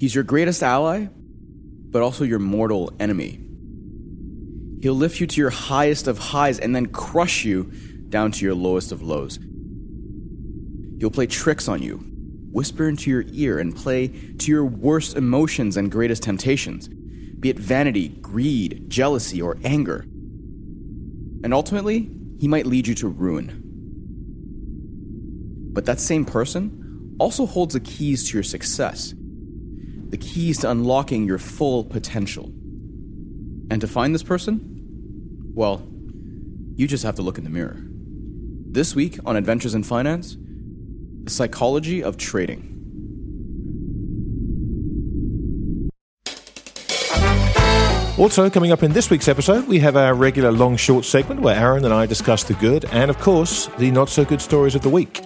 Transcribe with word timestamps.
He's 0.00 0.14
your 0.14 0.24
greatest 0.24 0.62
ally, 0.62 1.08
but 1.90 2.00
also 2.00 2.24
your 2.24 2.38
mortal 2.38 2.90
enemy. 2.98 3.38
He'll 4.80 4.94
lift 4.94 5.20
you 5.20 5.26
to 5.26 5.40
your 5.40 5.50
highest 5.50 6.08
of 6.08 6.18
highs 6.18 6.58
and 6.58 6.74
then 6.74 6.86
crush 6.86 7.44
you 7.44 7.64
down 8.08 8.32
to 8.32 8.44
your 8.46 8.54
lowest 8.54 8.92
of 8.92 9.02
lows. 9.02 9.38
He'll 10.98 11.10
play 11.10 11.26
tricks 11.26 11.68
on 11.68 11.82
you, 11.82 11.96
whisper 12.50 12.88
into 12.88 13.10
your 13.10 13.24
ear, 13.28 13.58
and 13.58 13.76
play 13.76 14.08
to 14.08 14.50
your 14.50 14.64
worst 14.64 15.18
emotions 15.18 15.76
and 15.76 15.92
greatest 15.92 16.22
temptations, 16.22 16.88
be 16.88 17.50
it 17.50 17.58
vanity, 17.58 18.08
greed, 18.08 18.88
jealousy, 18.88 19.42
or 19.42 19.58
anger. 19.64 20.06
And 21.44 21.52
ultimately, 21.52 22.10
he 22.38 22.48
might 22.48 22.64
lead 22.64 22.86
you 22.86 22.94
to 22.96 23.08
ruin. 23.08 23.60
But 25.74 25.84
that 25.84 26.00
same 26.00 26.24
person 26.24 27.16
also 27.18 27.44
holds 27.44 27.74
the 27.74 27.80
keys 27.80 28.30
to 28.30 28.38
your 28.38 28.42
success, 28.42 29.12
the 30.10 30.18
keys 30.18 30.58
to 30.58 30.70
unlocking 30.70 31.24
your 31.24 31.38
full 31.38 31.84
potential. 31.84 32.46
And 33.70 33.80
to 33.80 33.86
find 33.86 34.12
this 34.12 34.24
person? 34.24 34.60
Well, 35.54 35.86
you 36.74 36.88
just 36.88 37.04
have 37.04 37.14
to 37.16 37.22
look 37.22 37.38
in 37.38 37.44
the 37.44 37.50
mirror. 37.50 37.76
This 38.72 38.94
week 38.94 39.18
on 39.24 39.36
Adventures 39.36 39.74
in 39.74 39.84
Finance, 39.84 40.36
the 41.24 41.30
psychology 41.30 42.02
of 42.02 42.16
trading. 42.16 42.66
Also, 48.18 48.50
coming 48.50 48.70
up 48.70 48.82
in 48.82 48.92
this 48.92 49.08
week's 49.08 49.28
episode, 49.28 49.66
we 49.66 49.78
have 49.78 49.96
our 49.96 50.14
regular 50.14 50.52
long 50.52 50.76
short 50.76 51.04
segment 51.04 51.40
where 51.40 51.56
Aaron 51.56 51.84
and 51.84 51.94
I 51.94 52.04
discuss 52.04 52.44
the 52.44 52.54
good 52.54 52.84
and, 52.86 53.10
of 53.10 53.18
course, 53.18 53.68
the 53.78 53.90
not 53.90 54.10
so 54.10 54.24
good 54.24 54.42
stories 54.42 54.74
of 54.74 54.82
the 54.82 54.90
week. 54.90 55.22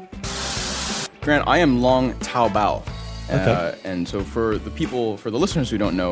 Grant, 1.22 1.48
I 1.48 1.58
am 1.58 1.80
long 1.80 2.12
Taobao. 2.14 2.93
Okay. 3.30 3.52
Uh, 3.52 3.74
and 3.84 4.06
so 4.06 4.22
for 4.22 4.58
the 4.58 4.70
people, 4.70 5.16
for 5.16 5.30
the 5.30 5.38
listeners 5.38 5.70
who 5.70 5.78
don't 5.78 5.96
know, 5.96 6.10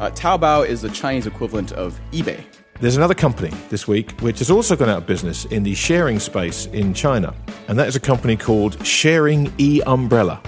uh, 0.00 0.10
Taobao 0.10 0.66
is 0.66 0.82
the 0.82 0.90
Chinese 0.90 1.26
equivalent 1.26 1.72
of 1.72 2.00
eBay. 2.12 2.44
There's 2.80 2.96
another 2.96 3.14
company 3.14 3.50
this 3.70 3.86
week 3.86 4.10
which 4.20 4.40
has 4.40 4.50
also 4.50 4.74
gone 4.74 4.88
out 4.88 4.98
of 4.98 5.06
business 5.06 5.44
in 5.46 5.62
the 5.62 5.74
sharing 5.74 6.18
space 6.18 6.66
in 6.66 6.92
China, 6.92 7.32
and 7.68 7.78
that 7.78 7.86
is 7.86 7.94
a 7.94 8.00
company 8.00 8.36
called 8.36 8.84
Sharing 8.84 9.52
E 9.58 9.80
Umbrella. 9.86 10.42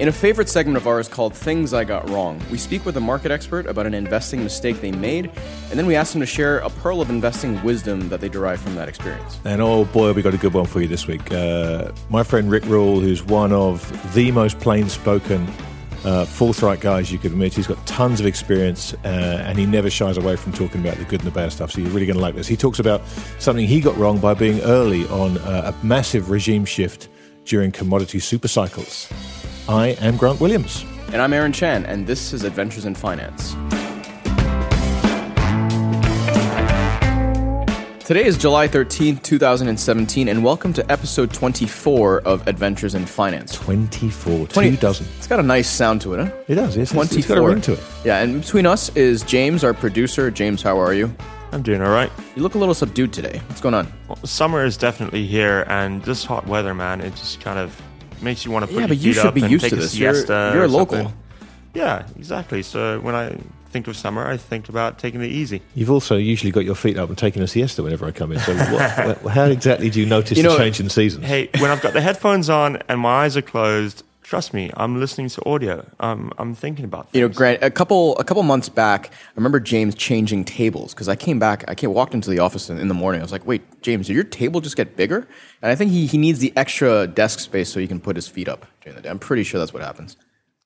In 0.00 0.08
a 0.08 0.12
favorite 0.12 0.48
segment 0.48 0.76
of 0.76 0.88
ours 0.88 1.06
called 1.06 1.32
Things 1.32 1.72
I 1.72 1.84
Got 1.84 2.10
Wrong, 2.10 2.42
we 2.50 2.58
speak 2.58 2.84
with 2.84 2.96
a 2.96 3.00
market 3.00 3.30
expert 3.30 3.66
about 3.66 3.86
an 3.86 3.94
investing 3.94 4.42
mistake 4.42 4.80
they 4.80 4.90
made, 4.90 5.30
and 5.70 5.78
then 5.78 5.86
we 5.86 5.94
ask 5.94 6.10
them 6.12 6.20
to 6.20 6.26
share 6.26 6.58
a 6.58 6.68
pearl 6.68 7.00
of 7.00 7.10
investing 7.10 7.62
wisdom 7.62 8.08
that 8.08 8.20
they 8.20 8.28
derived 8.28 8.60
from 8.60 8.74
that 8.74 8.88
experience. 8.88 9.38
And 9.44 9.62
oh 9.62 9.84
boy, 9.84 10.12
we 10.12 10.20
got 10.20 10.34
a 10.34 10.36
good 10.36 10.52
one 10.52 10.66
for 10.66 10.80
you 10.80 10.88
this 10.88 11.06
week. 11.06 11.30
Uh, 11.30 11.92
my 12.10 12.24
friend 12.24 12.50
Rick 12.50 12.64
Rule, 12.64 12.98
who's 12.98 13.22
one 13.22 13.52
of 13.52 14.12
the 14.14 14.32
most 14.32 14.58
plain 14.58 14.88
spoken, 14.88 15.46
uh, 16.04 16.24
forthright 16.24 16.80
guys 16.80 17.12
you 17.12 17.18
could 17.20 17.32
meet, 17.36 17.54
he's 17.54 17.68
got 17.68 17.86
tons 17.86 18.18
of 18.18 18.26
experience 18.26 18.94
uh, 19.04 19.44
and 19.46 19.56
he 19.56 19.64
never 19.64 19.90
shies 19.90 20.16
away 20.16 20.34
from 20.34 20.52
talking 20.52 20.80
about 20.80 20.96
the 20.96 21.04
good 21.04 21.20
and 21.20 21.30
the 21.30 21.34
bad 21.34 21.52
stuff. 21.52 21.70
So 21.70 21.80
you're 21.80 21.90
really 21.90 22.06
going 22.06 22.16
to 22.16 22.22
like 22.22 22.34
this. 22.34 22.48
He 22.48 22.56
talks 22.56 22.80
about 22.80 23.00
something 23.38 23.64
he 23.64 23.80
got 23.80 23.96
wrong 23.96 24.18
by 24.18 24.34
being 24.34 24.60
early 24.62 25.06
on 25.06 25.38
uh, 25.38 25.72
a 25.72 25.86
massive 25.86 26.30
regime 26.30 26.64
shift 26.64 27.08
during 27.44 27.70
commodity 27.70 28.18
super 28.18 28.48
cycles. 28.48 29.08
I 29.66 29.96
am 30.02 30.18
Grant 30.18 30.40
Williams. 30.40 30.84
And 31.10 31.22
I'm 31.22 31.32
Aaron 31.32 31.50
Chan, 31.50 31.86
and 31.86 32.06
this 32.06 32.34
is 32.34 32.44
Adventures 32.44 32.84
in 32.84 32.94
Finance. 32.94 33.52
Today 38.04 38.26
is 38.26 38.36
July 38.36 38.68
13th, 38.68 39.22
2017, 39.22 40.28
and 40.28 40.44
welcome 40.44 40.74
to 40.74 40.92
episode 40.92 41.32
24 41.32 42.20
of 42.26 42.46
Adventures 42.46 42.94
in 42.94 43.06
Finance. 43.06 43.54
24, 43.54 44.48
20 44.48 44.70
two 44.72 44.76
dozen. 44.76 45.06
It's 45.16 45.26
got 45.26 45.40
a 45.40 45.42
nice 45.42 45.70
sound 45.70 46.02
to 46.02 46.12
it, 46.12 46.26
huh? 46.26 46.36
It 46.46 46.56
does, 46.56 46.76
yes. 46.76 46.88
It's, 46.88 46.92
24. 46.92 47.18
it's 47.18 47.26
got 47.26 47.38
a 47.38 47.42
ring 47.42 47.62
to 47.62 47.72
it. 47.72 47.80
Yeah, 48.04 48.20
and 48.20 48.42
between 48.42 48.66
us 48.66 48.94
is 48.94 49.22
James, 49.22 49.64
our 49.64 49.72
producer. 49.72 50.30
James, 50.30 50.60
how 50.60 50.78
are 50.78 50.92
you? 50.92 51.10
I'm 51.52 51.62
doing 51.62 51.80
all 51.80 51.90
right. 51.90 52.10
You 52.36 52.42
look 52.42 52.54
a 52.54 52.58
little 52.58 52.74
subdued 52.74 53.14
today. 53.14 53.40
What's 53.46 53.62
going 53.62 53.74
on? 53.74 53.90
Well, 54.08 54.18
summer 54.26 54.62
is 54.62 54.76
definitely 54.76 55.26
here, 55.26 55.64
and 55.68 56.02
this 56.02 56.22
hot 56.22 56.46
weather, 56.46 56.74
man, 56.74 57.00
it 57.00 57.14
just 57.14 57.40
kind 57.40 57.58
of 57.58 57.80
makes 58.24 58.44
you 58.44 58.50
want 58.50 58.64
to 58.64 58.66
put 58.66 58.74
Yeah, 58.74 58.80
your 58.80 58.88
but 58.88 58.96
you 58.98 59.12
feet 59.12 59.20
should 59.20 59.26
up 59.28 59.34
be 59.34 59.42
and 59.42 59.50
used 59.52 59.62
take 59.64 59.70
to 59.72 59.76
a 59.76 59.80
this. 59.80 59.94
You're- 59.96 60.14
siesta. 60.14 60.50
you're 60.54 60.64
a 60.64 60.68
local. 60.68 60.96
something. 60.96 61.14
Yeah, 61.74 62.06
exactly. 62.16 62.62
So 62.62 63.00
when 63.00 63.14
I 63.14 63.36
think 63.70 63.88
of 63.88 63.96
summer, 63.96 64.24
I 64.26 64.36
think 64.36 64.68
about 64.68 64.98
taking 64.98 65.20
it 65.22 65.30
easy. 65.32 65.60
You've 65.74 65.90
also 65.90 66.16
usually 66.16 66.52
got 66.52 66.64
your 66.64 66.76
feet 66.76 66.96
up 66.96 67.08
and 67.08 67.18
taking 67.18 67.42
a 67.42 67.48
siesta 67.48 67.82
whenever 67.82 68.06
I 68.06 68.12
come 68.12 68.30
in. 68.32 68.38
So, 68.40 68.54
what, 68.72 69.22
what- 69.22 69.32
how 69.32 69.44
exactly 69.46 69.90
do 69.90 70.00
you 70.00 70.06
notice 70.06 70.38
You 70.38 70.44
the 70.44 70.56
change 70.56 70.78
in 70.80 70.88
seasons? 70.88 71.24
Hey, 71.26 71.50
when 71.58 71.70
I've 71.70 71.82
got 71.82 71.92
the 71.92 72.00
headphones 72.00 72.48
on 72.48 72.76
and 72.88 73.00
my 73.00 73.24
eyes 73.24 73.36
are 73.36 73.42
closed, 73.42 74.02
trust 74.24 74.52
me, 74.52 74.72
I'm 74.76 74.98
listening 74.98 75.28
to 75.28 75.48
audio. 75.48 75.88
I'm 76.00 76.32
I'm 76.38 76.54
thinking 76.54 76.84
about 76.84 77.04
things. 77.04 77.20
You 77.20 77.28
know, 77.28 77.32
Grant, 77.32 77.62
a 77.62 77.70
couple 77.70 78.16
a 78.18 78.24
couple 78.24 78.42
months 78.42 78.68
back, 78.68 79.12
I 79.12 79.32
remember 79.36 79.60
James 79.60 79.94
changing 79.94 80.44
tables 80.44 80.92
because 80.92 81.08
I 81.08 81.14
came 81.14 81.38
back, 81.38 81.62
I 81.68 81.76
came, 81.76 81.92
walked 81.92 82.14
into 82.14 82.30
the 82.30 82.40
office 82.40 82.68
in, 82.68 82.78
in 82.78 82.88
the 82.88 82.94
morning. 82.94 83.20
I 83.20 83.24
was 83.24 83.30
like, 83.30 83.46
"Wait, 83.46 83.62
James, 83.82 84.08
did 84.08 84.14
your 84.14 84.24
table 84.24 84.60
just 84.60 84.76
get 84.76 84.96
bigger?" 84.96 85.28
And 85.62 85.70
I 85.70 85.76
think 85.76 85.92
he, 85.92 86.06
he 86.06 86.18
needs 86.18 86.40
the 86.40 86.52
extra 86.56 87.06
desk 87.06 87.38
space 87.38 87.68
so 87.68 87.78
he 87.78 87.86
can 87.86 88.00
put 88.00 88.16
his 88.16 88.26
feet 88.26 88.48
up 88.48 88.66
during 88.80 88.96
the 88.96 89.02
day. 89.02 89.10
I'm 89.10 89.20
pretty 89.20 89.44
sure 89.44 89.60
that's 89.60 89.72
what 89.72 89.82
happens. 89.82 90.16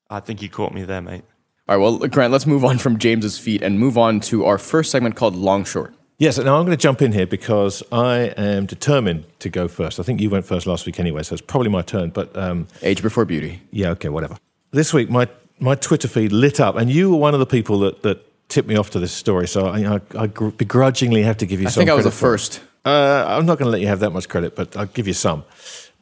I 0.09 0.21
think 0.21 0.41
you 0.41 0.49
caught 0.49 0.73
me 0.73 0.85
there, 0.85 1.03
mate. 1.03 1.25
All 1.69 1.77
right, 1.77 1.83
well, 1.83 1.99
Grant, 2.09 2.33
let's 2.33 2.47
move 2.47 2.65
on 2.65 2.79
from 2.79 2.99
James's 2.99 3.39
feet 3.39 3.63
and 3.63 3.79
move 3.79 3.99
on 3.99 4.21
to 4.21 4.47
our 4.47 4.57
first 4.57 4.91
segment 4.91 5.17
called 5.17 5.37
Long 5.37 5.65
Short. 5.65 5.95
Yes, 6.21 6.37
now 6.37 6.57
I'm 6.57 6.67
going 6.67 6.77
to 6.77 6.83
jump 6.83 7.01
in 7.01 7.13
here 7.13 7.29
because 7.29 7.81
I 7.93 8.35
am 8.37 8.67
determined 8.67 9.25
to 9.39 9.49
go 9.49 9.69
first. 9.69 10.01
I 10.01 10.03
think 10.03 10.21
you 10.21 10.29
went 10.31 10.45
first 10.45 10.67
last 10.67 10.85
week 10.85 10.99
anyway, 10.99 11.23
so 11.23 11.33
it's 11.33 11.43
probably 11.43 11.69
my 11.69 11.81
turn. 11.81 12.11
But 12.11 12.37
um, 12.37 12.67
Age 12.83 13.03
before 13.03 13.25
beauty. 13.25 13.63
yeah, 13.71 13.91
okay, 13.91 14.09
whatever. 14.09 14.37
This 14.73 14.93
week, 14.93 15.09
my, 15.09 15.29
my 15.61 15.77
Twitter 15.77 16.09
feed 16.09 16.33
lit 16.33 16.59
up, 16.59 16.75
and 16.75 16.91
you 16.91 17.13
were 17.13 17.19
one 17.19 17.35
of 17.35 17.41
the 17.41 17.47
people 17.47 17.79
that, 17.81 18.03
that 18.03 18.49
tipped 18.49 18.69
me 18.69 18.75
off 18.75 18.91
to 18.91 18.99
this 18.99 19.13
story, 19.13 19.47
so 19.47 19.67
I, 19.67 19.95
I, 19.95 20.01
I 20.19 20.27
begrudgingly 20.27 21.23
have 21.23 21.37
to 21.37 21.47
give 21.47 21.61
you 21.61 21.69
I 21.69 21.71
some 21.71 21.83
think 21.83 21.91
I 21.91 21.95
was 21.95 22.05
the 22.05 22.11
first. 22.11 22.63
Uh, 22.85 23.25
I'm 23.29 23.47
not 23.47 23.59
going 23.59 23.67
to 23.67 23.71
let 23.71 23.81
you 23.81 23.87
have 23.87 24.01
that 24.01 24.11
much 24.11 24.29
credit, 24.29 24.57
but 24.57 24.77
I'll 24.77 24.87
give 24.87 25.07
you 25.07 25.13
some. 25.13 25.45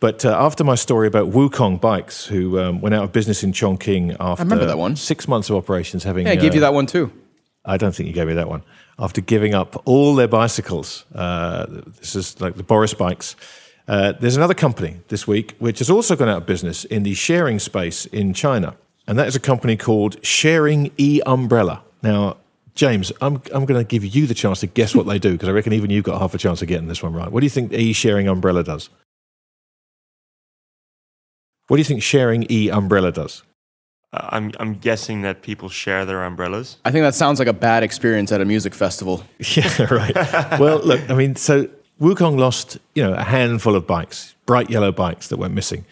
But 0.01 0.25
uh, 0.25 0.35
after 0.35 0.65
my 0.65 0.77
story 0.77 1.09
about 1.09 1.31
Wukong 1.31 1.79
Bikes, 1.79 2.25
who 2.25 2.59
um, 2.59 2.81
went 2.81 2.95
out 2.95 3.05
of 3.05 3.13
business 3.13 3.43
in 3.43 3.53
Chongqing 3.53 4.17
after 4.19 4.45
remember 4.45 4.65
that 4.65 4.79
one. 4.79 4.97
six 4.97 5.29
months 5.29 5.51
of 5.51 5.57
operations, 5.57 6.05
having 6.05 6.27
Yeah, 6.27 6.33
I 6.33 6.37
gave 6.37 6.53
uh, 6.53 6.55
you 6.55 6.61
that 6.61 6.73
one 6.73 6.87
too. 6.87 7.13
I 7.67 7.77
don't 7.77 7.95
think 7.95 8.07
you 8.07 8.13
gave 8.13 8.29
me 8.29 8.35
that 8.35 8.49
one. 8.49 8.63
After 8.99 9.21
giving 9.21 9.55
up 9.55 9.83
all 9.85 10.15
their 10.15 10.29
bicycles, 10.29 11.05
uh, 11.15 11.67
this 12.01 12.15
is 12.15 12.41
like 12.41 12.55
the 12.55 12.63
Boris 12.63 12.95
bikes. 12.95 13.37
Uh, 13.89 14.13
there's 14.13 14.37
another 14.37 14.55
company 14.55 15.01
this 15.09 15.27
week 15.27 15.55
which 15.59 15.79
has 15.79 15.91
also 15.91 16.17
gone 16.17 16.29
out 16.29 16.39
of 16.39 16.47
business 16.47 16.85
in 16.85 17.03
the 17.03 17.15
sharing 17.15 17.59
space 17.59 18.07
in 18.07 18.33
China, 18.33 18.77
and 19.07 19.19
that 19.19 19.29
is 19.29 19.37
a 19.37 19.41
company 19.41 19.77
called 19.77 20.25
Sharing 20.25 20.91
E 20.97 21.21
Umbrella. 21.27 21.83
Now, 22.03 22.37
James, 22.75 23.13
I'm 23.21 23.43
I'm 23.55 23.65
going 23.65 23.81
to 23.81 23.85
give 23.85 24.05
you 24.05 24.27
the 24.27 24.35
chance 24.35 24.61
to 24.61 24.67
guess 24.67 24.95
what 24.95 25.07
they 25.07 25.19
do 25.19 25.33
because 25.33 25.49
I 25.49 25.53
reckon 25.53 25.73
even 25.73 25.91
you've 25.91 26.05
got 26.05 26.21
half 26.21 26.35
a 26.35 26.39
chance 26.39 26.63
of 26.63 26.69
getting 26.69 26.89
this 26.89 27.03
one 27.03 27.13
right. 27.13 27.31
What 27.31 27.41
do 27.41 27.47
you 27.47 27.51
think 27.51 27.73
E 27.73 27.93
Sharing 27.93 28.29
Umbrella 28.29 28.65
does? 28.65 28.89
What 31.69 31.77
do 31.77 31.81
you 31.81 31.85
think 31.85 32.03
Sharing 32.03 32.47
E 32.51 32.71
Umbrella 32.71 33.13
does? 33.13 33.43
Uh, 34.13 34.29
I'm 34.31 34.53
I'm 34.61 34.75
guessing 34.75 35.23
that 35.23 35.43
people 35.43 35.69
share 35.69 36.05
their 36.05 36.23
umbrellas. 36.25 36.77
I 36.85 36.91
think 36.91 37.03
that 37.03 37.15
sounds 37.15 37.39
like 37.39 37.49
a 37.49 37.53
bad 37.53 37.83
experience 37.83 38.33
at 38.33 38.41
a 38.41 38.45
music 38.45 38.75
festival. 38.75 39.25
Yeah, 39.57 39.95
right. 39.95 40.15
well, 40.61 40.79
look, 40.81 41.09
I 41.11 41.15
mean, 41.15 41.37
so 41.37 41.69
Wukong 42.01 42.39
lost, 42.39 42.79
you 42.95 43.03
know, 43.03 43.15
a 43.15 43.23
handful 43.23 43.75
of 43.75 43.87
bikes, 43.87 44.35
bright 44.45 44.71
yellow 44.71 44.93
bikes 44.93 45.29
that 45.29 45.39
went 45.39 45.55
missing. 45.55 45.85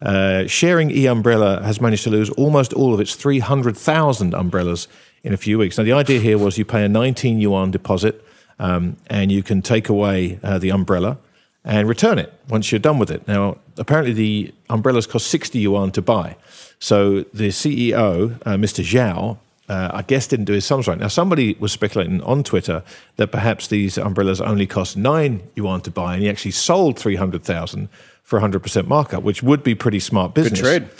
Uh, 0.00 0.46
sharing 0.46 0.90
E 0.92 1.06
Umbrella 1.06 1.60
has 1.64 1.80
managed 1.80 2.04
to 2.04 2.10
lose 2.10 2.30
almost 2.30 2.72
all 2.72 2.94
of 2.94 3.00
its 3.00 3.16
300,000 3.16 4.32
umbrellas 4.32 4.86
in 5.24 5.32
a 5.32 5.36
few 5.36 5.58
weeks. 5.58 5.76
Now, 5.76 5.82
the 5.82 5.92
idea 5.92 6.20
here 6.20 6.38
was 6.38 6.56
you 6.56 6.64
pay 6.64 6.84
a 6.84 6.88
19 6.88 7.40
yuan 7.40 7.72
deposit 7.72 8.24
um, 8.60 8.96
and 9.08 9.32
you 9.32 9.42
can 9.42 9.60
take 9.60 9.88
away 9.88 10.38
uh, 10.44 10.58
the 10.58 10.70
umbrella 10.70 11.18
and 11.64 11.88
return 11.88 12.18
it 12.18 12.32
once 12.48 12.70
you're 12.70 12.78
done 12.78 13.00
with 13.00 13.10
it. 13.10 13.26
Now, 13.26 13.58
apparently, 13.76 14.12
the 14.12 14.54
umbrellas 14.70 15.08
cost 15.08 15.26
60 15.26 15.58
yuan 15.58 15.90
to 15.92 16.02
buy. 16.02 16.36
So 16.78 17.24
the 17.34 17.48
CEO, 17.48 18.40
uh, 18.46 18.56
Mr. 18.56 18.84
Zhao, 18.84 19.38
uh, 19.68 19.90
I 19.92 20.02
guess 20.02 20.26
didn't 20.26 20.46
do 20.46 20.54
his 20.54 20.64
sums 20.64 20.88
right. 20.88 20.98
Now, 20.98 21.08
somebody 21.08 21.56
was 21.58 21.72
speculating 21.72 22.22
on 22.22 22.42
Twitter 22.42 22.82
that 23.16 23.30
perhaps 23.30 23.68
these 23.68 23.98
umbrellas 23.98 24.40
only 24.40 24.66
cost 24.66 24.96
nine 24.96 25.42
yuan 25.54 25.82
to 25.82 25.90
buy, 25.90 26.14
and 26.14 26.22
he 26.22 26.28
actually 26.28 26.52
sold 26.52 26.98
300,000 26.98 27.88
for 28.22 28.40
100% 28.40 28.86
markup, 28.86 29.22
which 29.22 29.42
would 29.42 29.62
be 29.62 29.74
pretty 29.74 30.00
smart 30.00 30.34
business. 30.34 30.60
Good 30.60 30.86
trade. 30.86 30.90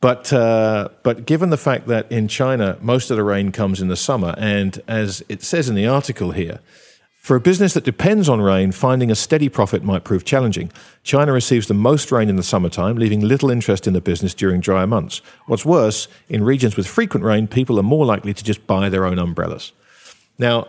But 0.00 0.32
uh, 0.32 0.90
but 1.02 1.24
given 1.24 1.50
the 1.50 1.56
fact 1.56 1.86
that 1.86 2.10
in 2.12 2.28
China 2.28 2.76
most 2.82 3.10
of 3.10 3.16
the 3.16 3.24
rain 3.24 3.50
comes 3.50 3.80
in 3.80 3.88
the 3.88 3.96
summer, 3.96 4.34
and 4.36 4.80
as 4.86 5.24
it 5.28 5.42
says 5.42 5.68
in 5.68 5.74
the 5.74 5.86
article 5.86 6.32
here, 6.32 6.60
for 7.26 7.34
a 7.34 7.40
business 7.40 7.74
that 7.74 7.82
depends 7.82 8.28
on 8.28 8.40
rain, 8.40 8.70
finding 8.70 9.10
a 9.10 9.16
steady 9.16 9.48
profit 9.48 9.82
might 9.82 10.04
prove 10.04 10.24
challenging. 10.24 10.70
China 11.02 11.32
receives 11.32 11.66
the 11.66 11.74
most 11.74 12.12
rain 12.12 12.28
in 12.28 12.36
the 12.36 12.42
summertime, 12.44 12.94
leaving 12.94 13.20
little 13.20 13.50
interest 13.50 13.88
in 13.88 13.94
the 13.94 14.00
business 14.00 14.32
during 14.32 14.60
drier 14.60 14.86
months. 14.86 15.22
What's 15.46 15.64
worse, 15.64 16.06
in 16.28 16.44
regions 16.44 16.76
with 16.76 16.86
frequent 16.86 17.26
rain, 17.26 17.48
people 17.48 17.80
are 17.80 17.82
more 17.82 18.06
likely 18.06 18.32
to 18.32 18.44
just 18.44 18.64
buy 18.68 18.88
their 18.88 19.04
own 19.04 19.18
umbrellas. 19.18 19.72
Now, 20.38 20.68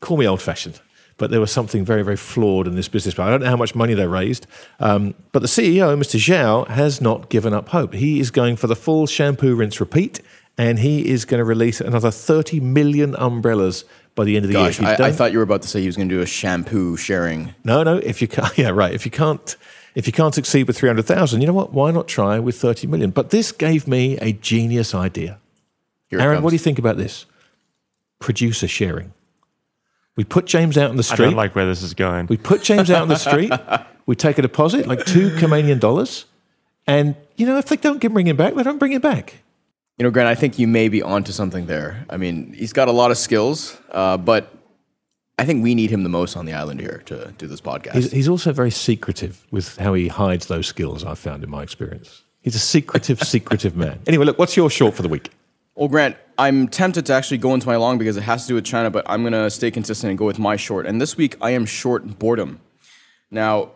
call 0.00 0.16
me 0.16 0.26
old 0.26 0.40
fashioned, 0.40 0.80
but 1.18 1.30
there 1.30 1.40
was 1.40 1.52
something 1.52 1.84
very, 1.84 2.02
very 2.02 2.16
flawed 2.16 2.66
in 2.66 2.74
this 2.74 2.88
business. 2.88 3.18
I 3.18 3.28
don't 3.28 3.42
know 3.42 3.50
how 3.50 3.56
much 3.56 3.74
money 3.74 3.92
they 3.92 4.06
raised, 4.06 4.46
um, 4.80 5.12
but 5.32 5.40
the 5.40 5.46
CEO, 5.46 5.94
Mr. 5.94 6.18
Zhao, 6.18 6.68
has 6.68 7.02
not 7.02 7.28
given 7.28 7.52
up 7.52 7.68
hope. 7.68 7.92
He 7.92 8.18
is 8.18 8.30
going 8.30 8.56
for 8.56 8.66
the 8.66 8.74
full 8.74 9.06
shampoo, 9.06 9.54
rinse, 9.54 9.78
repeat, 9.78 10.22
and 10.56 10.78
he 10.78 11.06
is 11.06 11.26
going 11.26 11.38
to 11.38 11.44
release 11.44 11.82
another 11.82 12.10
30 12.10 12.60
million 12.60 13.14
umbrellas 13.16 13.84
by 14.18 14.24
the 14.24 14.34
end 14.34 14.44
of 14.44 14.48
the 14.48 14.54
Gosh, 14.54 14.80
year. 14.80 14.96
I, 14.98 15.06
I 15.06 15.12
thought 15.12 15.30
you 15.30 15.38
were 15.38 15.44
about 15.44 15.62
to 15.62 15.68
say 15.68 15.80
he 15.80 15.86
was 15.86 15.96
going 15.96 16.08
to 16.08 16.14
do 16.16 16.20
a 16.20 16.26
shampoo 16.26 16.96
sharing. 16.96 17.54
no, 17.62 17.84
no. 17.84 17.98
If 17.98 18.20
you 18.20 18.26
can't, 18.26 18.58
yeah, 18.58 18.70
right. 18.70 18.92
If 18.92 19.04
you 19.04 19.12
can't, 19.12 19.56
if 19.94 20.08
you 20.08 20.12
can't 20.12 20.34
succeed 20.34 20.66
with 20.66 20.76
three 20.76 20.88
hundred 20.88 21.06
thousand, 21.06 21.40
you 21.40 21.46
know 21.46 21.52
what? 21.52 21.72
Why 21.72 21.92
not 21.92 22.08
try 22.08 22.40
with 22.40 22.60
thirty 22.60 22.88
million? 22.88 23.10
But 23.10 23.30
this 23.30 23.52
gave 23.52 23.86
me 23.86 24.18
a 24.18 24.32
genius 24.32 24.92
idea. 24.92 25.38
Here 26.08 26.20
Aaron, 26.20 26.42
what 26.42 26.50
do 26.50 26.56
you 26.56 26.58
think 26.58 26.80
about 26.80 26.96
this? 26.96 27.26
Producer 28.18 28.66
sharing. 28.66 29.14
We 30.16 30.24
put 30.24 30.46
James 30.46 30.76
out 30.76 30.90
on 30.90 30.96
the 30.96 31.04
street. 31.04 31.26
I 31.26 31.28
don't 31.28 31.36
like 31.36 31.54
where 31.54 31.66
this 31.66 31.82
is 31.84 31.94
going. 31.94 32.26
we 32.26 32.36
put 32.36 32.64
James 32.64 32.90
out 32.90 33.02
on 33.02 33.08
the 33.08 33.16
street. 33.16 33.52
We 34.06 34.16
take 34.16 34.38
a 34.38 34.42
deposit, 34.42 34.86
like 34.86 35.04
two 35.04 35.36
Canadian 35.36 35.78
dollars, 35.78 36.24
and 36.86 37.14
you 37.36 37.44
know 37.44 37.58
if 37.58 37.66
they 37.66 37.76
don't 37.76 38.00
get 38.00 38.10
bring 38.10 38.26
him 38.26 38.38
back, 38.38 38.54
they 38.54 38.62
don't 38.62 38.78
bring 38.78 38.92
him 38.92 39.02
back. 39.02 39.42
You 39.98 40.04
know, 40.04 40.10
Grant, 40.10 40.28
I 40.28 40.36
think 40.36 40.60
you 40.60 40.68
may 40.68 40.88
be 40.88 41.02
onto 41.02 41.32
something 41.32 41.66
there. 41.66 42.06
I 42.08 42.16
mean, 42.16 42.52
he's 42.52 42.72
got 42.72 42.86
a 42.86 42.92
lot 42.92 43.10
of 43.10 43.18
skills, 43.18 43.76
uh, 43.90 44.16
but 44.16 44.54
I 45.40 45.44
think 45.44 45.64
we 45.64 45.74
need 45.74 45.90
him 45.90 46.04
the 46.04 46.08
most 46.08 46.36
on 46.36 46.46
the 46.46 46.52
island 46.52 46.78
here 46.80 47.02
to 47.06 47.34
do 47.36 47.48
this 47.48 47.60
podcast. 47.60 47.94
He's, 47.94 48.12
he's 48.12 48.28
also 48.28 48.52
very 48.52 48.70
secretive 48.70 49.44
with 49.50 49.76
how 49.76 49.94
he 49.94 50.06
hides 50.06 50.46
those 50.46 50.68
skills. 50.68 51.04
I've 51.04 51.18
found 51.18 51.42
in 51.42 51.50
my 51.50 51.64
experience. 51.64 52.22
He's 52.42 52.54
a 52.54 52.60
secretive, 52.60 53.20
secretive 53.22 53.76
man. 53.76 53.98
Anyway, 54.06 54.24
look, 54.24 54.38
what's 54.38 54.56
your 54.56 54.70
short 54.70 54.94
for 54.94 55.02
the 55.02 55.08
week? 55.08 55.30
Well, 55.74 55.88
Grant, 55.88 56.16
I'm 56.38 56.68
tempted 56.68 57.06
to 57.06 57.12
actually 57.12 57.38
go 57.38 57.54
into 57.54 57.66
my 57.66 57.76
long 57.76 57.98
because 57.98 58.16
it 58.16 58.22
has 58.22 58.42
to 58.42 58.48
do 58.48 58.54
with 58.54 58.64
China, 58.64 58.90
but 58.90 59.04
I'm 59.08 59.22
going 59.22 59.32
to 59.32 59.50
stay 59.50 59.72
consistent 59.72 60.10
and 60.10 60.18
go 60.18 60.26
with 60.26 60.38
my 60.38 60.54
short. 60.54 60.86
And 60.86 61.00
this 61.00 61.16
week, 61.16 61.36
I 61.40 61.50
am 61.50 61.66
short 61.66 62.20
boredom. 62.20 62.60
Now, 63.32 63.72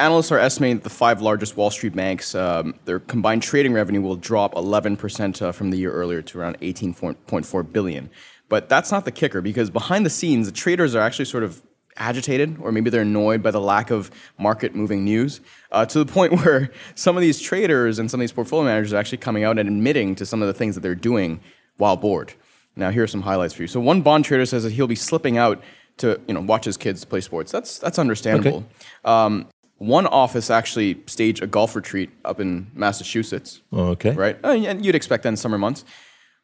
analysts 0.00 0.32
are 0.32 0.38
estimating 0.38 0.78
that 0.78 0.84
the 0.84 0.90
five 0.90 1.20
largest 1.20 1.56
Wall 1.56 1.70
Street 1.70 1.94
banks, 1.94 2.34
um, 2.34 2.74
their 2.84 3.00
combined 3.00 3.42
trading 3.42 3.72
revenue 3.72 4.00
will 4.00 4.16
drop 4.16 4.54
11% 4.54 5.42
uh, 5.42 5.52
from 5.52 5.70
the 5.70 5.76
year 5.76 5.92
earlier 5.92 6.22
to 6.22 6.40
around 6.40 6.58
18.4 6.60 7.72
billion. 7.72 8.10
But 8.48 8.68
that's 8.68 8.92
not 8.92 9.04
the 9.04 9.12
kicker 9.12 9.40
because 9.40 9.70
behind 9.70 10.04
the 10.04 10.10
scenes, 10.10 10.46
the 10.46 10.52
traders 10.52 10.94
are 10.94 11.00
actually 11.00 11.24
sort 11.24 11.44
of 11.44 11.62
agitated 11.96 12.58
or 12.60 12.72
maybe 12.72 12.90
they're 12.90 13.02
annoyed 13.02 13.40
by 13.40 13.52
the 13.52 13.60
lack 13.60 13.90
of 13.90 14.10
market 14.36 14.74
moving 14.74 15.04
news 15.04 15.40
uh, 15.70 15.86
to 15.86 16.02
the 16.02 16.12
point 16.12 16.32
where 16.32 16.70
some 16.94 17.16
of 17.16 17.20
these 17.20 17.40
traders 17.40 17.98
and 17.98 18.10
some 18.10 18.18
of 18.18 18.22
these 18.22 18.32
portfolio 18.32 18.64
managers 18.64 18.92
are 18.92 18.96
actually 18.96 19.18
coming 19.18 19.44
out 19.44 19.58
and 19.58 19.68
admitting 19.68 20.14
to 20.14 20.26
some 20.26 20.42
of 20.42 20.48
the 20.48 20.54
things 20.54 20.74
that 20.74 20.80
they're 20.80 20.94
doing 20.94 21.40
while 21.76 21.96
bored. 21.96 22.34
Now, 22.76 22.90
here 22.90 23.04
are 23.04 23.08
some 23.08 23.22
highlights 23.22 23.54
for 23.54 23.62
you. 23.62 23.68
So, 23.68 23.78
one 23.78 24.02
bond 24.02 24.24
trader 24.24 24.46
says 24.46 24.64
that 24.64 24.72
he'll 24.72 24.88
be 24.88 24.96
slipping 24.96 25.38
out 25.38 25.62
to 25.98 26.20
you 26.26 26.34
know 26.34 26.40
watch 26.40 26.64
his 26.64 26.76
kids 26.76 27.04
play 27.04 27.20
sports. 27.20 27.52
That's 27.52 27.78
that's 27.78 28.00
understandable. 28.00 28.64
Um, 29.04 29.46
one 29.78 30.06
office 30.06 30.50
actually 30.50 31.00
staged 31.06 31.42
a 31.42 31.46
golf 31.46 31.74
retreat 31.76 32.10
up 32.24 32.40
in 32.40 32.70
Massachusetts 32.74 33.60
Okay. 33.72 34.12
right? 34.12 34.36
Uh, 34.44 34.52
And 34.52 34.84
you'd 34.84 34.94
expect 34.94 35.22
that 35.24 35.30
in 35.30 35.36
summer 35.36 35.58
months. 35.58 35.84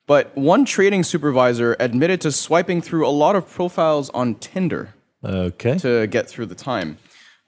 But 0.07 0.37
one 0.37 0.65
trading 0.65 1.05
supervisor 1.05 1.77
admitted 1.79 2.21
to 2.23 2.33
swiping 2.33 2.83
through 2.83 3.07
a 3.07 3.11
lot 3.11 3.37
of 3.37 3.49
profiles 3.49 4.11
on 4.11 4.35
Tinder 4.35 4.95
Okay. 5.25 5.79
to 5.79 6.07
get 6.09 6.29
through 6.29 6.47
the 6.47 6.55
time. 6.57 6.99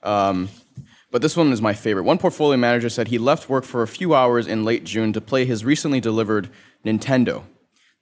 Um, 0.03 0.49
but 1.11 1.21
this 1.21 1.35
one 1.37 1.51
is 1.51 1.61
my 1.61 1.73
favorite. 1.73 2.03
One 2.03 2.17
portfolio 2.17 2.57
manager 2.57 2.89
said 2.89 3.09
he 3.09 3.17
left 3.17 3.49
work 3.49 3.65
for 3.65 3.83
a 3.83 3.87
few 3.87 4.15
hours 4.15 4.47
in 4.47 4.63
late 4.63 4.83
June 4.85 5.13
to 5.13 5.21
play 5.21 5.45
his 5.45 5.63
recently 5.65 5.99
delivered 5.99 6.49
Nintendo, 6.85 7.43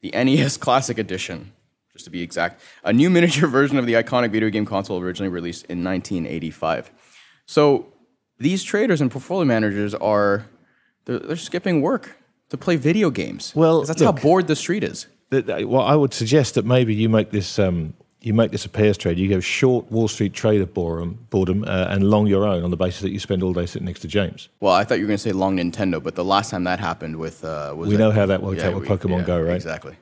the 0.01 0.11
NES 0.13 0.57
Classic 0.57 0.97
Edition, 0.97 1.51
just 1.93 2.05
to 2.05 2.11
be 2.11 2.21
exact, 2.21 2.61
a 2.83 2.93
new 2.93 3.09
miniature 3.09 3.49
version 3.59 3.77
of 3.77 3.85
the 3.85 3.93
iconic 3.93 4.31
video 4.31 4.49
game 4.49 4.65
console 4.65 4.99
originally 4.99 5.29
released 5.29 5.65
in 5.65 5.83
1985. 5.83 6.91
So 7.51 7.87
these 8.39 8.63
traders 8.63 9.01
and 9.01 9.11
portfolio 9.11 9.43
managers 9.43 9.93
are 9.95 10.45
they're, 11.03 11.19
they're 11.19 11.35
skipping 11.35 11.81
work 11.81 12.17
to 12.49 12.57
play 12.57 12.77
video 12.77 13.09
games. 13.09 13.51
Well, 13.53 13.83
that's 13.83 13.99
look- 13.99 14.15
how 14.17 14.21
bored 14.23 14.47
the 14.47 14.55
street 14.55 14.83
is. 14.85 15.07
That- 15.31 15.47
that- 15.47 15.67
Well, 15.67 15.81
I 15.81 15.95
would 15.95 16.13
suggest 16.13 16.55
that 16.55 16.65
maybe 16.65 16.93
you 16.95 17.09
make 17.09 17.31
this 17.31 17.59
um, 17.59 17.93
you 18.21 18.33
make 18.33 18.51
this 18.51 18.63
a 18.65 18.69
pairs 18.69 18.97
trade. 18.97 19.17
You 19.17 19.27
go 19.27 19.41
short 19.41 19.91
Wall 19.91 20.07
Street 20.07 20.33
trader 20.33 20.65
boredom, 20.65 21.27
boredom 21.29 21.63
uh, 21.65 21.87
and 21.89 22.09
long 22.09 22.27
your 22.27 22.45
own 22.45 22.63
on 22.63 22.69
the 22.69 22.77
basis 22.77 23.01
that 23.01 23.11
you 23.11 23.19
spend 23.19 23.43
all 23.43 23.51
day 23.51 23.65
sitting 23.65 23.85
next 23.87 23.99
to 24.01 24.07
James. 24.07 24.47
Well, 24.61 24.73
I 24.73 24.85
thought 24.85 24.99
you 24.99 25.03
were 25.03 25.07
going 25.07 25.17
to 25.17 25.23
say 25.29 25.33
long 25.33 25.57
Nintendo, 25.57 26.01
but 26.01 26.15
the 26.15 26.23
last 26.23 26.51
time 26.51 26.63
that 26.65 26.79
happened 26.79 27.17
with 27.17 27.43
uh, 27.43 27.73
was 27.75 27.89
We 27.89 27.97
know 27.97 28.11
how 28.11 28.27
that 28.27 28.41
worked 28.41 28.61
out 28.61 28.75
with 28.75 28.83
we- 28.87 28.95
Pokemon 28.95 29.25
Go, 29.25 29.41
right? 29.41 29.55
Exactly. 29.55 29.95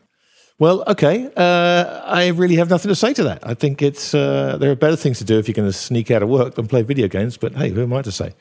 Well, 0.59 0.83
okay. 0.87 1.31
Uh, 1.37 2.01
I 2.05 2.27
really 2.27 2.57
have 2.57 2.69
nothing 2.69 2.89
to 2.89 2.95
say 2.95 3.13
to 3.13 3.23
that. 3.23 3.39
I 3.47 3.53
think 3.53 3.81
it's 3.81 4.13
uh, 4.13 4.57
there 4.59 4.69
are 4.69 4.75
better 4.75 4.97
things 4.97 5.17
to 5.19 5.23
do 5.23 5.39
if 5.39 5.47
you're 5.47 5.53
going 5.53 5.69
to 5.69 5.73
sneak 5.73 6.11
out 6.11 6.21
of 6.21 6.27
work 6.27 6.55
than 6.55 6.67
play 6.67 6.81
video 6.81 7.07
games. 7.07 7.37
But 7.37 7.55
hey, 7.55 7.69
who 7.69 7.81
am 7.81 7.93
I 7.93 8.01
to 8.01 8.11
say? 8.11 8.33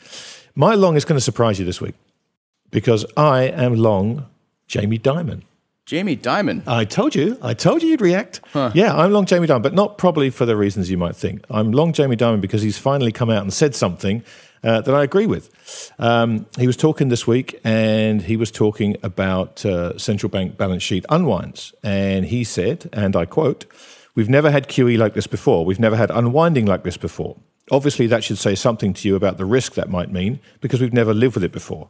My 0.57 0.75
long 0.75 0.97
is 0.97 1.05
going 1.05 1.17
to 1.17 1.25
surprise 1.25 1.61
you 1.61 1.65
this 1.65 1.81
week 1.81 1.95
because 2.73 3.07
I 3.17 3.45
am 3.45 3.77
long 3.77 4.27
Jamie 4.67 4.99
Dimon. 4.99 5.43
Jamie 5.87 6.17
Dimon. 6.17 6.65
I 6.67 6.85
told 6.85 7.15
you. 7.15 7.39
I 7.41 7.55
told 7.55 7.83
you 7.83 7.91
you'd 7.91 8.01
react. 8.01 8.41
Yeah, 8.53 8.95
I'm 8.95 9.13
long 9.13 9.25
Jamie 9.25 9.47
Dimon, 9.47 9.63
but 9.63 9.73
not 9.73 9.97
probably 9.97 10.29
for 10.29 10.45
the 10.45 10.57
reasons 10.57 10.91
you 10.91 10.99
might 10.99 11.15
think. 11.15 11.45
I'm 11.49 11.71
long 11.71 11.93
Jamie 11.93 12.17
Dimon 12.17 12.41
because 12.41 12.63
he's 12.63 12.77
finally 12.79 13.13
come 13.13 13.31
out 13.31 13.43
and 13.43 13.53
said 13.53 13.77
something 13.77 14.25
uh, 14.63 14.81
that 14.81 14.95
I 14.95 15.03
agree 15.03 15.27
with. 15.27 15.93
Um, 15.99 16.47
he 16.59 16.67
was 16.67 16.77
talking 16.77 17.09
this 17.09 17.27
week, 17.27 17.61
and 17.65 18.23
he 18.23 18.37
was 18.37 18.51
talking 18.51 18.97
about 19.03 19.65
uh, 19.65 19.97
central 19.99 20.31
bank 20.31 20.57
balance 20.57 20.83
sheet 20.83 21.05
unwinds, 21.09 21.75
and 21.83 22.27
he 22.27 22.45
said, 22.45 22.89
and 22.93 23.17
I 23.17 23.25
quote. 23.25 23.67
We've 24.15 24.29
never 24.29 24.51
had 24.51 24.67
QE 24.67 24.99
like 24.99 25.15
this 25.15 25.29
before. 25.29 25.65
We've 25.65 25.79
never 25.79 25.95
had 25.95 26.11
unwinding 26.11 26.67
like 26.67 26.83
this 26.83 26.97
before. 26.97 27.37
Obviously, 27.71 28.09
that 28.09 28.25
should 28.25 28.39
say 28.39 28.57
something 28.57 28.93
to 28.95 29.07
you 29.07 29.15
about 29.15 29.39
the 29.39 29.45
risk 29.45 29.75
that 29.75 29.91
might 29.91 30.11
mean 30.11 30.41
because 30.61 30.81
we've 30.81 30.93
never 30.93 31.15
lived 31.15 31.37
with 31.37 31.45
it 31.45 31.53
before. 31.53 31.89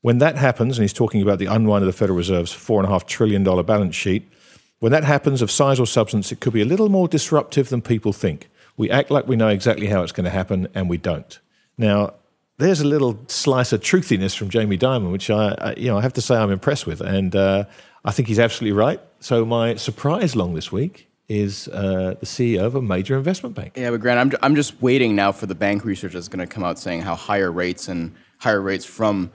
When 0.00 0.18
that 0.18 0.36
happens, 0.36 0.78
and 0.78 0.84
he's 0.84 0.92
talking 0.92 1.22
about 1.22 1.40
the 1.40 1.46
unwind 1.46 1.82
of 1.82 1.86
the 1.86 1.92
Federal 1.92 2.16
Reserve's 2.18 2.52
$4.5 2.52 3.08
trillion 3.08 3.42
balance 3.42 3.96
sheet, 3.96 4.30
when 4.78 4.92
that 4.92 5.02
happens 5.02 5.42
of 5.42 5.50
size 5.50 5.80
or 5.80 5.88
substance, 5.88 6.30
it 6.30 6.38
could 6.38 6.52
be 6.52 6.62
a 6.62 6.66
little 6.66 6.88
more 6.88 7.08
disruptive 7.08 7.68
than 7.68 7.82
people 7.82 8.12
think. 8.12 8.48
We 8.76 8.88
act 8.88 9.10
like 9.10 9.26
we 9.26 9.34
know 9.34 9.48
exactly 9.48 9.88
how 9.88 10.04
it's 10.04 10.12
going 10.12 10.24
to 10.24 10.30
happen, 10.30 10.68
and 10.72 10.88
we 10.88 10.98
don't. 10.98 11.40
Now, 11.76 12.14
there's 12.58 12.80
a 12.80 12.86
little 12.86 13.18
slice 13.28 13.72
of 13.72 13.80
truthiness 13.80 14.36
from 14.36 14.48
Jamie 14.48 14.78
Dimon, 14.78 15.10
which 15.10 15.30
I, 15.30 15.54
I 15.58 15.74
you 15.76 15.88
know, 15.88 15.98
I 15.98 16.02
have 16.02 16.12
to 16.14 16.22
say 16.22 16.36
I'm 16.36 16.50
impressed 16.50 16.86
with, 16.86 17.00
and 17.00 17.34
uh, 17.34 17.64
I 18.04 18.12
think 18.12 18.28
he's 18.28 18.38
absolutely 18.38 18.76
right. 18.76 19.00
So 19.20 19.44
my 19.44 19.74
surprise 19.76 20.36
long 20.36 20.54
this 20.54 20.70
week 20.70 21.08
is 21.28 21.68
uh, 21.68 22.14
the 22.20 22.26
CEO 22.26 22.64
of 22.64 22.74
a 22.74 22.82
major 22.82 23.16
investment 23.16 23.54
bank. 23.54 23.72
Yeah, 23.76 23.90
but 23.90 24.00
Grant, 24.00 24.20
I'm, 24.20 24.38
I'm 24.42 24.54
just 24.54 24.80
waiting 24.82 25.16
now 25.16 25.32
for 25.32 25.46
the 25.46 25.54
bank 25.54 25.84
research 25.84 26.12
that's 26.12 26.28
going 26.28 26.46
to 26.46 26.52
come 26.52 26.62
out 26.62 26.78
saying 26.78 27.00
how 27.00 27.14
higher 27.14 27.50
rates 27.50 27.88
and 27.88 28.14
higher 28.38 28.60
rates 28.60 28.84
from 28.84 29.32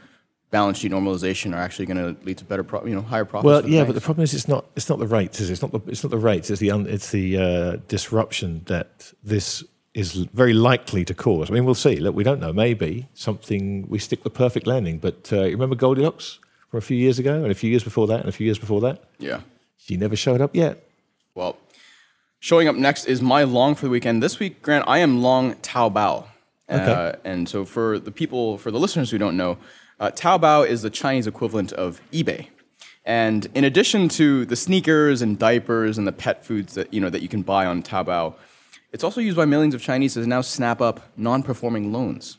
balance 0.51 0.79
sheet 0.79 0.91
normalization 0.91 1.53
are 1.53 1.59
actually 1.59 1.87
going 1.87 2.15
to 2.15 2.25
lead 2.25 2.37
to 2.37 2.45
better, 2.45 2.63
pro- 2.63 2.85
you 2.85 2.95
know, 2.95 3.01
higher 3.01 3.25
profits. 3.25 3.45
Well, 3.45 3.67
yeah, 3.67 3.83
but 3.83 3.95
the 3.95 4.01
problem 4.01 4.23
is 4.23 4.33
it's 4.33 4.47
not 4.47 4.65
it's 4.75 4.89
not 4.89 4.99
the 4.99 5.07
rates, 5.07 5.39
is 5.39 5.49
it? 5.49 5.53
It's 5.53 5.61
not 5.61 5.71
the 5.71 5.79
it's 5.87 6.03
not 6.03 6.11
the 6.11 6.17
rates. 6.17 6.49
It's 6.49 6.59
the 6.59 6.71
un, 6.71 6.87
it's 6.87 7.11
the 7.11 7.37
uh, 7.37 7.77
disruption 7.87 8.61
that 8.65 9.11
this 9.23 9.63
is 9.93 10.13
very 10.33 10.53
likely 10.53 11.03
to 11.05 11.13
cause. 11.13 11.49
I 11.49 11.53
mean, 11.53 11.65
we'll 11.65 11.75
see. 11.75 11.97
Look, 11.97 12.15
we 12.15 12.23
don't 12.23 12.39
know. 12.39 12.53
Maybe 12.53 13.07
something 13.13 13.87
we 13.89 13.99
stick 13.99 14.23
the 14.23 14.29
perfect 14.29 14.67
landing. 14.67 14.99
But 14.99 15.31
uh, 15.33 15.43
you 15.43 15.51
remember 15.51 15.75
Goldilocks 15.75 16.39
from 16.69 16.77
a 16.77 16.81
few 16.81 16.97
years 16.97 17.17
ago, 17.17 17.41
and 17.41 17.51
a 17.51 17.55
few 17.55 17.69
years 17.69 17.83
before 17.83 18.07
that, 18.07 18.19
and 18.19 18.29
a 18.29 18.31
few 18.31 18.45
years 18.45 18.59
before 18.59 18.81
that. 18.81 19.03
yeah. 19.17 19.41
She 19.81 19.97
never 19.97 20.15
showed 20.15 20.39
up 20.39 20.55
yet. 20.55 20.87
Well, 21.33 21.57
showing 22.39 22.67
up 22.67 22.75
next 22.75 23.05
is 23.05 23.21
my 23.23 23.43
long 23.43 23.73
for 23.73 23.85
the 23.85 23.89
weekend. 23.89 24.21
This 24.21 24.37
week, 24.37 24.61
Grant, 24.61 24.83
I 24.87 24.99
am 24.99 25.23
long 25.23 25.55
Taobao. 25.55 26.25
Okay. 26.69 26.91
Uh, 26.91 27.13
and 27.23 27.49
so 27.49 27.65
for 27.65 27.97
the 27.97 28.11
people, 28.11 28.59
for 28.59 28.69
the 28.69 28.79
listeners 28.79 29.09
who 29.09 29.17
don't 29.17 29.35
know, 29.35 29.57
uh, 29.99 30.11
Taobao 30.11 30.67
is 30.67 30.83
the 30.83 30.91
Chinese 30.91 31.25
equivalent 31.25 31.71
of 31.71 32.01
eBay. 32.11 32.49
And 33.03 33.47
in 33.55 33.63
addition 33.63 34.09
to 34.09 34.45
the 34.45 34.55
sneakers 34.55 35.23
and 35.23 35.39
diapers 35.39 35.97
and 35.97 36.05
the 36.05 36.11
pet 36.11 36.45
foods 36.45 36.75
that 36.75 36.93
you 36.93 37.01
know 37.01 37.09
that 37.09 37.23
you 37.23 37.27
can 37.27 37.41
buy 37.41 37.65
on 37.65 37.81
Taobao, 37.81 38.35
it's 38.91 39.03
also 39.03 39.21
used 39.21 39.37
by 39.37 39.45
millions 39.45 39.73
of 39.75 39.81
Chinese 39.81 40.13
to 40.15 40.25
now 40.25 40.41
snap 40.41 40.81
up 40.81 41.01
non-performing 41.17 41.91
loans. 41.93 42.37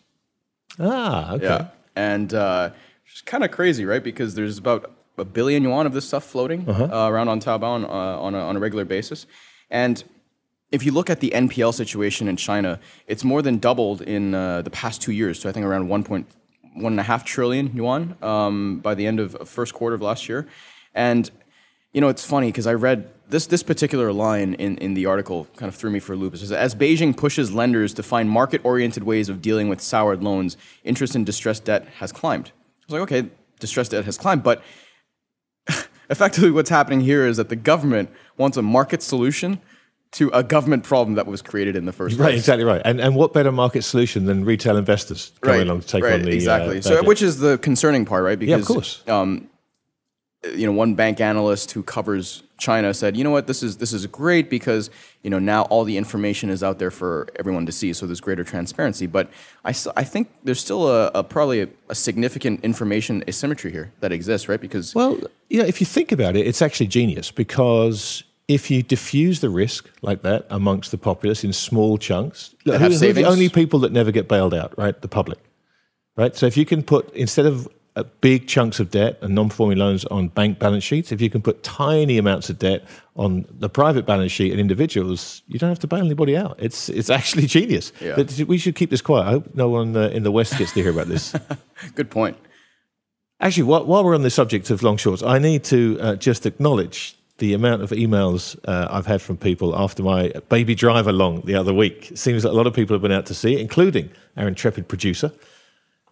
Ah, 0.79 1.33
okay. 1.35 1.45
Yeah, 1.45 1.67
and 1.97 2.33
uh, 2.35 2.71
it's 3.11 3.21
kind 3.23 3.45
of 3.45 3.51
crazy, 3.51 3.85
right? 3.85 4.03
Because 4.03 4.35
there's 4.35 4.59
about 4.59 4.91
a 5.19 5.25
billion 5.25 5.63
yuan 5.63 5.87
of 5.87 5.93
this 5.93 6.07
stuff 6.07 6.25
floating 6.25 6.69
Uh-huh. 6.69 6.85
uh, 6.85 7.09
around 7.11 7.29
on 7.29 7.41
Taobao 7.41 7.63
on, 7.63 7.85
uh, 7.85 7.89
on, 7.89 8.35
a, 8.35 8.39
on 8.39 8.57
a 8.57 8.61
regular 8.61 8.85
basis, 8.85 9.27
and 9.71 10.03
if 10.73 10.85
you 10.87 10.93
look 10.93 11.11
at 11.11 11.19
the 11.19 11.31
NPL 11.35 11.75
situation 11.75 12.29
in 12.29 12.37
China, 12.37 12.79
it's 13.09 13.25
more 13.25 13.43
than 13.43 13.59
doubled 13.59 14.03
in 14.03 14.35
uh, 14.35 14.63
the 14.63 14.71
past 14.71 15.03
two 15.03 15.11
years 15.11 15.41
to 15.41 15.49
I 15.49 15.53
think 15.53 15.67
around 15.67 15.89
1. 15.89 16.05
Point, 16.05 16.27
one 16.75 16.93
and 16.93 17.01
a 17.01 17.03
half 17.03 17.25
trillion 17.25 17.75
yuan 17.75 18.17
um, 18.23 18.79
by 18.79 18.95
the 18.95 19.05
end 19.05 19.19
of 19.19 19.37
first 19.49 19.75
quarter 19.75 19.97
of 19.97 20.01
last 20.01 20.29
year. 20.29 20.47
And 20.95 21.29
you 21.93 22.01
know, 22.01 22.07
it's 22.09 22.25
funny 22.25 22.47
because 22.53 22.69
I 22.69 22.75
read 22.75 23.11
this 23.31 23.47
this 23.47 23.63
particular 23.63 24.13
line 24.13 24.55
in, 24.55 24.77
in 24.79 24.95
the 24.95 25.07
article 25.07 25.47
kind 25.57 25.69
of 25.69 25.75
threw 25.75 25.91
me 25.91 25.99
for 25.99 26.13
a 26.13 26.17
loop. 26.17 26.35
It 26.35 26.39
says, 26.39 26.53
as 26.53 26.75
Beijing 26.75 27.17
pushes 27.17 27.53
lenders 27.53 27.95
to 27.95 28.03
find 28.03 28.29
market 28.29 28.61
oriented 28.65 29.05
ways 29.05 29.29
of 29.29 29.41
dealing 29.41 29.69
with 29.69 29.81
soured 29.81 30.23
loans, 30.23 30.57
interest 30.85 31.15
in 31.15 31.25
distressed 31.25 31.65
debt 31.65 31.87
has 31.99 32.13
climbed. 32.13 32.49
I 32.49 32.51
was 32.87 32.93
like, 32.93 33.03
okay, 33.03 33.31
distressed 33.59 33.93
debt 33.93 34.05
has 34.05 34.19
climbed, 34.19 34.43
but 34.43 34.63
effectively 36.11 36.51
what's 36.51 36.71
happening 36.71 37.01
here 37.01 37.27
is 37.27 37.37
that 37.37 37.49
the 37.49 37.57
government 37.57 38.11
wants 38.37 38.57
a 38.57 38.63
market 38.63 39.03
solution 39.03 39.61
to 40.13 40.29
a 40.31 40.43
government 40.43 40.83
problem 40.83 41.15
that 41.15 41.27
was 41.27 41.41
created 41.41 41.77
in 41.77 41.85
the 41.85 41.93
first 41.93 42.17
place. 42.17 42.27
right, 42.27 42.35
exactly 42.35 42.65
right. 42.65 42.83
And 42.85 43.01
and 43.01 43.15
what 43.15 43.33
better 43.33 43.53
market 43.53 43.83
solution 43.83 44.25
than 44.25 44.45
retail 44.45 44.77
investors 44.77 45.33
coming 45.41 45.59
right, 45.59 45.67
along 45.67 45.83
to 45.83 45.87
take 45.87 46.03
right, 46.03 46.15
on 46.15 46.23
the 46.23 46.33
exactly. 46.33 46.79
Uh, 46.79 46.83
so, 46.83 47.03
which 47.05 47.23
is 47.23 47.39
the 47.39 47.59
concerning 47.59 48.05
part, 48.05 48.25
right? 48.25 48.39
Because 48.39 48.51
Yeah, 48.51 48.57
of 48.57 48.67
course. 48.67 49.03
Um, 49.07 49.49
you 50.43 50.67
know, 50.67 50.73
one 50.73 50.95
bank 50.95 51.21
analyst 51.21 51.73
who 51.73 51.83
covers 51.83 52.43
China 52.59 52.95
said, 52.95 53.17
"You 53.17 53.25
know 53.25 53.31
what? 53.31 53.47
This 53.47 53.63
is 53.63 53.77
this 53.77 53.93
is 53.93 54.07
great 54.07 54.49
because 54.49 54.91
you 55.23 55.31
know 55.31 55.39
now 55.39 55.63
all 55.65 55.85
the 55.85 55.97
information 55.97 56.49
is 56.49 56.63
out 56.63 56.79
there 56.79 56.91
for 56.91 57.29
everyone 57.39 57.67
to 57.67 57.73
see, 57.73 57.93
so 57.93 58.07
there's 58.07 58.21
greater 58.21 58.45
transparency." 58.45 59.07
But 59.07 59.31
I, 59.65 59.75
I 59.97 60.05
think 60.05 60.31
there's 60.45 60.61
still 60.61 60.89
a, 60.89 61.11
a 61.15 61.25
probably 61.25 61.63
a, 61.63 61.69
a 61.89 61.95
significant 61.95 62.65
information 62.65 63.23
asymmetry 63.29 63.71
here 63.71 63.93
that 64.01 64.13
exists, 64.13 64.49
right? 64.49 64.61
Because 64.61 64.95
Well, 64.95 65.19
you 65.49 65.61
know, 65.61 65.67
if 65.67 65.81
you 65.81 65.87
think 65.87 66.11
about 66.13 66.37
it, 66.37 66.47
it's 66.47 66.63
actually 66.63 66.87
genius 66.87 67.31
because 67.31 68.23
if 68.49 68.71
you 68.71 68.83
diffuse 68.83 69.41
the 69.41 69.51
risk 69.51 69.91
like 70.03 70.23
that 70.23 70.47
amongst 70.51 70.91
the 70.91 70.99
populace 70.99 71.45
in 71.45 71.53
small 71.53 71.99
chunks, 71.99 72.55
look, 72.65 72.81
who, 72.81 72.89
who 72.89 73.11
are 73.11 73.13
the 73.13 73.25
only 73.25 73.49
people 73.49 73.79
that 73.81 73.93
never 73.93 74.11
get 74.11 74.27
bailed 74.27 74.55
out, 74.55 74.77
right? 74.79 75.01
The 75.01 75.09
public, 75.09 75.39
right? 76.17 76.35
So 76.35 76.47
if 76.47 76.57
you 76.57 76.65
can 76.65 76.83
put 76.83 77.13
instead 77.15 77.47
of 77.47 77.69
big 78.21 78.47
chunks 78.47 78.81
of 78.81 78.91
debt 78.91 79.19
and 79.21 79.35
non-performing 79.35 79.79
loans 79.79 80.05
on 80.07 80.29
bank 80.29 80.59
balance 80.59 80.85
sheets, 80.85 81.13
if 81.13 81.21
you 81.21 81.29
can 81.29 81.43
put 81.43 81.63
tiny 81.63 82.19
amounts 82.19 82.49
of 82.49 82.59
debt 82.59 82.85
on 83.17 83.45
the 83.51 83.69
private 83.69 84.07
balance 84.07 84.33
sheet 84.33 84.53
and 84.53 84.61
individuals, 84.61 85.43
you 85.49 85.59
don't 85.59 85.69
have 85.69 85.79
to 85.81 85.87
bail 85.87 86.01
anybody 86.01 86.37
out. 86.37 86.57
It's 86.59 86.89
it's 86.89 87.11
actually 87.11 87.47
genius. 87.47 87.93
Yeah. 88.01 88.15
But 88.17 88.33
we 88.47 88.59
should 88.59 88.77
keep 88.77 88.91
this 88.91 89.03
quiet. 89.03 89.27
I 89.27 89.31
hope 89.31 89.55
no 89.55 89.69
one 89.69 89.97
uh, 89.97 90.09
in 90.09 90.23
the 90.23 90.33
West 90.33 90.57
gets 90.57 90.73
to 90.73 90.83
hear 90.83 90.93
about 90.93 91.09
this. 91.09 91.35
good 91.95 92.11
point. 92.11 92.37
Actually, 93.41 93.63
while, 93.65 93.87
while 93.87 94.05
we're 94.05 94.15
on 94.15 94.23
the 94.23 94.31
subject 94.31 94.71
of 94.71 94.83
long 94.83 94.99
shorts, 94.99 95.23
I 95.23 95.39
need 95.39 95.65
to 95.65 95.99
uh, 96.01 96.17
just 96.17 96.45
acknowledge 96.45 97.17
the 97.39 97.55
amount 97.55 97.83
of 97.83 97.91
emails 97.91 98.59
uh, 98.69 98.87
I've 98.91 99.07
had 99.07 99.23
from 99.23 99.39
people 99.39 99.75
after 99.75 100.03
my 100.03 100.31
Baby 100.51 100.75
Driver 100.75 101.11
long 101.11 101.41
the 101.47 101.55
other 101.55 101.73
week. 101.73 102.13
It 102.13 102.19
seems 102.19 102.43
that 102.43 102.51
a 102.51 102.53
lot 102.53 102.67
of 102.67 102.75
people 102.75 102.95
have 102.95 103.01
been 103.01 103.13
out 103.13 103.25
to 103.27 103.35
see 103.35 103.55
it, 103.55 103.61
including 103.61 104.11
our 104.37 104.47
intrepid 104.47 104.89
producer. 104.89 105.33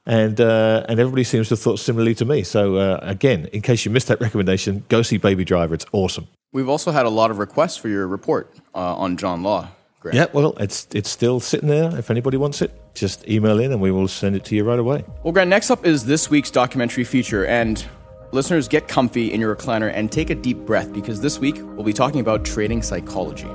And, 0.09 0.41
uh, 0.41 0.87
and 0.88 0.99
everybody 0.99 1.23
seems 1.23 1.49
to 1.49 1.53
have 1.53 1.61
thought 1.61 1.79
similarly 1.79 2.15
to 2.15 2.25
me. 2.25 2.43
So, 2.43 2.77
uh, 2.77 2.99
again, 3.03 3.47
in 3.53 3.61
case 3.61 3.85
you 3.85 3.91
missed 3.91 4.09
that 4.09 4.21
recommendation, 4.23 4.83
go 4.88 5.03
see 5.03 5.19
Baby 5.19 5.45
Driver. 5.45 5.75
It's 5.75 5.85
awesome. 5.93 6.27
We've 6.50 6.69
also 6.69 6.93
had 6.93 7.05
a 7.05 7.11
lot 7.11 7.31
of 7.31 7.38
requests 7.38 7.77
for 7.77 7.88
your 7.88 8.09
report 8.09 8.53
uh, 8.75 8.97
on 8.97 9.19
John 9.19 9.43
Law. 9.43 9.69
Grant. 10.00 10.17
Yeah, 10.17 10.27
well, 10.33 10.55
it's, 10.59 10.87
it's 10.95 11.11
still 11.11 11.41
sitting 11.41 11.69
there. 11.69 11.95
If 11.99 12.11
anybody 12.11 12.38
wants 12.38 12.62
it, 12.62 12.73
just 12.95 13.29
email 13.29 13.61
in 13.61 13.71
and 13.71 13.83
we 13.83 13.91
will 13.91 14.09
send 14.09 14.35
it 14.35 14.45
to 14.47 14.57
you 14.57 14.65
right 14.65 14.79
away. 14.79 15.05
Well, 15.25 15.33
Grant, 15.33 15.50
next 15.50 15.71
up 15.71 15.85
is 15.85 16.07
this 16.07 16.31
week's 16.31 16.50
documentary 16.50 17.05
feature. 17.05 17.45
And 17.45 17.85
listeners, 18.33 18.67
get 18.67 18.88
comfy 18.88 19.33
in 19.33 19.41
your 19.41 19.55
recliner 19.55 19.93
and 19.93 20.11
take 20.11 20.31
a 20.31 20.35
deep 20.35 20.59
breath 20.59 20.91
because 20.91 21.21
this 21.21 21.38
week 21.38 21.57
we'll 21.57 21.85
be 21.85 21.93
talking 21.93 22.21
about 22.21 22.47
trading 22.47 22.81
psychology. 22.81 23.49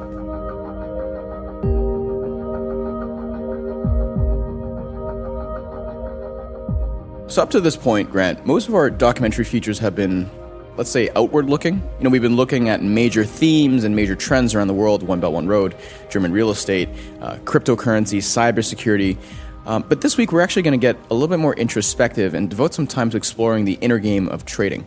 So, 7.33 7.41
up 7.41 7.49
to 7.49 7.59
this 7.59 7.75
point, 7.75 8.11
Grant, 8.11 8.45
most 8.45 8.67
of 8.67 8.75
our 8.75 8.91
documentary 8.91 9.43
features 9.43 9.79
have 9.79 9.95
been, 9.95 10.29
let's 10.77 10.91
say, 10.91 11.09
outward 11.15 11.49
looking. 11.49 11.77
You 11.97 12.03
know, 12.03 12.11
we've 12.11 12.21
been 12.21 12.35
looking 12.35 12.69
at 12.69 12.83
major 12.83 13.25
themes 13.25 13.85
and 13.85 13.95
major 13.95 14.15
trends 14.15 14.53
around 14.53 14.67
the 14.67 14.75
world 14.75 15.01
One 15.01 15.19
Belt, 15.19 15.33
One 15.33 15.47
Road, 15.47 15.75
German 16.11 16.31
real 16.31 16.51
estate, 16.51 16.89
uh, 17.21 17.37
cryptocurrency, 17.37 18.19
cybersecurity. 18.19 19.17
Um, 19.65 19.83
but 19.89 20.01
this 20.01 20.15
week, 20.15 20.31
we're 20.31 20.41
actually 20.41 20.61
going 20.61 20.79
to 20.79 20.87
get 20.87 20.95
a 21.09 21.15
little 21.15 21.27
bit 21.27 21.39
more 21.39 21.55
introspective 21.55 22.35
and 22.35 22.51
devote 22.51 22.75
some 22.75 22.85
time 22.85 23.09
to 23.09 23.17
exploring 23.17 23.65
the 23.65 23.79
inner 23.81 23.97
game 23.97 24.29
of 24.29 24.45
trading. 24.45 24.85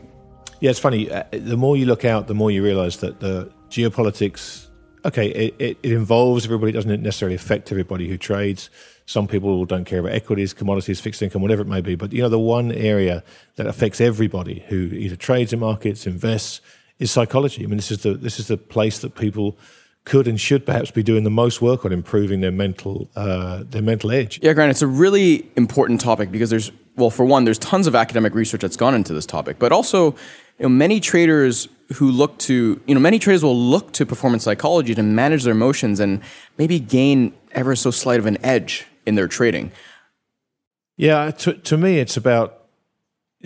Yeah, 0.61 0.71
it's 0.71 0.79
funny. 0.79 1.11
Uh, 1.11 1.25
the 1.33 1.57
more 1.57 1.77
you 1.77 1.87
look 1.87 2.05
out, 2.05 2.29
the 2.29 2.35
more 2.35 2.53
you 2.53 2.63
realize 2.63 2.99
that 2.99 3.19
the 3.19 3.51
geopolitics, 3.71 4.69
okay, 5.05 5.31
it, 5.31 5.55
it, 5.59 5.79
it 5.83 5.93
involves 5.93 6.45
everybody, 6.45 6.71
it 6.71 6.75
doesn't 6.75 7.03
necessarily 7.03 7.35
affect 7.35 7.73
everybody 7.73 8.09
who 8.09 8.17
trades. 8.17 8.71
Some 9.07 9.29
people 9.29 9.65
don't 9.65 9.85
care 9.85 10.01
about 10.01 10.13
equities, 10.13 10.53
commodities, 10.53 11.01
fixed 11.01 11.23
income, 11.23 11.41
whatever 11.41 11.63
it 11.63 11.69
may 11.69 11.81
be. 11.81 11.95
But, 11.95 12.13
you 12.13 12.23
know, 12.23 12.29
the 12.29 12.41
one 12.41 12.73
area 12.73 13.23
that 13.55 13.67
affects 13.67 14.01
everybody 14.01 14.65
who 14.69 14.87
either 14.87 15.15
trades 15.15 15.53
in 15.53 15.61
markets, 15.61 16.07
invests, 16.07 16.61
is 16.99 17.13
psychology. 17.13 17.63
I 17.63 17.67
mean, 17.67 17.77
this 17.77 17.93
is 17.93 18.03
the, 18.03 18.15
this 18.15 18.41
is 18.41 18.49
the 18.49 18.57
place 18.57 18.99
that 19.01 19.15
people 19.15 19.57
could 20.05 20.27
and 20.27 20.41
should 20.41 20.67
perhaps 20.67 20.91
be 20.91 21.03
doing 21.03 21.25
the 21.25 21.31
most 21.31 21.63
work 21.63 21.85
on 21.85 21.93
improving 21.93 22.41
their 22.41 22.53
mental, 22.53 23.09
uh, 23.15 23.63
their 23.69 23.83
mental 23.83 24.11
edge. 24.11 24.41
Yeah, 24.43 24.53
Grant, 24.55 24.71
it's 24.71 24.83
a 24.83 24.87
really 24.87 25.49
important 25.57 26.01
topic 26.01 26.33
because 26.33 26.51
there's, 26.51 26.73
well, 26.97 27.11
for 27.11 27.25
one, 27.25 27.45
there's 27.45 27.59
tons 27.59 27.87
of 27.87 27.95
academic 27.95 28.35
research 28.35 28.61
that's 28.61 28.77
gone 28.77 28.95
into 28.95 29.13
this 29.13 29.27
topic, 29.27 29.59
but 29.59 29.71
also, 29.71 30.13
you 30.59 30.63
know, 30.63 30.69
many 30.69 30.99
traders 31.01 31.69
who 31.95 32.11
look 32.11 32.39
to, 32.39 32.81
you 32.87 32.95
know, 32.95 33.01
many 33.01 33.19
traders 33.19 33.45
will 33.45 33.57
look 33.57 33.93
to 33.93 34.07
performance 34.07 34.45
psychology 34.45 34.95
to 34.95 35.03
manage 35.03 35.45
their 35.45 35.53
emotions 35.53 36.01
and 36.01 36.21
maybe 36.59 36.81
gain 36.81 37.33
ever 37.53 37.77
so 37.77 37.91
slight 37.91 38.19
of 38.19 38.27
an 38.27 38.39
edge 38.45 38.87
in 39.07 39.15
their 39.15 39.29
trading. 39.29 39.73
Yeah, 40.97 41.31
to, 41.31 41.55
to 41.55 41.77
me, 41.77 41.99
it's 41.99 42.17
about. 42.17 42.63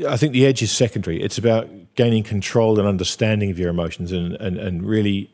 I 0.09 0.17
think 0.17 0.33
the 0.33 0.47
edge 0.47 0.63
is 0.63 0.71
secondary. 0.71 1.21
It's 1.21 1.37
about 1.37 1.69
gaining 1.95 2.23
control 2.23 2.79
and 2.79 2.89
understanding 2.89 3.51
of 3.51 3.59
your 3.59 3.71
emotions, 3.71 4.13
and 4.13 4.35
and, 4.35 4.57
and 4.57 4.87
really 4.87 5.31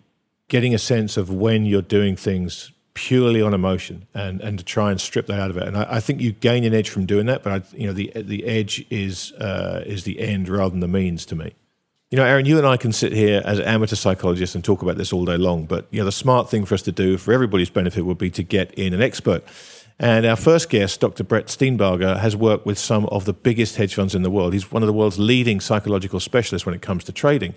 getting 0.49 0.75
a 0.75 0.79
sense 0.79 1.17
of 1.17 1.31
when 1.31 1.67
you're 1.67 1.83
doing 1.83 2.17
things 2.17 2.73
purely 2.95 3.43
on 3.43 3.53
emotion, 3.53 4.07
and, 4.15 4.41
and 4.41 4.59
to 4.59 4.65
try 4.65 4.91
and 4.91 4.99
strip 4.99 5.27
that 5.27 5.39
out 5.39 5.51
of 5.51 5.59
it. 5.59 5.65
And 5.65 5.77
I, 5.77 5.97
I 5.97 6.01
think 6.01 6.21
you 6.23 6.33
gain 6.33 6.65
an 6.65 6.73
edge 6.73 6.89
from 6.89 7.05
doing 7.05 7.27
that. 7.27 7.43
But 7.43 7.53
I, 7.53 7.77
you 7.77 7.87
know, 7.87 7.93
the 7.93 8.11
the 8.15 8.45
edge 8.47 8.85
is 8.91 9.33
uh, 9.33 9.83
is 9.87 10.05
the 10.05 10.19
end 10.19 10.49
rather 10.49 10.71
than 10.71 10.81
the 10.81 10.89
means 10.89 11.27
to 11.27 11.37
me. 11.37 11.55
You 12.11 12.17
know, 12.17 12.25
Aaron, 12.25 12.47
you 12.47 12.57
and 12.57 12.67
I 12.67 12.77
can 12.77 12.93
sit 12.93 13.13
here 13.13 13.43
as 13.45 13.59
amateur 13.61 13.97
psychologists 13.97 14.55
and 14.55 14.65
talk 14.65 14.81
about 14.81 14.97
this 14.97 15.13
all 15.13 15.25
day 15.25 15.37
long. 15.37 15.67
But 15.67 15.87
you 15.91 15.99
know, 15.99 16.05
the 16.05 16.13
smart 16.13 16.49
thing 16.49 16.65
for 16.65 16.75
us 16.75 16.83
to 16.83 16.93
do, 16.93 17.19
for 17.19 17.33
everybody's 17.33 17.71
benefit, 17.71 18.03
would 18.03 18.19
be 18.19 18.31
to 18.31 18.43
get 18.43 18.73
in 18.75 18.95
an 18.95 19.03
expert. 19.03 19.45
And 19.99 20.27
our 20.27 20.37
first 20.37 20.69
guest, 20.69 21.01
Dr. 21.01 21.25
Brett 21.25 21.47
Steenbarger, 21.47 22.19
has 22.19 22.37
worked 22.37 22.67
with 22.67 22.79
some 22.79 23.07
of 23.07 23.25
the 23.25 23.33
biggest 23.33 23.77
hedge 23.77 23.95
funds 23.95 24.15
in 24.15 24.23
the 24.23 24.31
world. 24.31 24.53
He's 24.53 24.71
one 24.71 24.83
of 24.83 24.87
the 24.87 24.93
world's 24.93 25.19
leading 25.19 25.59
psychological 25.59 26.21
specialists 26.21 26.67
when 26.67 26.75
it 26.75 26.83
comes 26.83 27.03
to 27.05 27.13
trading. 27.13 27.55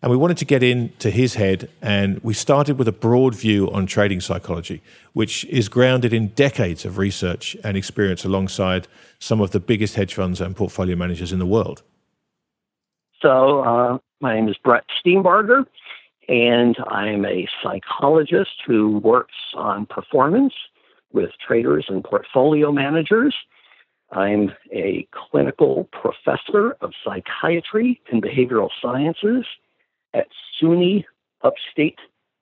And 0.00 0.10
we 0.10 0.16
wanted 0.16 0.36
to 0.38 0.44
get 0.44 0.62
into 0.62 1.10
his 1.10 1.34
head, 1.34 1.68
and 1.80 2.20
we 2.22 2.34
started 2.34 2.78
with 2.78 2.88
a 2.88 2.92
broad 2.92 3.34
view 3.34 3.70
on 3.70 3.86
trading 3.86 4.20
psychology, 4.20 4.80
which 5.12 5.44
is 5.46 5.68
grounded 5.68 6.12
in 6.12 6.28
decades 6.28 6.84
of 6.84 6.98
research 6.98 7.56
and 7.64 7.76
experience 7.76 8.24
alongside 8.24 8.86
some 9.18 9.40
of 9.40 9.50
the 9.50 9.60
biggest 9.60 9.94
hedge 9.94 10.14
funds 10.14 10.40
and 10.40 10.56
portfolio 10.56 10.96
managers 10.96 11.32
in 11.32 11.38
the 11.38 11.46
world. 11.46 11.82
So, 13.20 13.62
uh, 13.62 13.98
my 14.20 14.34
name 14.34 14.48
is 14.48 14.56
Brett 14.64 14.84
Steenbarger, 15.04 15.66
and 16.28 16.76
I'm 16.88 17.24
a 17.24 17.48
psychologist 17.62 18.62
who 18.66 18.98
works 18.98 19.34
on 19.54 19.86
performance 19.86 20.54
with 21.12 21.30
traders 21.46 21.86
and 21.88 22.02
portfolio 22.04 22.72
managers. 22.72 23.34
I'm 24.10 24.52
a 24.72 25.06
clinical 25.12 25.88
professor 25.92 26.72
of 26.80 26.92
psychiatry 27.04 28.00
and 28.10 28.22
behavioral 28.22 28.68
sciences 28.80 29.46
at 30.14 30.28
SUNY 30.60 31.04
Upstate 31.42 31.98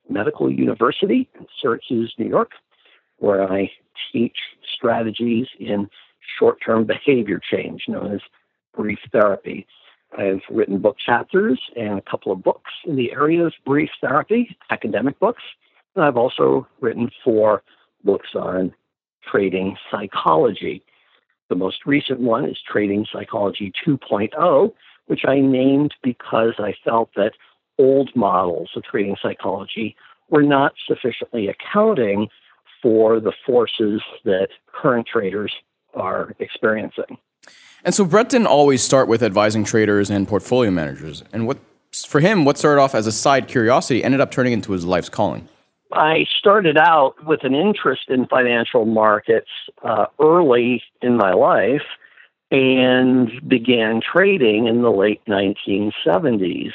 Medical 0.09 0.51
University 0.51 1.29
in 1.39 1.47
Syracuse, 1.61 2.13
New 2.19 2.29
York, 2.29 2.53
where 3.19 3.51
I 3.51 3.71
teach 4.13 4.37
strategies 4.75 5.47
in 5.59 5.89
short 6.39 6.59
term 6.65 6.85
behavior 6.85 7.41
change 7.51 7.85
known 7.89 8.13
as 8.15 8.21
brief 8.77 8.99
therapy. 9.13 9.67
I've 10.19 10.43
written 10.51 10.79
book 10.79 10.97
chapters 11.05 11.61
and 11.77 11.99
a 11.99 12.11
couple 12.11 12.33
of 12.33 12.43
books 12.43 12.73
in 12.85 12.97
the 12.97 13.13
area 13.13 13.47
of 13.47 13.53
brief 13.65 13.91
therapy, 14.01 14.57
academic 14.71 15.19
books. 15.21 15.43
I've 15.97 16.17
also 16.17 16.67
written 16.81 17.11
four 17.23 17.63
books 18.05 18.31
on 18.35 18.73
trading 19.31 19.77
psychology. 19.91 20.83
The 21.49 21.57
most 21.57 21.87
recent 21.87 22.21
one 22.21 22.45
is 22.45 22.59
Trading 22.67 23.07
Psychology 23.13 23.73
2.0, 23.87 24.73
which 25.07 25.23
I 25.27 25.41
named 25.41 25.95
because 26.03 26.55
I 26.59 26.75
felt 26.85 27.11
that 27.17 27.33
old 27.79 28.11
models 28.15 28.71
of 28.77 28.85
trading 28.85 29.17
psychology 29.21 29.97
were 30.29 30.43
not 30.43 30.73
sufficiently 30.87 31.49
accounting 31.49 32.29
for 32.83 33.21
the 33.21 33.33
forces 33.45 34.01
that 34.25 34.49
current 34.73 35.07
traders 35.07 35.53
are 35.95 36.35
experiencing. 36.39 37.19
And 37.85 37.95
so 37.95 38.05
Brett 38.05 38.29
didn't 38.29 38.47
always 38.47 38.83
start 38.83 39.09
with 39.09 39.23
advising 39.23 39.65
traders 39.65 40.11
and 40.11 40.29
portfolio 40.29 40.71
managers. 40.71 41.25
And 41.33 41.47
what 41.47 41.59
for 42.07 42.21
him, 42.21 42.45
what 42.45 42.57
started 42.57 42.81
off 42.81 42.95
as 42.95 43.07
a 43.07 43.13
side 43.13 43.49
curiosity 43.49 44.05
ended 44.05 44.21
up 44.21 44.31
turning 44.31 44.53
into 44.53 44.73
his 44.73 44.85
life's 44.85 45.09
calling. 45.09 45.49
I 45.93 46.27
started 46.39 46.77
out 46.77 47.15
with 47.25 47.45
an 47.45 47.55
interest 47.55 48.09
in 48.09 48.27
financial 48.27 48.85
markets 48.85 49.51
uh, 49.83 50.07
early 50.21 50.83
in 51.03 51.17
my 51.17 51.33
life. 51.33 51.83
and 52.53 53.31
began 53.49 54.01
trading 54.01 54.67
in 54.67 54.83
the 54.83 54.91
late 54.91 55.25
1970s. 55.29 56.73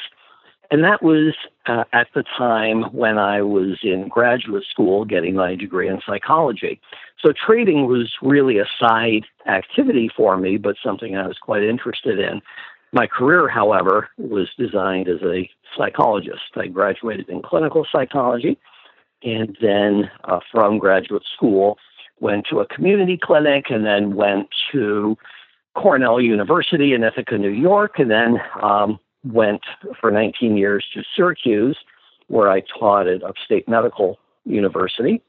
And 0.70 0.82
that 0.82 1.02
was 1.02 1.34
uh, 1.66 1.84
at 1.92 2.08
the 2.14 2.24
time 2.36 2.84
when 2.94 3.18
I 3.18 3.42
was 3.42 3.78
in 3.82 4.08
graduate 4.08 4.64
school 4.70 5.04
getting 5.04 5.34
my 5.34 5.54
degree 5.54 5.88
in 5.88 6.00
psychology. 6.06 6.80
So 7.22 7.32
trading 7.32 7.86
was 7.86 8.12
really 8.22 8.58
a 8.58 8.66
side 8.80 9.26
activity 9.46 10.08
for 10.16 10.36
me, 10.38 10.56
but 10.56 10.76
something 10.82 11.14
I 11.14 11.26
was 11.28 11.38
quite 11.38 11.62
interested 11.62 12.18
in. 12.18 12.40
My 12.92 13.06
career, 13.06 13.48
however, 13.48 14.08
was 14.16 14.48
designed 14.56 15.08
as 15.08 15.20
a 15.22 15.48
psychologist. 15.76 16.56
I 16.56 16.68
graduated 16.68 17.28
in 17.28 17.42
clinical 17.42 17.86
psychology 17.92 18.58
and 19.26 19.58
then 19.60 20.08
uh, 20.24 20.38
from 20.50 20.78
graduate 20.78 21.24
school 21.34 21.76
went 22.20 22.46
to 22.48 22.60
a 22.60 22.66
community 22.66 23.18
clinic 23.20 23.66
and 23.70 23.84
then 23.84 24.14
went 24.14 24.48
to 24.72 25.16
Cornell 25.74 26.20
University 26.20 26.94
in 26.94 27.02
Ithaca, 27.02 27.36
New 27.36 27.50
York, 27.50 27.98
and 27.98 28.10
then 28.10 28.38
um, 28.62 28.98
went 29.24 29.62
for 30.00 30.10
19 30.10 30.56
years 30.56 30.86
to 30.94 31.02
Syracuse, 31.14 31.76
where 32.28 32.50
I 32.50 32.62
taught 32.78 33.08
at 33.08 33.22
Upstate 33.22 33.68
Medical 33.68 34.18
University 34.44 35.20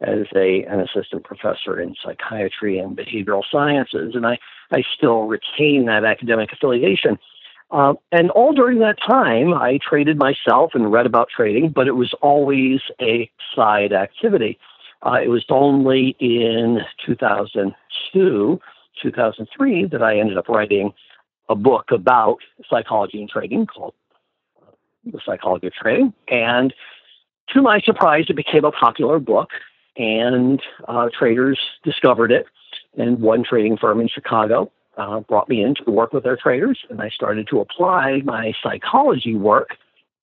as 0.00 0.26
a, 0.34 0.64
an 0.64 0.80
assistant 0.80 1.24
professor 1.24 1.80
in 1.80 1.94
psychiatry 2.02 2.78
and 2.78 2.96
behavioral 2.96 3.42
sciences. 3.50 4.14
And 4.14 4.26
I, 4.26 4.38
I 4.70 4.82
still 4.96 5.24
retain 5.24 5.86
that 5.86 6.04
academic 6.04 6.52
affiliation. 6.52 7.18
Uh, 7.72 7.94
and 8.12 8.30
all 8.30 8.52
during 8.52 8.80
that 8.80 8.98
time, 9.00 9.54
I 9.54 9.78
traded 9.78 10.18
myself 10.18 10.72
and 10.74 10.92
read 10.92 11.06
about 11.06 11.30
trading, 11.34 11.70
but 11.70 11.88
it 11.88 11.92
was 11.92 12.12
always 12.20 12.80
a 13.00 13.30
side 13.56 13.94
activity. 13.94 14.58
Uh, 15.04 15.18
it 15.22 15.28
was 15.28 15.44
only 15.48 16.14
in 16.20 16.80
2002, 17.04 18.60
2003 19.02 19.86
that 19.86 20.02
I 20.02 20.18
ended 20.18 20.36
up 20.36 20.48
writing 20.48 20.92
a 21.48 21.54
book 21.54 21.86
about 21.90 22.38
psychology 22.68 23.20
and 23.20 23.30
trading 23.30 23.66
called 23.66 23.94
uh, 24.60 24.70
The 25.06 25.20
Psychology 25.24 25.68
of 25.68 25.72
Trading. 25.72 26.12
And 26.28 26.74
to 27.54 27.62
my 27.62 27.80
surprise, 27.80 28.26
it 28.28 28.36
became 28.36 28.66
a 28.66 28.70
popular 28.70 29.18
book, 29.18 29.48
and 29.96 30.60
uh, 30.86 31.08
traders 31.18 31.58
discovered 31.84 32.32
it. 32.32 32.44
And 32.98 33.20
one 33.20 33.44
trading 33.44 33.78
firm 33.78 33.98
in 34.00 34.08
Chicago 34.08 34.70
uh, 34.96 35.20
brought 35.20 35.48
me 35.48 35.62
in 35.62 35.74
to 35.74 35.90
work 35.90 36.12
with 36.12 36.24
their 36.24 36.36
traders, 36.36 36.78
and 36.90 37.00
I 37.00 37.08
started 37.08 37.48
to 37.48 37.60
apply 37.60 38.22
my 38.24 38.52
psychology 38.62 39.34
work 39.34 39.76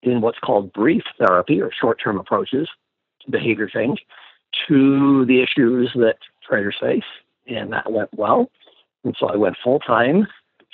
in 0.04 0.22
what's 0.22 0.40
called 0.40 0.72
brief 0.74 1.04
therapy 1.18 1.62
or 1.62 1.72
short 1.72 2.00
term 2.02 2.20
approaches 2.20 2.70
to 3.26 3.32
behavior 3.32 3.68
change 3.68 4.06
to 4.68 5.26
the 5.26 5.42
issues 5.42 5.92
that 5.96 6.18
traders 6.48 6.78
face. 6.80 7.04
And 7.48 7.74
that 7.74 7.92
went 7.92 8.10
well. 8.14 8.50
And 9.04 9.16
so 9.20 9.28
I 9.28 9.36
went 9.36 9.58
full 9.64 9.80
time 9.80 10.28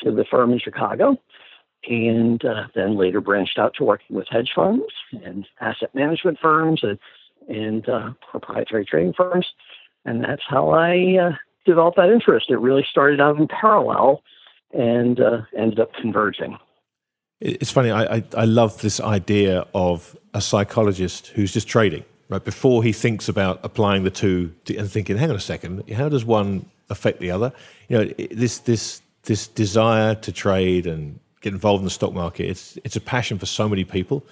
to 0.03 0.11
the 0.11 0.25
firm 0.25 0.51
in 0.51 0.59
Chicago 0.59 1.17
and 1.87 2.43
uh, 2.43 2.67
then 2.73 2.97
later 2.97 3.21
branched 3.21 3.59
out 3.59 3.75
to 3.75 3.83
working 3.83 4.15
with 4.15 4.27
hedge 4.29 4.51
funds 4.55 4.83
and 5.23 5.45
asset 5.61 5.93
management 5.93 6.39
firms 6.41 6.81
and, 6.83 6.97
and 7.47 7.87
uh, 7.87 8.09
proprietary 8.29 8.85
trading 8.85 9.13
firms. 9.13 9.45
And 10.03 10.23
that's 10.23 10.41
how 10.47 10.69
I 10.69 11.17
uh, 11.21 11.31
developed 11.65 11.97
that 11.97 12.09
interest. 12.09 12.49
It 12.49 12.57
really 12.57 12.85
started 12.89 13.19
out 13.19 13.37
in 13.37 13.47
parallel 13.47 14.21
and 14.73 15.19
uh, 15.19 15.41
ended 15.57 15.79
up 15.79 15.93
converging. 15.93 16.57
It's 17.41 17.71
funny. 17.71 17.91
I, 17.91 18.17
I, 18.17 18.23
I 18.37 18.45
love 18.45 18.81
this 18.81 18.99
idea 18.99 19.65
of 19.73 20.17
a 20.33 20.41
psychologist 20.41 21.27
who's 21.27 21.53
just 21.53 21.67
trading 21.67 22.05
right 22.29 22.43
before 22.43 22.83
he 22.83 22.91
thinks 22.91 23.29
about 23.29 23.59
applying 23.63 24.03
the 24.03 24.09
two 24.09 24.53
to, 24.65 24.75
and 24.77 24.89
thinking, 24.89 25.17
hang 25.17 25.29
on 25.29 25.35
a 25.35 25.39
second, 25.39 25.89
how 25.91 26.09
does 26.09 26.25
one 26.25 26.65
affect 26.89 27.19
the 27.19 27.31
other? 27.31 27.51
You 27.89 27.97
know, 27.97 28.13
this 28.31 28.59
this 28.59 29.01
this 29.23 29.47
desire 29.47 30.15
to 30.15 30.31
trade 30.31 30.87
and 30.87 31.19
get 31.41 31.53
involved 31.53 31.81
in 31.81 31.85
the 31.85 31.91
stock 31.91 32.13
market. 32.13 32.49
It's 32.49 32.77
it's 32.83 32.95
a 32.95 33.01
passion 33.01 33.37
for 33.37 33.45
so 33.45 33.67
many 33.69 33.83
people, 33.83 34.23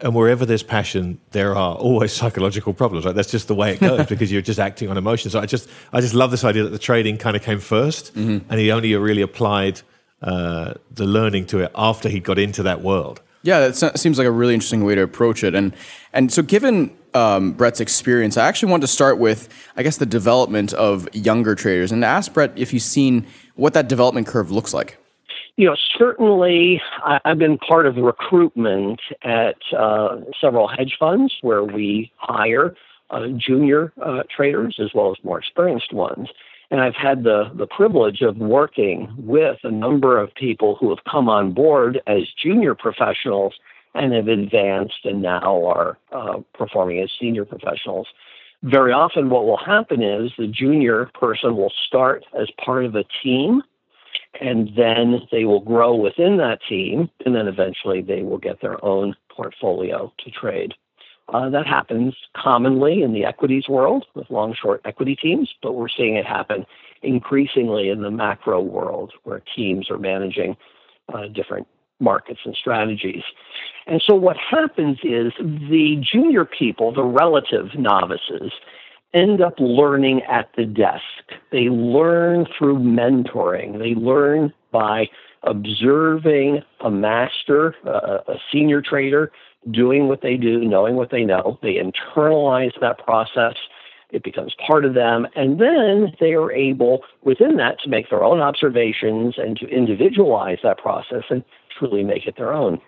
and 0.00 0.14
wherever 0.14 0.46
there's 0.46 0.62
passion, 0.62 1.20
there 1.32 1.56
are 1.56 1.76
always 1.76 2.12
psychological 2.20 2.72
problems. 2.72 3.04
Right? 3.04 3.14
That's 3.14 3.30
just 3.30 3.48
the 3.48 3.54
way 3.54 3.74
it 3.74 3.80
goes 3.80 4.06
because 4.08 4.30
you're 4.30 4.42
just 4.42 4.60
acting 4.60 4.88
on 4.88 4.96
emotions. 4.96 5.32
So 5.32 5.40
I 5.40 5.46
just 5.46 5.68
I 5.92 6.00
just 6.00 6.14
love 6.14 6.30
this 6.30 6.44
idea 6.44 6.64
that 6.64 6.70
the 6.70 6.78
trading 6.78 7.18
kind 7.18 7.36
of 7.36 7.42
came 7.42 7.58
1st 7.58 8.12
mm-hmm. 8.12 8.50
and 8.50 8.60
he 8.60 8.70
only 8.70 8.94
really 8.94 9.22
applied 9.22 9.82
uh, 10.22 10.74
the 10.90 11.04
learning 11.04 11.46
to 11.46 11.58
it 11.58 11.72
after 11.74 12.08
he 12.08 12.20
got 12.20 12.38
into 12.38 12.62
that 12.62 12.80
world. 12.80 13.20
Yeah, 13.44 13.68
that 13.68 13.98
seems 13.98 14.18
like 14.18 14.26
a 14.26 14.30
really 14.30 14.54
interesting 14.54 14.84
way 14.84 14.94
to 14.94 15.02
approach 15.02 15.42
it. 15.42 15.54
And 15.54 15.74
and 16.12 16.32
so, 16.32 16.42
given 16.42 16.96
um, 17.12 17.52
Brett's 17.52 17.80
experience, 17.80 18.36
I 18.36 18.46
actually 18.46 18.70
want 18.70 18.82
to 18.82 18.86
start 18.86 19.18
with, 19.18 19.48
I 19.76 19.82
guess, 19.82 19.96
the 19.96 20.06
development 20.06 20.72
of 20.74 21.08
younger 21.12 21.56
traders, 21.56 21.90
and 21.90 22.02
to 22.02 22.06
ask 22.06 22.32
Brett 22.32 22.52
if 22.54 22.72
you've 22.72 22.84
seen 22.84 23.26
what 23.56 23.74
that 23.74 23.88
development 23.88 24.28
curve 24.28 24.52
looks 24.52 24.72
like. 24.72 24.96
You 25.56 25.66
know, 25.66 25.76
certainly 25.98 26.80
I've 27.04 27.38
been 27.38 27.58
part 27.58 27.86
of 27.86 27.96
recruitment 27.96 29.00
at 29.22 29.56
uh, 29.76 30.20
several 30.40 30.66
hedge 30.66 30.96
funds 30.98 31.34
where 31.42 31.62
we 31.62 32.10
hire 32.16 32.74
uh, 33.10 33.28
junior 33.36 33.92
uh, 34.02 34.22
traders 34.34 34.78
as 34.82 34.94
well 34.94 35.10
as 35.10 35.22
more 35.22 35.38
experienced 35.38 35.92
ones. 35.92 36.28
And 36.70 36.80
I've 36.80 36.94
had 36.94 37.22
the, 37.22 37.50
the 37.54 37.66
privilege 37.66 38.22
of 38.22 38.38
working 38.38 39.12
with 39.18 39.58
a 39.62 39.70
number 39.70 40.18
of 40.18 40.34
people 40.34 40.76
who 40.76 40.88
have 40.88 41.04
come 41.04 41.28
on 41.28 41.52
board 41.52 42.00
as 42.06 42.22
junior 42.42 42.74
professionals 42.74 43.52
and 43.94 44.14
have 44.14 44.28
advanced 44.28 45.04
and 45.04 45.20
now 45.20 45.66
are 45.66 45.98
uh, 46.12 46.38
performing 46.54 47.00
as 47.00 47.10
senior 47.20 47.44
professionals. 47.44 48.06
Very 48.62 48.92
often, 48.92 49.28
what 49.28 49.44
will 49.44 49.58
happen 49.58 50.02
is 50.02 50.32
the 50.38 50.46
junior 50.46 51.10
person 51.12 51.56
will 51.56 51.72
start 51.86 52.24
as 52.40 52.48
part 52.64 52.86
of 52.86 52.94
a 52.94 53.04
team, 53.22 53.62
and 54.40 54.70
then 54.76 55.20
they 55.30 55.44
will 55.44 55.60
grow 55.60 55.94
within 55.94 56.36
that 56.38 56.60
team, 56.68 57.10
and 57.24 57.34
then 57.34 57.48
eventually 57.48 58.00
they 58.00 58.22
will 58.22 58.38
get 58.38 58.60
their 58.60 58.82
own 58.84 59.14
portfolio 59.30 60.12
to 60.24 60.30
trade. 60.30 60.74
Uh, 61.28 61.48
that 61.48 61.66
happens 61.66 62.14
commonly 62.36 63.02
in 63.02 63.12
the 63.12 63.24
equities 63.24 63.68
world 63.68 64.04
with 64.14 64.28
long 64.30 64.54
short 64.60 64.80
equity 64.84 65.16
teams, 65.16 65.50
but 65.62 65.72
we're 65.72 65.88
seeing 65.88 66.16
it 66.16 66.26
happen 66.26 66.66
increasingly 67.02 67.88
in 67.88 68.02
the 68.02 68.10
macro 68.10 68.60
world 68.60 69.12
where 69.24 69.42
teams 69.54 69.90
are 69.90 69.98
managing 69.98 70.56
uh, 71.12 71.26
different 71.28 71.66
markets 72.00 72.40
and 72.44 72.54
strategies. 72.54 73.22
And 73.86 74.02
so 74.04 74.14
what 74.14 74.36
happens 74.36 74.98
is 75.02 75.32
the 75.40 76.02
junior 76.02 76.44
people, 76.44 76.92
the 76.92 77.04
relative 77.04 77.74
novices, 77.76 78.52
end 79.14 79.40
up 79.40 79.54
learning 79.58 80.22
at 80.22 80.50
the 80.56 80.64
desk. 80.64 81.02
They 81.50 81.68
learn 81.68 82.46
through 82.56 82.78
mentoring. 82.78 83.78
They 83.78 83.94
learn 83.94 84.52
by 84.70 85.08
observing 85.42 86.62
a 86.80 86.90
master, 86.90 87.74
uh, 87.86 88.18
a 88.28 88.36
senior 88.52 88.80
trader, 88.80 89.30
doing 89.70 90.08
what 90.08 90.22
they 90.22 90.36
do, 90.36 90.60
knowing 90.60 90.96
what 90.96 91.10
they 91.10 91.24
know. 91.24 91.58
They 91.62 91.74
internalize 91.74 92.78
that 92.80 92.98
process. 92.98 93.54
It 94.10 94.22
becomes 94.22 94.54
part 94.66 94.84
of 94.84 94.94
them. 94.94 95.26
And 95.34 95.60
then 95.60 96.12
they 96.20 96.32
are 96.32 96.52
able, 96.52 97.00
within 97.22 97.56
that, 97.56 97.80
to 97.80 97.88
make 97.88 98.10
their 98.10 98.24
own 98.24 98.40
observations 98.40 99.34
and 99.38 99.56
to 99.58 99.66
individualize 99.68 100.58
that 100.62 100.78
process 100.78 101.24
and 101.30 101.44
truly 101.78 102.02
make 102.04 102.26
it 102.26 102.36
their 102.36 102.52
own. 102.52 102.80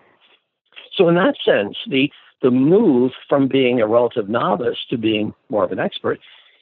So, 0.96 1.08
in 1.08 1.14
that 1.16 1.36
sense, 1.44 1.76
the, 1.88 2.10
the 2.44 2.50
move 2.50 3.12
from 3.26 3.48
being 3.48 3.80
a 3.80 3.86
relative 3.86 4.28
novice 4.28 4.76
to 4.90 4.98
being 4.98 5.32
more 5.48 5.64
of 5.64 5.72
an 5.72 5.80
expert 5.80 6.20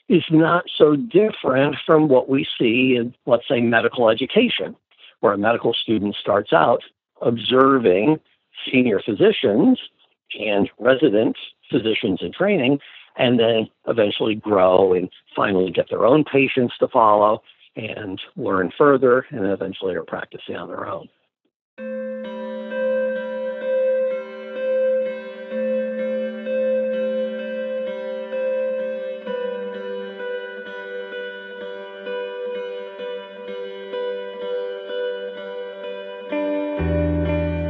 is 0.09 0.23
not 0.31 0.65
so 0.79 0.95
different 0.95 1.75
from 1.85 2.07
what 2.07 2.29
we 2.29 2.47
see 2.57 2.95
in, 2.97 3.13
let's 3.27 3.49
say, 3.49 3.61
medical 3.61 4.09
education, 4.09 4.77
where 5.21 5.33
a 5.33 5.39
medical 5.39 5.75
student 5.75 6.15
starts 6.15 6.53
out 6.53 6.83
observing 7.21 8.21
senior 8.71 9.01
physicians 9.05 9.81
and 10.39 10.71
resident 10.79 11.37
physicians 11.69 12.21
in 12.23 12.33
training, 12.33 12.79
and 13.17 13.41
then 13.41 13.69
eventually 13.89 14.37
grow 14.37 14.93
and 14.93 15.11
finally 15.35 15.73
get 15.73 15.91
their 15.91 16.07
own 16.07 16.23
patients 16.23 16.75
to 16.79 16.87
follow 16.87 17.43
and 17.75 18.21
learn 18.37 18.71
further, 18.79 19.27
and 19.31 19.47
eventually 19.47 19.97
are 19.97 20.05
practicing 20.05 20.55
on 20.55 20.69
their 20.69 20.87
own. 20.87 21.09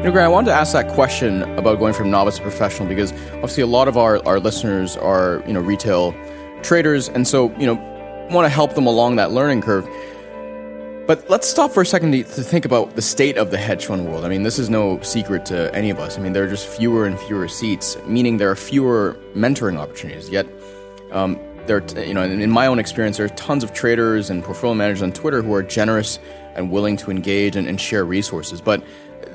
You 0.02 0.08
know, 0.08 0.14
Grant, 0.14 0.26
I 0.26 0.28
wanted 0.30 0.48
to 0.48 0.54
ask 0.54 0.72
that 0.72 0.92
question 0.94 1.42
about 1.56 1.78
going 1.78 1.94
from 1.94 2.10
novice 2.10 2.38
to 2.38 2.42
professional 2.42 2.88
because 2.88 3.12
obviously 3.34 3.62
a 3.62 3.68
lot 3.68 3.86
of 3.86 3.96
our, 3.96 4.20
our 4.26 4.40
listeners 4.40 4.96
are, 4.96 5.44
you 5.46 5.52
know, 5.52 5.60
retail 5.60 6.12
traders, 6.64 7.08
and 7.08 7.28
so, 7.28 7.56
you 7.56 7.66
know, 7.66 7.74
want 8.28 8.44
to 8.44 8.48
help 8.48 8.74
them 8.74 8.88
along 8.88 9.14
that 9.14 9.30
learning 9.30 9.60
curve. 9.60 9.88
But 11.06 11.30
let's 11.30 11.46
stop 11.46 11.70
for 11.70 11.82
a 11.82 11.86
second 11.86 12.10
to, 12.10 12.24
to, 12.24 12.42
think 12.42 12.64
about 12.64 12.96
the 12.96 13.00
state 13.00 13.36
of 13.36 13.52
the 13.52 13.58
hedge 13.58 13.86
fund 13.86 14.08
world. 14.08 14.24
I 14.24 14.28
mean, 14.28 14.42
this 14.42 14.58
is 14.58 14.68
no 14.68 15.00
secret 15.02 15.46
to 15.46 15.72
any 15.72 15.88
of 15.88 16.00
us. 16.00 16.18
I 16.18 16.20
mean, 16.20 16.32
there 16.32 16.42
are 16.42 16.50
just 16.50 16.66
fewer 16.66 17.06
and 17.06 17.16
fewer 17.16 17.46
seats, 17.46 17.96
meaning 18.04 18.38
there 18.38 18.50
are 18.50 18.56
fewer 18.56 19.16
mentoring 19.36 19.78
opportunities. 19.78 20.28
Yet, 20.28 20.48
um, 21.12 21.38
there, 21.66 21.76
are, 21.76 22.00
you 22.04 22.12
know, 22.14 22.24
in 22.24 22.50
my 22.50 22.66
own 22.66 22.80
experience, 22.80 23.18
there 23.18 23.26
are 23.26 23.36
tons 23.36 23.62
of 23.62 23.72
traders 23.72 24.30
and 24.30 24.42
portfolio 24.42 24.74
managers 24.74 25.02
on 25.02 25.12
Twitter 25.12 25.42
who 25.42 25.54
are 25.54 25.62
generous 25.62 26.18
and 26.56 26.72
willing 26.72 26.96
to 26.96 27.12
engage 27.12 27.54
and, 27.54 27.68
and 27.68 27.80
share 27.80 28.04
resources. 28.04 28.60
But 28.60 28.82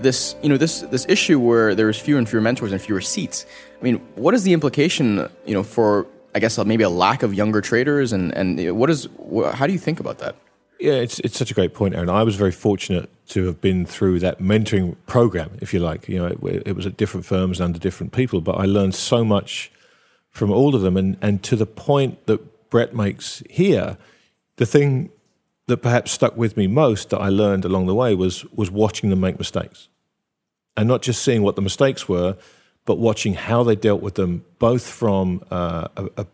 this, 0.01 0.35
you 0.41 0.49
know, 0.49 0.57
this 0.57 0.81
this 0.81 1.05
issue 1.09 1.39
where 1.39 1.75
there's 1.75 1.99
fewer 1.99 2.17
and 2.17 2.27
fewer 2.27 2.41
mentors 2.41 2.71
and 2.71 2.81
fewer 2.81 3.01
seats. 3.01 3.45
I 3.79 3.83
mean, 3.83 3.97
what 4.15 4.33
is 4.33 4.43
the 4.43 4.53
implication, 4.53 5.29
you 5.45 5.53
know, 5.53 5.63
for 5.63 6.07
I 6.35 6.39
guess 6.39 6.57
maybe 6.63 6.83
a 6.83 6.89
lack 6.89 7.23
of 7.23 7.33
younger 7.33 7.61
traders, 7.61 8.13
and 8.13 8.33
and 8.33 8.77
what 8.77 8.89
is 8.89 9.07
how 9.53 9.67
do 9.67 9.73
you 9.73 9.79
think 9.79 9.99
about 9.99 10.19
that? 10.19 10.35
Yeah, 10.79 10.93
it's 10.93 11.19
it's 11.19 11.37
such 11.37 11.51
a 11.51 11.53
great 11.53 11.73
point, 11.73 11.95
Aaron. 11.95 12.09
I 12.09 12.23
was 12.23 12.35
very 12.35 12.51
fortunate 12.51 13.09
to 13.29 13.45
have 13.47 13.59
been 13.59 13.85
through 13.85 14.19
that 14.19 14.39
mentoring 14.39 14.95
program, 15.07 15.57
if 15.61 15.73
you 15.73 15.79
like. 15.79 16.07
You 16.07 16.19
know, 16.19 16.25
it, 16.27 16.63
it 16.67 16.75
was 16.75 16.85
at 16.85 16.97
different 16.97 17.25
firms 17.25 17.59
and 17.59 17.65
under 17.65 17.79
different 17.79 18.13
people, 18.13 18.41
but 18.41 18.53
I 18.53 18.65
learned 18.65 18.93
so 18.93 19.25
much 19.25 19.71
from 20.29 20.51
all 20.51 20.75
of 20.75 20.81
them, 20.81 20.97
and 20.97 21.17
and 21.21 21.41
to 21.43 21.55
the 21.55 21.65
point 21.65 22.25
that 22.27 22.69
Brett 22.69 22.93
makes 22.93 23.41
here, 23.49 23.97
the 24.57 24.65
thing 24.65 25.09
that 25.67 25.77
perhaps 25.77 26.11
stuck 26.11 26.35
with 26.35 26.57
me 26.57 26.67
most 26.67 27.09
that 27.09 27.19
I 27.19 27.29
learned 27.29 27.65
along 27.65 27.85
the 27.87 27.95
way 27.95 28.15
was 28.15 28.45
was 28.51 28.71
watching 28.71 29.09
them 29.09 29.19
make 29.19 29.37
mistakes, 29.37 29.89
and 30.75 30.87
not 30.87 31.01
just 31.01 31.21
seeing 31.21 31.43
what 31.43 31.55
the 31.55 31.61
mistakes 31.61 32.09
were, 32.09 32.37
but 32.85 32.97
watching 32.97 33.33
how 33.33 33.63
they 33.63 33.75
dealt 33.75 34.01
with 34.01 34.15
them, 34.15 34.45
both 34.59 34.87
from 34.87 35.43
uh, 35.51 35.87
a, 35.97 36.09
a 36.17 36.25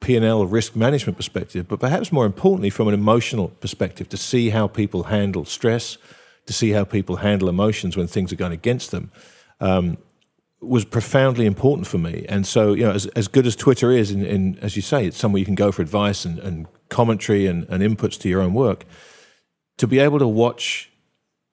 P&L 0.00 0.44
risk 0.44 0.76
management 0.76 1.16
perspective, 1.16 1.66
but 1.66 1.80
perhaps 1.80 2.12
more 2.12 2.26
importantly 2.26 2.68
from 2.68 2.88
an 2.88 2.94
emotional 2.94 3.48
perspective 3.48 4.06
to 4.10 4.18
see 4.18 4.50
how 4.50 4.66
people 4.66 5.04
handle 5.04 5.46
stress, 5.46 5.96
to 6.44 6.52
see 6.52 6.72
how 6.72 6.84
people 6.84 7.16
handle 7.16 7.48
emotions 7.48 7.96
when 7.96 8.06
things 8.06 8.30
are 8.30 8.36
going 8.36 8.52
against 8.52 8.90
them. 8.90 9.10
Um, 9.60 9.96
was 10.60 10.84
profoundly 10.84 11.46
important 11.46 11.86
for 11.86 11.98
me. 11.98 12.24
And 12.28 12.46
so, 12.46 12.72
you 12.72 12.84
know, 12.84 12.92
as, 12.92 13.06
as 13.08 13.28
good 13.28 13.46
as 13.46 13.54
Twitter 13.54 13.90
is, 13.90 14.10
in, 14.10 14.58
as 14.60 14.76
you 14.76 14.82
say, 14.82 15.06
it's 15.06 15.16
somewhere 15.16 15.38
you 15.38 15.44
can 15.44 15.54
go 15.54 15.70
for 15.70 15.82
advice 15.82 16.24
and, 16.24 16.38
and 16.38 16.66
commentary 16.94 17.46
and, 17.46 17.66
and 17.68 17.82
inputs 17.82 18.18
to 18.20 18.28
your 18.28 18.40
own 18.40 18.54
work. 18.54 18.84
To 19.78 19.86
be 19.86 19.98
able 19.98 20.20
to 20.20 20.28
watch 20.28 20.90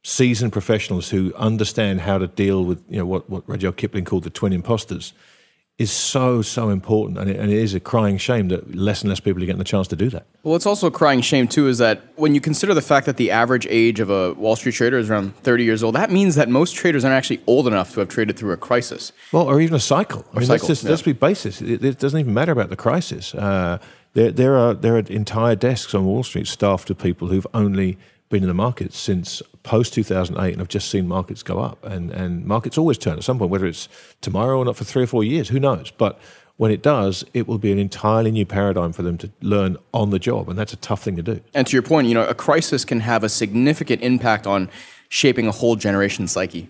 seasoned 0.04 0.54
professionals 0.54 1.10
who 1.10 1.34
understand 1.36 2.02
how 2.02 2.18
to 2.18 2.28
deal 2.28 2.64
with, 2.64 2.84
you 2.88 2.98
know, 3.00 3.06
what, 3.06 3.30
what 3.30 3.44
Rudyard 3.48 3.78
Kipling 3.78 4.06
called 4.06 4.24
the 4.24 4.30
twin 4.30 4.54
imposters– 4.54 5.14
is 5.82 5.92
so 5.92 6.44
so 6.44 6.70
important, 6.70 7.18
and 7.18 7.30
it, 7.30 7.38
and 7.38 7.52
it 7.52 7.58
is 7.58 7.74
a 7.74 7.80
crying 7.80 8.18
shame 8.18 8.50
that 8.50 8.76
less 8.76 9.02
and 9.02 9.10
less 9.10 9.20
people 9.20 9.42
are 9.42 9.46
getting 9.46 9.58
the 9.58 9.64
chance 9.64 9.88
to 9.88 9.96
do 9.96 10.10
that. 10.10 10.28
Well, 10.44 10.56
it's 10.56 10.68
also 10.68 10.86
a 10.86 10.92
crying 10.92 11.22
shame 11.22 11.48
too, 11.48 11.68
is 11.68 11.80
that 11.80 12.04
when 12.18 12.36
you 12.36 12.42
consider 12.42 12.76
the 12.76 12.84
fact 12.84 13.08
that 13.08 13.18
the 13.18 13.32
average 13.32 13.66
age 13.68 14.00
of 14.00 14.12
a 14.12 14.34
Wall 14.34 14.56
Street 14.56 14.76
trader 14.76 15.00
is 15.00 15.10
around 15.10 15.36
thirty 15.38 15.64
years 15.64 15.82
old, 15.82 15.96
that 15.96 16.12
means 16.12 16.36
that 16.36 16.50
most 16.50 16.76
traders 16.76 17.04
aren't 17.04 17.16
actually 17.16 17.42
old 17.48 17.68
enough 17.68 17.94
to 17.94 18.00
have 18.02 18.10
traded 18.10 18.38
through 18.38 18.52
a 18.52 18.58
crisis. 18.58 19.12
Well, 19.32 19.44
or 19.44 19.60
even 19.60 19.76
a 19.76 19.80
cycle. 19.80 20.24
I 20.34 20.40
mean, 20.40 20.48
cycle, 20.48 20.68
let's, 20.68 20.68
just, 20.68 20.84
yeah. 20.84 20.90
let's 20.92 21.02
be 21.02 21.14
basis. 21.14 21.62
It, 21.62 21.84
it, 21.84 21.98
doesn't 21.98 22.20
even 22.20 22.34
matter 22.34 22.52
about 22.52 22.70
the 22.70 22.76
crisis. 22.76 23.34
Uh, 23.34 23.80
there, 24.13 24.32
there 24.32 24.58
are 24.58 24.74
there 24.74 24.95
are 24.95 25.00
entire 25.00 25.56
desks 25.56 25.93
on 25.93 26.06
Wall 26.06 26.24
Street 26.24 26.47
staffed 26.47 26.89
with 26.89 27.00
people 27.00 27.28
who've 27.30 27.47
only 27.54 27.97
been 28.30 28.43
in 28.43 28.47
the 28.47 28.56
markets 28.56 28.97
since 28.97 29.41
post 29.63 29.93
2008 29.93 30.52
and 30.52 30.60
have 30.60 30.67
just 30.67 30.89
seen 30.89 31.08
markets 31.08 31.43
go 31.43 31.60
up. 31.60 31.86
And, 31.86 32.10
and 32.12 32.45
markets 32.45 32.78
always 32.78 32.97
turn 32.97 33.17
at 33.17 33.24
some 33.24 33.38
point, 33.38 33.52
whether 33.52 33.67
it's 33.67 33.88
tomorrow 34.21 34.58
or 34.58 34.65
not 34.65 34.78
for 34.78 34.86
three 34.86 35.04
or 35.04 35.08
four 35.08 35.24
years, 35.24 35.50
who 35.50 35.60
knows? 35.60 35.91
But 35.91 36.19
when 36.58 36.71
it 36.71 36.82
does, 36.82 37.24
it 37.34 37.47
will 37.47 37.58
be 37.58 37.71
an 37.71 37.78
entirely 37.78 38.32
new 38.32 38.45
paradigm 38.45 38.93
for 38.93 39.04
them 39.04 39.17
to 39.19 39.30
learn 39.41 39.78
on 39.93 40.10
the 40.10 40.19
job. 40.19 40.50
And 40.50 40.58
that's 40.58 40.74
a 40.74 40.78
tough 40.78 41.04
thing 41.04 41.15
to 41.17 41.21
do. 41.21 41.41
And 41.54 41.67
to 41.67 41.74
your 41.74 41.84
point, 41.84 42.08
you 42.08 42.13
know, 42.13 42.26
a 42.26 42.34
crisis 42.34 42.86
can 42.86 43.02
have 43.02 43.24
a 43.24 43.30
significant 43.30 44.02
impact 44.02 44.47
on 44.47 44.69
shaping 45.10 45.47
a 45.47 45.52
whole 45.52 45.76
generation's 45.76 46.32
psyche. 46.32 46.69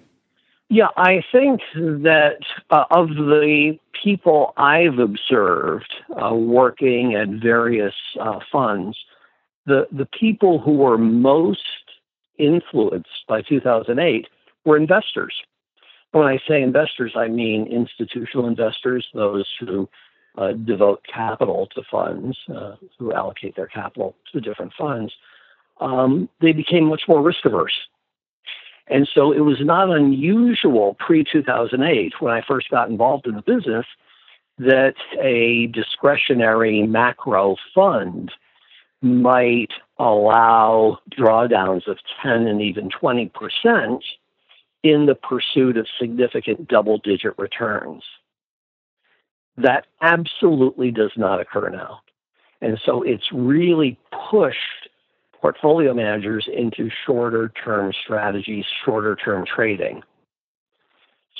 Yeah, 0.70 0.88
I 0.96 1.24
think 1.32 1.62
that 1.76 2.40
uh, 2.70 2.86
of 2.92 3.10
the 3.10 3.78
people 4.02 4.54
I've 4.58 5.00
observed 5.00 5.94
uh, 6.22 6.34
working 6.34 7.16
at 7.16 7.30
various 7.30 7.94
uh, 8.20 8.40
funds, 8.52 8.98
the, 9.66 9.88
the 9.92 10.08
people 10.08 10.60
who 10.60 10.74
were 10.74 10.98
most 10.98 11.62
influenced 12.38 13.26
by 13.28 13.42
2008 13.42 14.28
were 14.66 14.78
investors. 14.78 15.34
When 16.12 16.28
I 16.28 16.40
say 16.48 16.62
investors, 16.62 17.14
I 17.16 17.28
mean 17.28 17.68
institutional 17.68 18.48
investors, 18.48 19.08
those 19.14 19.48
who 19.60 19.88
uh, 20.38 20.54
devote 20.54 21.02
capital 21.12 21.68
to 21.76 21.82
funds, 21.90 22.38
uh, 22.54 22.76
who 22.98 23.14
allocate 23.14 23.56
their 23.56 23.68
capital 23.68 24.16
to 24.32 24.42
different 24.42 24.74
funds. 24.78 25.14
Um, 25.80 26.30
they 26.42 26.52
became 26.52 26.86
much 26.86 27.04
more 27.08 27.22
risk 27.22 27.46
averse. 27.46 27.88
And 28.88 29.08
so 29.14 29.32
it 29.32 29.42
was 29.42 29.60
not 29.62 29.90
unusual 29.90 30.96
pre 31.00 31.24
2008, 31.24 32.14
when 32.20 32.34
I 32.34 32.42
first 32.42 32.70
got 32.70 32.90
involved 32.90 33.28
in 33.28 33.36
the 33.36 33.42
business, 33.42 33.86
that 34.58 34.96
a 35.20 35.68
discretionary 35.68 36.84
macro 36.84 37.56
fund 37.74 38.32
might 39.02 39.72
allow 39.98 41.00
drawdowns 41.18 41.88
of 41.88 41.98
10 42.22 42.48
and 42.48 42.62
even 42.62 42.90
20% 42.90 44.02
in 44.84 45.06
the 45.06 45.16
pursuit 45.16 45.78
of 45.78 45.88
significant 46.00 46.68
double 46.68 46.98
digit 47.00 47.34
returns. 47.38 48.04
That 49.58 49.86
absolutely 50.02 50.92
does 50.92 51.12
not 51.16 51.40
occur 51.40 51.70
now. 51.70 52.02
And 52.62 52.80
so 52.86 53.02
it's 53.02 53.32
really 53.32 53.98
pushed 54.30 54.90
portfolio 55.42 55.94
managers 55.94 56.48
into 56.54 56.90
shorter 57.06 57.52
term 57.64 57.92
strategies, 58.04 58.66
shorter 58.86 59.16
term 59.16 59.46
trading, 59.46 60.04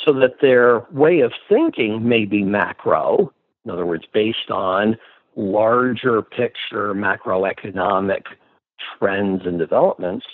so 0.06 0.14
that 0.14 0.42
their 0.42 0.82
way 0.92 1.20
of 1.20 1.32
thinking 1.48 2.08
may 2.08 2.26
be 2.26 2.44
macro, 2.44 3.32
in 3.64 3.72
other 3.72 3.86
words, 3.86 4.06
based 4.12 4.50
on 4.50 4.98
larger 5.36 6.22
picture 6.22 6.94
macroeconomic 6.94 8.24
trends 8.98 9.44
and 9.46 9.60
developments. 9.60 10.26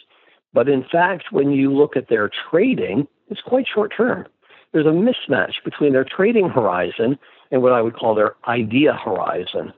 But 0.53 0.69
in 0.69 0.83
fact, 0.89 1.25
when 1.31 1.51
you 1.51 1.71
look 1.71 1.97
at 1.97 2.07
their 2.09 2.31
trading, 2.49 3.07
it's 3.29 3.41
quite 3.41 3.67
short 3.71 3.93
term. 3.95 4.25
There's 4.71 4.85
a 4.85 4.89
mismatch 4.89 5.63
between 5.63 5.93
their 5.93 6.05
trading 6.05 6.49
horizon 6.49 7.19
and 7.51 7.61
what 7.61 7.73
I 7.73 7.81
would 7.81 7.95
call 7.95 8.15
their 8.15 8.35
idea 8.47 8.93
horizon. 8.93 9.73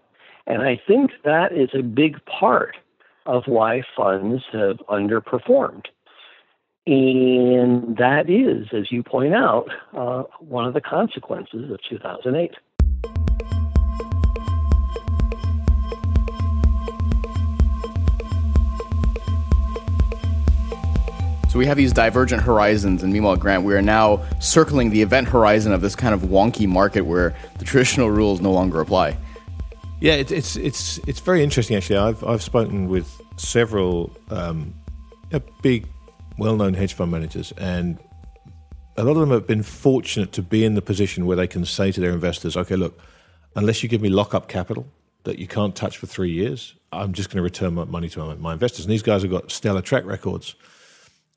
And 0.47 0.61
I 0.61 0.79
think 0.87 1.11
that 1.25 1.51
is 1.51 1.69
a 1.73 1.83
big 1.83 2.23
part 2.25 2.77
of 3.29 3.43
why 3.45 3.83
funds 3.95 4.43
have 4.51 4.77
underperformed. 4.89 5.85
And 6.87 7.95
that 7.97 8.27
is, 8.27 8.67
as 8.73 8.91
you 8.91 9.03
point 9.03 9.35
out, 9.35 9.69
uh, 9.95 10.23
one 10.39 10.65
of 10.65 10.73
the 10.73 10.81
consequences 10.81 11.69
of 11.69 11.79
2008. 11.87 12.55
So 21.49 21.59
we 21.59 21.67
have 21.67 21.77
these 21.77 21.93
divergent 21.93 22.41
horizons, 22.41 23.03
and 23.03 23.13
meanwhile, 23.13 23.35
Grant, 23.35 23.63
we 23.63 23.75
are 23.75 23.81
now 23.81 24.23
circling 24.39 24.89
the 24.89 25.03
event 25.03 25.27
horizon 25.27 25.71
of 25.71 25.81
this 25.81 25.95
kind 25.95 26.15
of 26.15 26.21
wonky 26.21 26.67
market 26.67 27.01
where 27.01 27.35
the 27.59 27.65
traditional 27.65 28.09
rules 28.09 28.41
no 28.41 28.51
longer 28.51 28.81
apply. 28.81 29.17
Yeah, 30.01 30.13
it, 30.13 30.31
it's 30.31 30.55
it's 30.55 30.97
it's 30.99 31.19
very 31.19 31.43
interesting 31.43 31.75
actually. 31.75 31.97
I've 31.97 32.23
I've 32.23 32.41
spoken 32.41 32.87
with 32.87 33.21
several 33.35 34.15
um, 34.29 34.73
big, 35.61 35.87
well-known 36.37 36.73
hedge 36.73 36.93
fund 36.93 37.11
managers, 37.11 37.51
and 37.57 37.99
a 38.95 39.03
lot 39.03 39.11
of 39.11 39.19
them 39.19 39.31
have 39.31 39.45
been 39.45 39.63
fortunate 39.63 40.31
to 40.33 40.41
be 40.41 40.63
in 40.63 40.75
the 40.75 40.81
position 40.81 41.25
where 41.25 41.35
they 41.35 41.47
can 41.47 41.65
say 41.65 41.91
to 41.91 41.99
their 41.99 42.11
investors, 42.11 42.55
"Okay, 42.55 42.77
look, 42.77 42.97
unless 43.57 43.83
you 43.83 43.89
give 43.89 44.01
me 44.01 44.07
lock-up 44.07 44.47
capital 44.47 44.87
that 45.23 45.37
you 45.37 45.47
can't 45.47 45.75
touch 45.75 45.97
for 45.97 46.07
three 46.07 46.31
years, 46.31 46.75
I'm 46.93 47.11
just 47.11 47.29
going 47.29 47.37
to 47.37 47.43
return 47.43 47.73
my 47.73 47.83
money 47.83 48.07
to 48.09 48.19
my, 48.19 48.35
my 48.35 48.53
investors." 48.53 48.85
And 48.85 48.93
these 48.93 49.03
guys 49.03 49.23
have 49.23 49.31
got 49.31 49.51
stellar 49.51 49.81
track 49.81 50.05
records. 50.05 50.55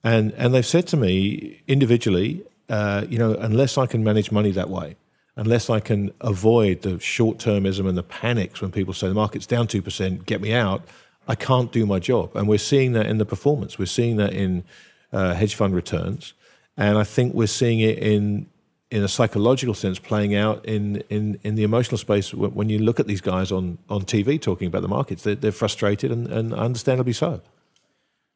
And 0.05 0.33
and 0.35 0.55
they've 0.55 0.65
said 0.65 0.87
to 0.89 0.97
me 0.97 1.63
individually, 1.67 2.45
uh, 2.69 3.07
you 3.09 3.19
know, 3.19 3.35
unless 3.35 3.77
I 3.77 3.87
can 3.87 4.05
manage 4.05 4.31
money 4.31 4.53
that 4.53 4.71
way, 4.71 4.95
unless 5.37 5.71
I 5.71 5.81
can 5.81 6.13
avoid 6.21 6.83
the 6.83 6.99
short 7.01 7.39
termism 7.39 7.89
and 7.89 7.97
the 7.97 8.03
panics 8.03 8.61
when 8.61 8.71
people 8.71 8.95
say 8.95 9.09
the 9.09 9.15
market's 9.15 9.47
down 9.47 9.67
two 9.67 9.83
percent, 9.83 10.27
get 10.27 10.41
me 10.41 10.53
out, 10.53 10.83
I 11.27 11.35
can't 11.35 11.73
do 11.73 11.87
my 11.87 11.99
job. 11.99 12.37
And 12.37 12.49
we're 12.49 12.59
seeing 12.59 12.93
that 12.93 13.07
in 13.07 13.19
the 13.19 13.27
performance. 13.27 13.79
We're 13.79 13.87
seeing 13.87 14.17
that 14.17 14.33
in 14.33 14.65
uh, 15.13 15.35
hedge 15.35 15.55
fund 15.55 15.75
returns, 15.75 16.35
and 16.77 16.99
I 16.99 17.05
think 17.05 17.35
we're 17.35 17.47
seeing 17.47 17.81
it 17.81 17.99
in 17.99 18.47
in 18.93 19.03
a 19.03 19.09
psychological 19.09 19.73
sense 19.73 19.99
playing 19.99 20.35
out 20.35 20.63
in, 20.67 20.97
in, 21.09 21.41
in 21.43 21.55
the 21.55 21.63
emotional 21.63 21.97
space 21.97 22.35
when 22.35 22.69
you 22.69 22.79
look 22.79 23.01
at 23.01 23.07
these 23.07 23.23
guys 23.23 23.51
on, 23.51 23.79
on 23.89 24.03
TV 24.03 24.39
talking 24.39 24.67
about 24.67 24.83
the 24.83 24.89
markets. 24.89 25.23
They're, 25.23 25.35
they're 25.35 25.51
frustrated 25.51 26.13
and, 26.13 26.27
and 26.27 26.53
understandably 26.53 27.15
so. 27.15 27.41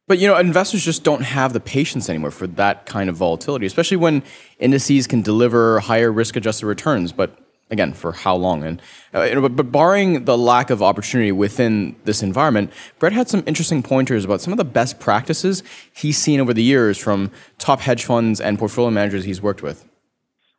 But 0.08 0.18
you 0.18 0.28
know, 0.28 0.36
investors 0.36 0.84
just 0.84 1.02
don't 1.02 1.22
have 1.22 1.52
the 1.52 1.60
patience 1.60 2.08
anymore 2.08 2.30
for 2.30 2.46
that 2.46 2.86
kind 2.86 3.10
of 3.10 3.16
volatility, 3.16 3.66
especially 3.66 3.96
when 3.96 4.22
indices 4.58 5.06
can 5.06 5.22
deliver 5.22 5.80
higher 5.80 6.12
risk-adjusted 6.12 6.64
returns. 6.66 7.12
But 7.12 7.36
again, 7.70 7.92
for 7.92 8.12
how 8.12 8.36
long? 8.36 8.62
And 8.62 8.82
uh, 9.12 9.48
but, 9.48 9.72
barring 9.72 10.24
the 10.24 10.38
lack 10.38 10.70
of 10.70 10.82
opportunity 10.82 11.32
within 11.32 11.96
this 12.04 12.22
environment, 12.22 12.72
Brett 12.98 13.12
had 13.12 13.28
some 13.28 13.42
interesting 13.46 13.82
pointers 13.82 14.24
about 14.24 14.40
some 14.40 14.52
of 14.52 14.58
the 14.58 14.64
best 14.64 15.00
practices 15.00 15.64
he's 15.92 16.18
seen 16.18 16.40
over 16.40 16.54
the 16.54 16.62
years 16.62 16.98
from 16.98 17.32
top 17.58 17.80
hedge 17.80 18.04
funds 18.04 18.40
and 18.40 18.58
portfolio 18.58 18.90
managers 18.90 19.24
he's 19.24 19.42
worked 19.42 19.62
with. 19.62 19.84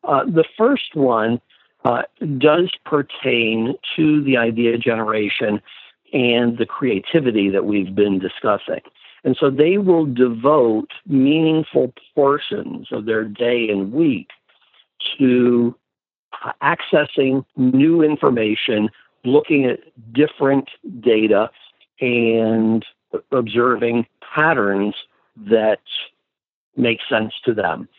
Uh, 0.04 0.26
the 0.26 0.46
first 0.58 0.96
one 0.96 1.40
uh, 1.86 2.02
does 2.38 2.72
pertain 2.86 3.76
to 3.96 4.22
the 4.24 4.36
idea 4.36 4.78
generation 4.78 5.62
and 6.14 6.58
the 6.58 6.66
creativity 6.66 7.50
that 7.50 7.66
we've 7.66 7.94
been 7.94 8.20
discussing. 8.20 8.82
And 9.28 9.36
so 9.38 9.50
they 9.50 9.78
will 9.78 10.06
devote 10.06 10.88
meaningful 11.06 11.94
portions 12.16 12.88
of 12.94 13.04
their 13.04 13.26
day 13.26 13.68
and 13.70 13.92
week 13.92 14.30
to 15.18 15.76
uh, 16.46 16.54
accessing 16.64 17.44
new 17.58 18.02
information, 18.02 18.90
looking 19.26 19.66
at 19.66 19.82
different 20.14 20.70
data, 21.02 21.50
and 22.00 22.86
observing 23.34 24.06
patterns 24.34 24.96
that 25.36 25.82
make 26.78 27.00
sense 27.10 27.34
to 27.44 27.54
them. 27.54 27.90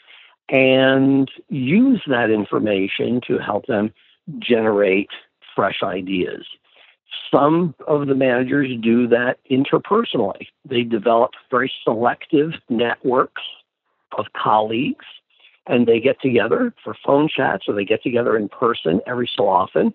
And 0.49 1.31
use 1.51 2.01
that 2.07 2.31
information 2.31 3.21
to 3.27 3.37
help 3.37 3.67
them 3.67 3.93
generate 4.39 5.11
fresh 5.55 5.83
ideas. 5.83 6.47
Some 7.31 7.75
of 7.87 8.07
the 8.07 8.15
managers 8.15 8.71
do 8.81 9.07
that 9.09 9.39
interpersonally. 9.51 10.49
They 10.65 10.83
develop 10.83 11.33
very 11.51 11.73
selective 11.85 12.53
networks 12.69 13.43
of 14.17 14.27
colleagues 14.35 15.05
and 15.67 15.87
they 15.87 16.01
get 16.01 16.21
together 16.21 16.73
for 16.83 16.97
phone 17.05 17.29
chats 17.29 17.65
or 17.69 17.75
they 17.75 17.85
get 17.85 18.03
together 18.03 18.37
in 18.37 18.49
person 18.49 19.01
every 19.07 19.31
so 19.35 19.49
often. 19.49 19.93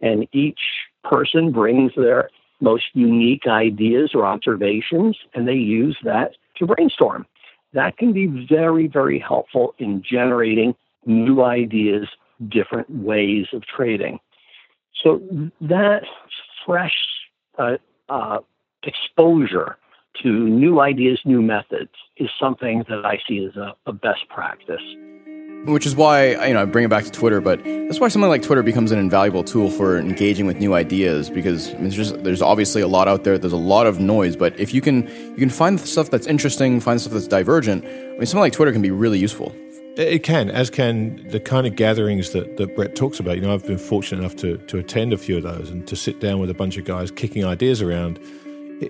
And 0.00 0.26
each 0.32 0.60
person 1.04 1.52
brings 1.52 1.92
their 1.96 2.30
most 2.60 2.84
unique 2.94 3.46
ideas 3.46 4.12
or 4.14 4.26
observations 4.26 5.16
and 5.34 5.46
they 5.46 5.54
use 5.54 5.96
that 6.04 6.32
to 6.56 6.66
brainstorm. 6.66 7.26
That 7.72 7.96
can 7.96 8.12
be 8.12 8.26
very, 8.26 8.86
very 8.86 9.18
helpful 9.18 9.74
in 9.78 10.02
generating 10.02 10.74
new 11.06 11.42
ideas, 11.42 12.08
different 12.48 12.90
ways 12.90 13.46
of 13.52 13.64
trading. 13.64 14.20
So 15.02 15.20
that 15.60 16.02
fresh 16.64 16.96
uh, 17.58 17.76
uh, 18.08 18.38
exposure 18.84 19.76
to 20.22 20.28
new 20.28 20.80
ideas, 20.80 21.20
new 21.24 21.42
methods 21.42 21.90
is 22.16 22.28
something 22.38 22.84
that 22.88 23.04
I 23.04 23.18
see 23.26 23.44
as 23.44 23.56
a, 23.56 23.74
a 23.86 23.92
best 23.92 24.28
practice 24.28 24.82
which 25.64 25.86
is 25.86 25.94
why 25.94 26.46
you 26.46 26.54
know 26.54 26.62
I 26.62 26.64
bring 26.64 26.84
it 26.84 26.88
back 26.88 27.04
to 27.04 27.10
Twitter, 27.10 27.40
but 27.40 27.62
that's 27.64 28.00
why 28.00 28.08
something 28.08 28.28
like 28.28 28.42
Twitter 28.42 28.62
becomes 28.62 28.90
an 28.90 28.98
invaluable 28.98 29.44
tool 29.44 29.70
for 29.70 29.98
engaging 29.98 30.46
with 30.46 30.58
new 30.58 30.74
ideas 30.74 31.30
because 31.30 31.70
I 31.70 31.74
mean, 31.74 31.82
there's 31.84 31.96
just 31.96 32.24
there's 32.24 32.42
obviously 32.42 32.82
a 32.82 32.88
lot 32.88 33.08
out 33.08 33.24
there. 33.24 33.38
There's 33.38 33.52
a 33.52 33.56
lot 33.56 33.86
of 33.86 34.00
noise, 34.00 34.36
but 34.36 34.58
if 34.58 34.74
you 34.74 34.80
can 34.80 35.06
you 35.30 35.36
can 35.36 35.50
find 35.50 35.78
stuff 35.78 36.10
that's 36.10 36.26
interesting, 36.26 36.80
find 36.80 37.00
stuff 37.00 37.12
that's 37.12 37.28
divergent. 37.28 37.84
I 37.84 37.88
mean, 37.88 38.26
something 38.26 38.40
like 38.40 38.52
Twitter 38.52 38.72
can 38.72 38.82
be 38.82 38.90
really 38.90 39.18
useful. 39.18 39.54
It 39.96 40.22
can, 40.22 40.50
as 40.50 40.70
can 40.70 41.28
the 41.28 41.38
kind 41.38 41.66
of 41.66 41.76
gatherings 41.76 42.30
that, 42.30 42.56
that 42.56 42.74
Brett 42.74 42.96
talks 42.96 43.20
about. 43.20 43.36
You 43.36 43.42
know, 43.42 43.52
I've 43.52 43.66
been 43.66 43.76
fortunate 43.76 44.20
enough 44.20 44.36
to, 44.36 44.56
to 44.56 44.78
attend 44.78 45.12
a 45.12 45.18
few 45.18 45.36
of 45.36 45.42
those 45.42 45.68
and 45.68 45.86
to 45.86 45.96
sit 45.96 46.18
down 46.18 46.38
with 46.38 46.48
a 46.48 46.54
bunch 46.54 46.78
of 46.78 46.86
guys 46.86 47.10
kicking 47.10 47.44
ideas 47.44 47.82
around. 47.82 48.18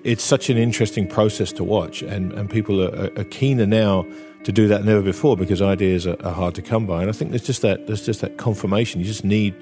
It's 0.04 0.22
such 0.22 0.48
an 0.48 0.56
interesting 0.56 1.08
process 1.08 1.52
to 1.54 1.64
watch, 1.64 2.02
and, 2.02 2.32
and 2.32 2.48
people 2.48 2.80
are, 2.80 3.10
are 3.18 3.24
keener 3.24 3.66
now 3.66 4.06
to 4.44 4.52
do 4.52 4.68
that 4.68 4.84
than 4.84 4.88
ever 4.88 5.02
before 5.02 5.36
because 5.36 5.60
ideas 5.60 6.06
are, 6.06 6.16
are 6.24 6.32
hard 6.32 6.54
to 6.54 6.62
come 6.62 6.86
by. 6.86 7.00
And 7.00 7.10
I 7.10 7.12
think 7.12 7.30
there's 7.30 7.46
just 7.46 7.62
that 7.62 7.86
there's 7.88 8.06
just 8.06 8.20
that 8.20 8.38
confirmation. 8.38 9.00
You 9.00 9.06
just 9.06 9.24
need 9.24 9.54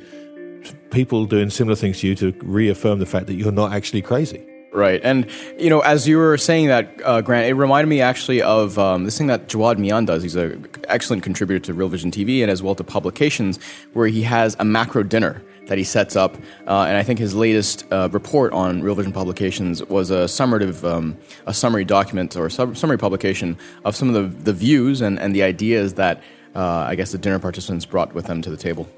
people 0.91 1.25
doing 1.25 1.49
similar 1.49 1.75
things 1.75 2.01
to 2.01 2.09
you 2.09 2.15
to 2.17 2.35
reaffirm 2.43 2.99
the 2.99 3.07
fact 3.07 3.27
that 3.29 3.35
you're 3.35 3.51
not 3.51 3.73
actually 3.73 4.03
crazy. 4.03 4.47
Right. 4.73 5.01
And, 5.03 5.29
you 5.59 5.69
know, 5.69 5.81
as 5.81 6.07
you 6.07 6.17
were 6.17 6.39
saying 6.39 6.69
that, 6.69 7.01
uh, 7.05 7.23
Grant, 7.23 7.49
it 7.49 7.55
reminded 7.55 7.89
me 7.89 8.01
actually 8.01 8.41
of 8.41 8.79
um, 8.79 9.05
this 9.05 9.19
thing 9.19 9.27
that 9.27 9.49
Jawad 9.49 9.79
Mian 9.79 10.05
does. 10.05 10.23
He's 10.23 10.37
an 10.37 10.69
excellent 10.85 11.25
contributor 11.25 11.59
to 11.67 11.75
Real 11.75 11.89
Vision 11.89 12.13
TV 12.13 12.41
and 12.43 12.51
as 12.51 12.63
well 12.63 12.77
to 12.77 12.85
publications, 12.85 13.59
where 13.95 14.07
he 14.07 14.23
has 14.23 14.57
a 14.61 14.65
macro 14.65 15.03
dinner 15.03 15.43
that 15.67 15.79
he 15.79 15.85
sets 15.85 16.15
up. 16.15 16.37
Uh, 16.67 16.83
and 16.83 16.97
I 16.97 17.03
think 17.03 17.19
his 17.19 17.35
latest 17.35 17.85
uh, 17.93 18.09
report 18.13 18.53
on 18.53 18.83
Real 18.83 18.95
Vision 18.95 19.13
Publications 19.13 19.83
was 19.85 20.11
a 20.11 20.25
summative, 20.25 20.85
um, 20.85 21.17
a 21.47 21.55
summary 21.55 21.85
document 21.85 22.37
or 22.37 22.49
sub- 22.49 22.77
summary 22.77 22.99
publication 22.99 23.59
of 23.85 23.97
some 23.97 24.15
of 24.15 24.15
the, 24.15 24.45
the 24.45 24.53
views 24.53 25.01
and, 25.01 25.19
and 25.19 25.35
the 25.35 25.43
ideas 25.43 25.95
that 25.95 26.23
uh, 26.55 26.61
I 26.61 26.95
guess 26.95 27.13
the 27.13 27.19
dinner 27.19 27.39
participants 27.39 27.87
brought 27.87 28.13
with 28.15 28.27
them 28.27 28.43
to 28.43 28.51
the 28.51 28.57
table. 28.57 28.89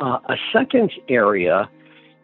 Uh, 0.00 0.18
a 0.28 0.36
second 0.52 0.92
area 1.08 1.68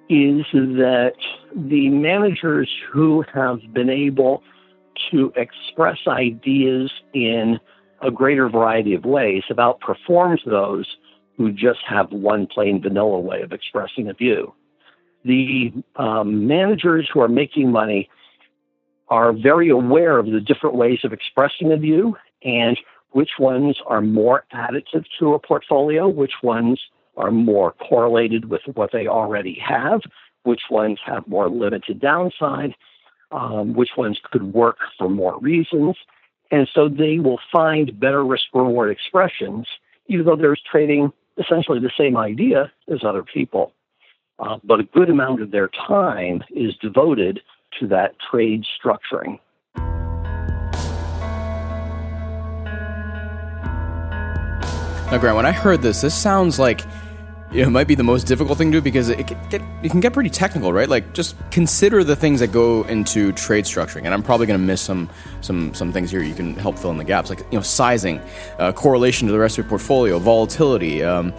is 0.08 0.44
that 0.52 1.14
the 1.54 1.88
managers 1.88 2.70
who 2.92 3.24
have 3.32 3.60
been 3.72 3.90
able 3.90 4.42
to 5.10 5.32
express 5.36 5.98
ideas 6.06 6.90
in 7.12 7.58
a 8.02 8.10
greater 8.10 8.48
variety 8.48 8.94
of 8.94 9.04
ways 9.04 9.42
have 9.48 9.58
outperformed 9.58 10.38
those 10.44 10.86
who 11.36 11.52
just 11.52 11.80
have 11.88 12.10
one 12.10 12.46
plain 12.46 12.82
vanilla 12.82 13.18
way 13.18 13.42
of 13.42 13.52
expressing 13.52 14.08
a 14.08 14.12
view. 14.12 14.52
The 15.24 15.72
um, 15.96 16.46
managers 16.46 17.08
who 17.12 17.20
are 17.20 17.28
making 17.28 17.70
money 17.70 18.08
are 19.08 19.32
very 19.32 19.68
aware 19.68 20.18
of 20.18 20.26
the 20.26 20.40
different 20.40 20.76
ways 20.76 21.00
of 21.04 21.12
expressing 21.12 21.72
a 21.72 21.76
view 21.76 22.16
and 22.42 22.78
which 23.12 23.30
ones 23.38 23.78
are 23.86 24.00
more 24.00 24.44
additive 24.52 25.04
to 25.18 25.34
a 25.34 25.38
portfolio, 25.38 26.08
which 26.08 26.34
ones 26.42 26.80
are 27.16 27.30
more 27.30 27.72
correlated 27.72 28.50
with 28.50 28.60
what 28.74 28.90
they 28.92 29.06
already 29.06 29.58
have, 29.66 30.02
which 30.48 30.62
ones 30.70 30.98
have 31.04 31.28
more 31.28 31.50
limited 31.50 32.00
downside, 32.00 32.74
um, 33.30 33.74
which 33.74 33.90
ones 33.98 34.18
could 34.32 34.54
work 34.54 34.78
for 34.96 35.08
more 35.10 35.38
reasons. 35.40 35.94
And 36.50 36.66
so 36.74 36.88
they 36.88 37.18
will 37.18 37.38
find 37.52 38.00
better 38.00 38.24
risk 38.24 38.46
reward 38.54 38.90
expressions, 38.90 39.68
even 40.06 40.24
though 40.24 40.36
there's 40.36 40.62
trading 40.72 41.12
essentially 41.36 41.80
the 41.80 41.92
same 41.98 42.16
idea 42.16 42.72
as 42.90 43.04
other 43.04 43.22
people. 43.22 43.72
Uh, 44.38 44.56
but 44.64 44.80
a 44.80 44.84
good 44.84 45.10
amount 45.10 45.42
of 45.42 45.50
their 45.50 45.68
time 45.68 46.42
is 46.50 46.74
devoted 46.80 47.40
to 47.78 47.86
that 47.88 48.14
trade 48.30 48.64
structuring. 48.82 49.38
Now, 55.10 55.18
Grant, 55.18 55.36
when 55.36 55.46
I 55.46 55.52
heard 55.52 55.82
this, 55.82 56.00
this 56.00 56.14
sounds 56.14 56.58
like 56.58 56.82
it 57.52 57.70
might 57.70 57.86
be 57.86 57.94
the 57.94 58.04
most 58.04 58.26
difficult 58.26 58.58
thing 58.58 58.70
to 58.72 58.78
do 58.78 58.82
because 58.82 59.08
it 59.08 59.26
can 59.26 59.48
get 59.48 59.62
it 59.82 59.90
can 59.90 60.00
get 60.00 60.12
pretty 60.12 60.30
technical, 60.30 60.72
right? 60.72 60.88
Like 60.88 61.14
just 61.14 61.34
consider 61.50 62.04
the 62.04 62.14
things 62.14 62.40
that 62.40 62.48
go 62.48 62.82
into 62.84 63.32
trade 63.32 63.64
structuring, 63.64 64.04
and 64.04 64.12
I'm 64.12 64.22
probably 64.22 64.46
going 64.46 64.60
to 64.60 64.66
miss 64.66 64.82
some 64.82 65.08
some 65.40 65.72
some 65.72 65.92
things 65.92 66.10
here. 66.10 66.22
You 66.22 66.34
can 66.34 66.54
help 66.54 66.78
fill 66.78 66.90
in 66.90 66.98
the 66.98 67.04
gaps, 67.04 67.30
like 67.30 67.40
you 67.50 67.58
know, 67.58 67.62
sizing, 67.62 68.20
uh, 68.58 68.72
correlation 68.72 69.26
to 69.28 69.32
the 69.32 69.38
rest 69.38 69.56
of 69.58 69.64
your 69.64 69.68
portfolio, 69.70 70.18
volatility. 70.18 71.02
Um, 71.02 71.32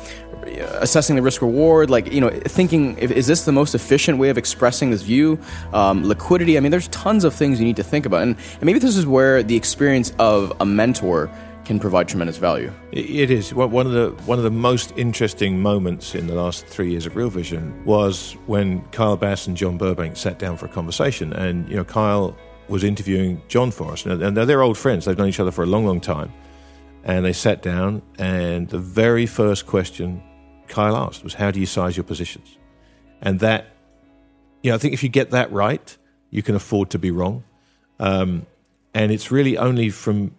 assessing 0.79 1.15
the 1.15 1.21
risk 1.21 1.41
reward, 1.41 1.91
like 1.91 2.11
you 2.11 2.21
know, 2.21 2.29
thinking 2.29 2.97
if, 2.97 3.11
is 3.11 3.27
this 3.27 3.45
the 3.45 3.51
most 3.51 3.75
efficient 3.75 4.17
way 4.17 4.29
of 4.29 4.37
expressing 4.37 4.89
this 4.89 5.03
view? 5.03 5.39
Um, 5.73 6.03
liquidity. 6.03 6.57
I 6.57 6.59
mean, 6.59 6.71
there's 6.71 6.87
tons 6.87 7.23
of 7.23 7.35
things 7.35 7.59
you 7.59 7.65
need 7.65 7.75
to 7.75 7.83
think 7.83 8.07
about, 8.07 8.23
and, 8.23 8.35
and 8.53 8.63
maybe 8.63 8.79
this 8.79 8.97
is 8.97 9.05
where 9.05 9.43
the 9.43 9.55
experience 9.55 10.11
of 10.17 10.53
a 10.59 10.65
mentor 10.65 11.29
can 11.69 11.79
provide 11.79 12.07
tremendous 12.07 12.37
value. 12.37 12.73
It 12.91 13.29
is 13.29 13.53
one 13.53 13.85
of 13.85 13.91
the 13.91 14.09
one 14.25 14.39
of 14.39 14.43
the 14.43 14.49
most 14.49 14.91
interesting 14.97 15.61
moments 15.61 16.15
in 16.15 16.25
the 16.25 16.33
last 16.33 16.65
three 16.65 16.89
years 16.89 17.05
of 17.05 17.15
Real 17.15 17.29
Vision 17.29 17.85
was 17.85 18.31
when 18.47 18.81
Kyle 18.89 19.15
Bass 19.15 19.45
and 19.45 19.55
John 19.55 19.77
Burbank 19.77 20.17
sat 20.17 20.39
down 20.39 20.57
for 20.57 20.65
a 20.65 20.69
conversation, 20.69 21.31
and 21.31 21.69
you 21.69 21.75
know 21.75 21.83
Kyle 21.83 22.35
was 22.69 22.83
interviewing 22.83 23.39
John 23.49 23.69
for 23.69 23.91
us, 23.91 24.03
and 24.03 24.35
they're 24.35 24.63
old 24.63 24.79
friends. 24.79 25.05
They've 25.05 25.15
known 25.15 25.29
each 25.29 25.39
other 25.39 25.51
for 25.51 25.63
a 25.63 25.67
long, 25.67 25.85
long 25.85 26.01
time, 26.01 26.33
and 27.03 27.23
they 27.23 27.33
sat 27.33 27.61
down, 27.61 28.01
and 28.17 28.67
the 28.67 28.79
very 28.79 29.27
first 29.27 29.67
question 29.67 30.23
Kyle 30.67 30.97
asked 30.97 31.23
was, 31.23 31.35
"How 31.35 31.51
do 31.51 31.59
you 31.59 31.67
size 31.67 31.95
your 31.95 32.03
positions?" 32.03 32.57
And 33.21 33.41
that, 33.41 33.67
you 34.63 34.71
know, 34.71 34.75
I 34.75 34.79
think 34.79 34.95
if 34.95 35.03
you 35.03 35.09
get 35.09 35.29
that 35.29 35.51
right, 35.51 35.95
you 36.31 36.41
can 36.41 36.55
afford 36.55 36.89
to 36.89 36.97
be 36.97 37.11
wrong. 37.11 37.43
Um, 37.99 38.47
and 38.95 39.11
it's 39.11 39.29
really 39.31 39.55
only 39.55 39.91
from 39.91 40.31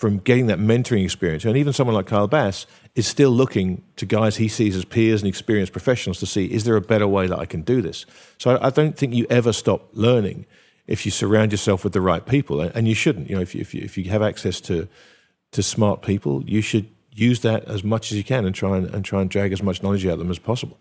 from 0.00 0.16
getting 0.16 0.46
that 0.46 0.58
mentoring 0.58 1.04
experience. 1.04 1.44
And 1.44 1.58
even 1.58 1.74
someone 1.74 1.94
like 1.94 2.06
Kyle 2.06 2.26
Bass 2.26 2.66
is 2.94 3.06
still 3.06 3.30
looking 3.30 3.82
to 3.96 4.06
guys 4.06 4.34
he 4.34 4.48
sees 4.48 4.74
as 4.74 4.86
peers 4.86 5.20
and 5.20 5.28
experienced 5.28 5.72
professionals 5.72 6.18
to 6.20 6.26
see 6.26 6.46
is 6.46 6.64
there 6.64 6.74
a 6.74 6.80
better 6.80 7.06
way 7.06 7.26
that 7.26 7.38
I 7.38 7.44
can 7.44 7.60
do 7.60 7.82
this? 7.82 8.06
So 8.38 8.58
I, 8.62 8.70
don't 8.70 8.96
think 8.96 9.12
you 9.12 9.26
ever 9.28 9.52
stop 9.52 9.90
learning 9.92 10.46
if 10.86 11.04
you 11.04 11.12
surround 11.12 11.52
yourself 11.52 11.84
with 11.84 11.92
the 11.92 12.00
right 12.00 12.24
people, 12.24 12.62
and 12.62 12.88
you 12.88 12.94
shouldn't. 12.94 13.28
You 13.28 13.36
know, 13.36 13.42
if 13.42 13.54
you, 13.54 13.60
if 13.60 13.74
you, 13.74 13.82
if 13.82 13.98
you 13.98 14.04
have 14.04 14.22
access 14.22 14.58
to 14.62 14.88
to 15.52 15.62
smart 15.62 16.00
people, 16.00 16.42
you 16.44 16.62
should 16.62 16.88
use 17.12 17.40
that 17.40 17.64
as 17.64 17.84
much 17.84 18.10
as 18.10 18.16
you 18.16 18.24
can 18.24 18.46
and 18.46 18.54
try 18.54 18.78
and, 18.78 18.86
and 18.94 19.04
try 19.04 19.20
and 19.20 19.28
drag 19.28 19.52
as 19.52 19.62
much 19.62 19.82
knowledge 19.82 20.06
out 20.06 20.14
of 20.14 20.18
them 20.20 20.30
as 20.30 20.38
possible. 20.38 20.78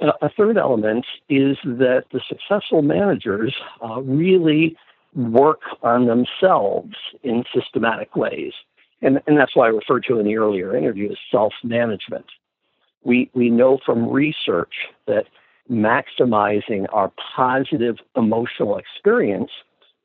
a 0.00 0.28
third 0.30 0.56
element 0.56 1.06
is 1.28 1.56
that 1.64 2.04
the 2.12 2.20
successful 2.28 2.82
managers 2.82 3.54
uh, 3.80 4.00
really 4.02 4.76
work 5.16 5.60
on 5.82 6.06
themselves 6.06 6.94
in 7.22 7.44
systematic 7.54 8.14
ways. 8.14 8.52
And, 9.02 9.20
and 9.26 9.38
that's 9.38 9.56
why 9.56 9.66
I 9.66 9.70
referred 9.70 10.04
to 10.08 10.18
in 10.18 10.26
the 10.26 10.36
earlier 10.36 10.76
interview 10.76 11.10
as 11.10 11.18
self 11.30 11.52
management. 11.64 12.26
We, 13.04 13.30
we 13.34 13.50
know 13.50 13.78
from 13.84 14.08
research 14.08 14.74
that 15.06 15.26
maximizing 15.70 16.86
our 16.92 17.12
positive 17.34 17.96
emotional 18.16 18.78
experience 18.78 19.50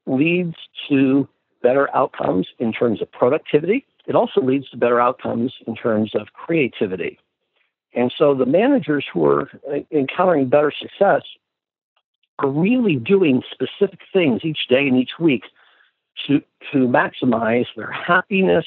leads 0.06 0.56
to 0.90 1.28
better 1.62 1.94
outcomes 1.96 2.48
in 2.60 2.74
terms 2.74 3.02
of 3.02 3.12
productivity. 3.12 3.86
It 4.08 4.16
also 4.16 4.42
leads 4.42 4.70
to 4.70 4.78
better 4.78 5.00
outcomes 5.00 5.54
in 5.68 5.76
terms 5.76 6.12
of 6.16 6.34
creativity. 6.34 7.20
And 7.94 8.12
so 8.18 8.34
the 8.34 8.46
managers 8.46 9.06
who 9.12 9.26
are 9.26 9.50
encountering 9.92 10.50
better 10.50 10.72
success 10.72 11.22
are 12.40 12.50
really 12.50 12.96
doing 12.96 13.44
specific 13.52 14.00
things 14.14 14.42
each 14.44 14.68
day 14.70 14.88
and 14.88 14.98
each 14.98 15.12
week 15.20 15.44
to, 16.28 16.42
to 16.72 16.88
maximize 16.88 17.66
their 17.76 17.92
happiness, 17.92 18.66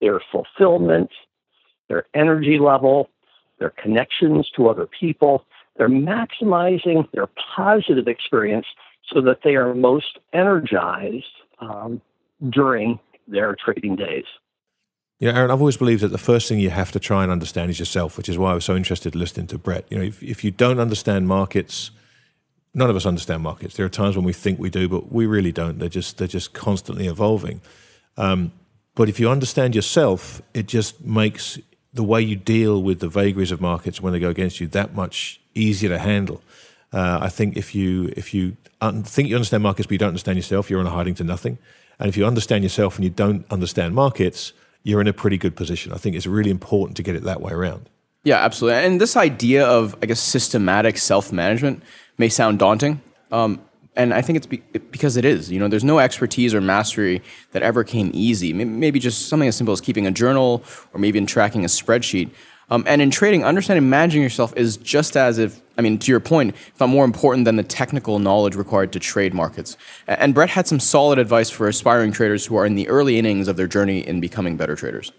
their 0.00 0.20
fulfillment, 0.30 1.10
their 1.88 2.06
energy 2.14 2.58
level, 2.58 3.08
their 3.58 3.70
connections 3.70 4.50
to 4.56 4.68
other 4.68 4.86
people. 4.86 5.44
They're 5.76 5.88
maximizing 5.88 7.10
their 7.12 7.28
positive 7.56 8.08
experience 8.08 8.66
so 9.12 9.20
that 9.22 9.40
they 9.44 9.56
are 9.56 9.74
most 9.74 10.18
energized 10.32 11.24
um, 11.60 12.00
during 12.50 12.98
their 13.28 13.56
trading 13.62 13.96
days. 13.96 14.24
Know, 15.20 15.30
Aaron, 15.30 15.50
I've 15.50 15.60
always 15.60 15.76
believed 15.76 16.02
that 16.02 16.08
the 16.08 16.18
first 16.18 16.48
thing 16.48 16.58
you 16.58 16.70
have 16.70 16.92
to 16.92 17.00
try 17.00 17.22
and 17.22 17.32
understand 17.32 17.70
is 17.70 17.78
yourself, 17.78 18.18
which 18.18 18.28
is 18.28 18.36
why 18.36 18.50
I 18.50 18.54
was 18.54 18.64
so 18.64 18.76
interested 18.76 19.14
in 19.14 19.20
listening 19.20 19.46
to 19.48 19.58
Brett. 19.58 19.86
You 19.88 19.98
know, 19.98 20.04
if, 20.04 20.22
if 20.22 20.44
you 20.44 20.50
don't 20.50 20.78
understand 20.78 21.28
markets, 21.28 21.90
none 22.74 22.90
of 22.90 22.96
us 22.96 23.06
understand 23.06 23.42
markets. 23.42 23.76
There 23.76 23.86
are 23.86 23.90
times 23.90 24.16
when 24.16 24.24
we 24.24 24.32
think 24.32 24.58
we 24.58 24.70
do, 24.70 24.88
but 24.88 25.12
we 25.12 25.26
really 25.26 25.52
don't. 25.52 25.78
They're 25.78 25.88
just 25.88 26.18
they're 26.18 26.28
just 26.28 26.52
constantly 26.52 27.06
evolving. 27.06 27.60
Um, 28.16 28.52
but 28.94 29.08
if 29.08 29.18
you 29.18 29.30
understand 29.30 29.74
yourself, 29.74 30.42
it 30.52 30.66
just 30.66 31.00
makes 31.00 31.58
the 31.92 32.04
way 32.04 32.20
you 32.20 32.36
deal 32.36 32.82
with 32.82 33.00
the 33.00 33.08
vagaries 33.08 33.52
of 33.52 33.60
markets 33.60 34.00
when 34.00 34.12
they 34.12 34.18
go 34.18 34.28
against 34.28 34.60
you 34.60 34.66
that 34.68 34.94
much 34.94 35.40
easier 35.54 35.88
to 35.88 35.98
handle. 35.98 36.42
Uh, 36.92 37.18
I 37.22 37.28
think 37.28 37.56
if 37.56 37.74
you 37.74 38.12
if 38.16 38.34
you 38.34 38.56
un- 38.80 39.02
think 39.02 39.28
you 39.28 39.36
understand 39.36 39.62
markets 39.62 39.86
but 39.86 39.92
you 39.92 39.98
don't 39.98 40.08
understand 40.08 40.36
yourself, 40.36 40.70
you're 40.70 40.80
on 40.80 40.86
a 40.86 40.90
hiding 40.90 41.14
to 41.16 41.24
nothing. 41.24 41.58
And 41.98 42.08
if 42.08 42.16
you 42.16 42.26
understand 42.26 42.64
yourself 42.64 42.96
and 42.96 43.04
you 43.04 43.10
don't 43.10 43.46
understand 43.50 43.94
markets, 43.94 44.52
you're 44.82 45.00
in 45.00 45.06
a 45.06 45.12
pretty 45.12 45.38
good 45.38 45.56
position. 45.56 45.92
I 45.92 45.96
think 45.96 46.16
it's 46.16 46.26
really 46.26 46.50
important 46.50 46.96
to 46.96 47.02
get 47.02 47.14
it 47.14 47.22
that 47.22 47.40
way 47.40 47.52
around. 47.52 47.88
Yeah, 48.24 48.36
absolutely. 48.36 48.84
And 48.84 49.00
this 49.00 49.16
idea 49.16 49.66
of, 49.66 49.94
I 50.02 50.06
guess, 50.06 50.20
systematic 50.20 50.98
self 50.98 51.32
management 51.32 51.82
may 52.18 52.28
sound 52.28 52.58
daunting. 52.58 53.00
Um, 53.32 53.60
and 53.96 54.12
I 54.12 54.22
think 54.22 54.36
it's 54.36 54.46
be- 54.46 54.62
because 54.90 55.16
it 55.16 55.24
is. 55.24 55.50
You 55.50 55.60
know, 55.60 55.68
there's 55.68 55.84
no 55.84 55.98
expertise 55.98 56.54
or 56.54 56.60
mastery 56.60 57.22
that 57.52 57.62
ever 57.62 57.84
came 57.84 58.10
easy. 58.12 58.52
Maybe 58.52 58.98
just 58.98 59.28
something 59.28 59.48
as 59.48 59.56
simple 59.56 59.72
as 59.72 59.80
keeping 59.80 60.06
a 60.06 60.10
journal 60.10 60.64
or 60.92 61.00
maybe 61.00 61.18
in 61.18 61.26
tracking 61.26 61.64
a 61.64 61.68
spreadsheet. 61.68 62.30
Um, 62.70 62.82
and 62.86 63.02
in 63.02 63.10
trading, 63.10 63.44
understanding 63.44 63.88
managing 63.88 64.22
yourself 64.22 64.54
is 64.56 64.78
just 64.78 65.16
as 65.16 65.38
if, 65.38 65.60
I 65.76 65.82
mean, 65.82 65.98
to 65.98 66.10
your 66.10 66.20
point, 66.20 66.54
if 66.54 66.80
not 66.80 66.88
more 66.88 67.04
important 67.04 67.44
than 67.44 67.56
the 67.56 67.62
technical 67.62 68.18
knowledge 68.18 68.56
required 68.56 68.90
to 68.92 68.98
trade 68.98 69.34
markets. 69.34 69.76
And 70.08 70.34
Brett 70.34 70.48
had 70.48 70.66
some 70.66 70.80
solid 70.80 71.18
advice 71.18 71.50
for 71.50 71.68
aspiring 71.68 72.10
traders 72.10 72.46
who 72.46 72.56
are 72.56 72.64
in 72.64 72.74
the 72.74 72.88
early 72.88 73.18
innings 73.18 73.48
of 73.48 73.56
their 73.56 73.66
journey 73.66 74.00
in 74.00 74.20
becoming 74.20 74.56
better 74.56 74.76
traders. 74.76 75.12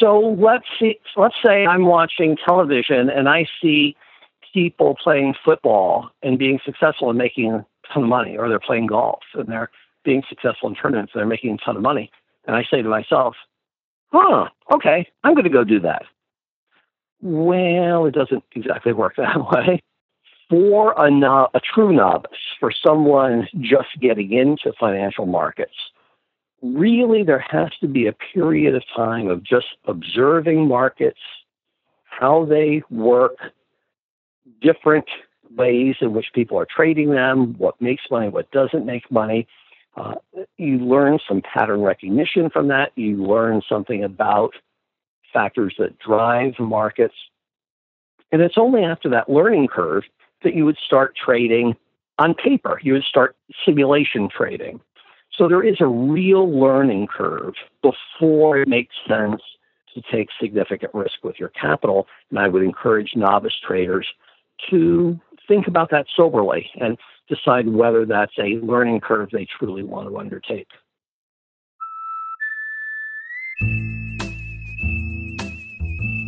So 0.00 0.36
let's 0.38 0.64
see, 0.80 0.98
let's 1.16 1.36
say 1.44 1.64
I'm 1.64 1.86
watching 1.86 2.36
television 2.44 3.08
and 3.08 3.28
I 3.28 3.46
see 3.62 3.96
people 4.54 4.96
playing 5.02 5.34
football 5.44 6.10
and 6.22 6.38
being 6.38 6.60
successful 6.64 7.10
and 7.10 7.18
making 7.18 7.52
a 7.52 7.66
ton 7.92 8.04
of 8.04 8.08
money, 8.08 8.38
or 8.38 8.48
they're 8.48 8.60
playing 8.60 8.86
golf 8.86 9.20
and 9.34 9.48
they're 9.48 9.70
being 10.04 10.22
successful 10.28 10.68
in 10.68 10.74
tournaments 10.74 11.12
and 11.12 11.20
they're 11.20 11.26
making 11.26 11.54
a 11.54 11.64
ton 11.64 11.76
of 11.76 11.82
money. 11.82 12.10
And 12.46 12.54
I 12.54 12.62
say 12.70 12.80
to 12.80 12.88
myself, 12.88 13.34
huh, 14.12 14.48
okay, 14.72 15.08
I'm 15.24 15.34
going 15.34 15.44
to 15.44 15.50
go 15.50 15.64
do 15.64 15.80
that. 15.80 16.04
Well, 17.20 18.06
it 18.06 18.14
doesn't 18.14 18.44
exactly 18.54 18.92
work 18.92 19.14
that 19.18 19.50
way. 19.50 19.82
For 20.50 20.94
a, 20.96 21.10
no- 21.10 21.48
a 21.54 21.60
true 21.60 21.92
novice, 21.92 22.38
for 22.60 22.70
someone 22.70 23.48
just 23.60 23.88
getting 24.00 24.32
into 24.32 24.72
financial 24.78 25.26
markets, 25.26 25.74
really 26.62 27.24
there 27.24 27.44
has 27.50 27.70
to 27.80 27.88
be 27.88 28.06
a 28.06 28.12
period 28.12 28.74
of 28.74 28.82
time 28.94 29.28
of 29.28 29.42
just 29.42 29.66
observing 29.86 30.68
markets, 30.68 31.18
how 32.04 32.44
they 32.44 32.82
work, 32.90 33.36
different 34.60 35.06
ways 35.56 35.96
in 36.00 36.12
which 36.12 36.26
people 36.34 36.58
are 36.58 36.66
trading 36.66 37.10
them, 37.10 37.54
what 37.58 37.80
makes 37.80 38.02
money, 38.10 38.28
what 38.28 38.50
doesn't 38.50 38.86
make 38.86 39.10
money. 39.10 39.46
Uh, 39.96 40.14
you 40.56 40.78
learn 40.78 41.18
some 41.26 41.40
pattern 41.40 41.80
recognition 41.80 42.50
from 42.50 42.68
that. 42.68 42.90
You 42.96 43.24
learn 43.24 43.62
something 43.68 44.02
about 44.02 44.54
factors 45.32 45.74
that 45.78 45.98
drive 45.98 46.54
markets. 46.58 47.14
And 48.32 48.42
it's 48.42 48.58
only 48.58 48.82
after 48.82 49.08
that 49.10 49.28
learning 49.28 49.68
curve 49.68 50.04
that 50.42 50.54
you 50.54 50.64
would 50.64 50.78
start 50.84 51.14
trading 51.16 51.76
on 52.18 52.34
paper. 52.34 52.80
You 52.82 52.94
would 52.94 53.04
start 53.04 53.36
simulation 53.64 54.28
trading. 54.28 54.80
So 55.36 55.48
there 55.48 55.64
is 55.64 55.76
a 55.80 55.86
real 55.86 56.48
learning 56.48 57.08
curve 57.08 57.54
before 57.82 58.58
it 58.58 58.68
makes 58.68 58.94
sense 59.08 59.42
to 59.94 60.02
take 60.10 60.28
significant 60.40 60.92
risk 60.94 61.22
with 61.22 61.38
your 61.38 61.50
capital. 61.50 62.06
And 62.30 62.38
I 62.38 62.48
would 62.48 62.62
encourage 62.62 63.12
novice 63.14 63.54
traders 63.64 64.06
to 64.70 65.18
think 65.46 65.66
about 65.66 65.90
that 65.90 66.06
soberly 66.16 66.70
and 66.80 66.98
decide 67.28 67.68
whether 67.68 68.04
that's 68.06 68.32
a 68.38 68.58
learning 68.64 69.00
curve 69.00 69.30
they 69.32 69.46
truly 69.58 69.82
want 69.82 70.08
to 70.08 70.18
undertake. 70.18 70.68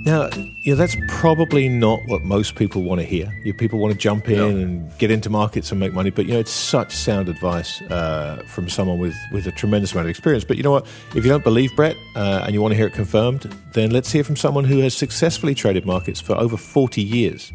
Now, 0.06 0.30
yeah, 0.64 0.76
that's 0.76 0.96
probably 1.08 1.68
not 1.68 1.98
what 2.06 2.22
most 2.22 2.54
people 2.54 2.84
want 2.84 3.00
to 3.00 3.04
hear. 3.04 3.28
You 3.44 3.52
people 3.52 3.80
want 3.80 3.92
to 3.92 3.98
jump 3.98 4.28
in 4.28 4.36
no. 4.36 4.48
and 4.48 4.98
get 4.98 5.10
into 5.10 5.28
markets 5.28 5.72
and 5.72 5.80
make 5.80 5.92
money, 5.92 6.10
but 6.10 6.26
you 6.26 6.34
know, 6.34 6.38
it's 6.38 6.52
such 6.52 6.94
sound 6.94 7.28
advice 7.28 7.82
uh, 7.82 8.40
from 8.46 8.68
someone 8.68 9.00
with 9.00 9.16
with 9.32 9.48
a 9.48 9.50
tremendous 9.50 9.90
amount 9.92 10.06
of 10.06 10.10
experience. 10.10 10.44
But 10.44 10.58
you 10.58 10.62
know 10.62 10.70
what? 10.70 10.86
If 11.16 11.24
you 11.24 11.28
don't 11.28 11.42
believe 11.42 11.74
Brett 11.74 11.96
uh, 12.14 12.44
and 12.44 12.54
you 12.54 12.62
want 12.62 12.70
to 12.70 12.76
hear 12.76 12.86
it 12.86 12.92
confirmed, 12.92 13.52
then 13.72 13.90
let's 13.90 14.12
hear 14.12 14.22
from 14.22 14.36
someone 14.36 14.62
who 14.62 14.78
has 14.78 14.96
successfully 14.96 15.56
traded 15.56 15.84
markets 15.86 16.20
for 16.20 16.36
over 16.36 16.56
forty 16.56 17.02
years. 17.02 17.52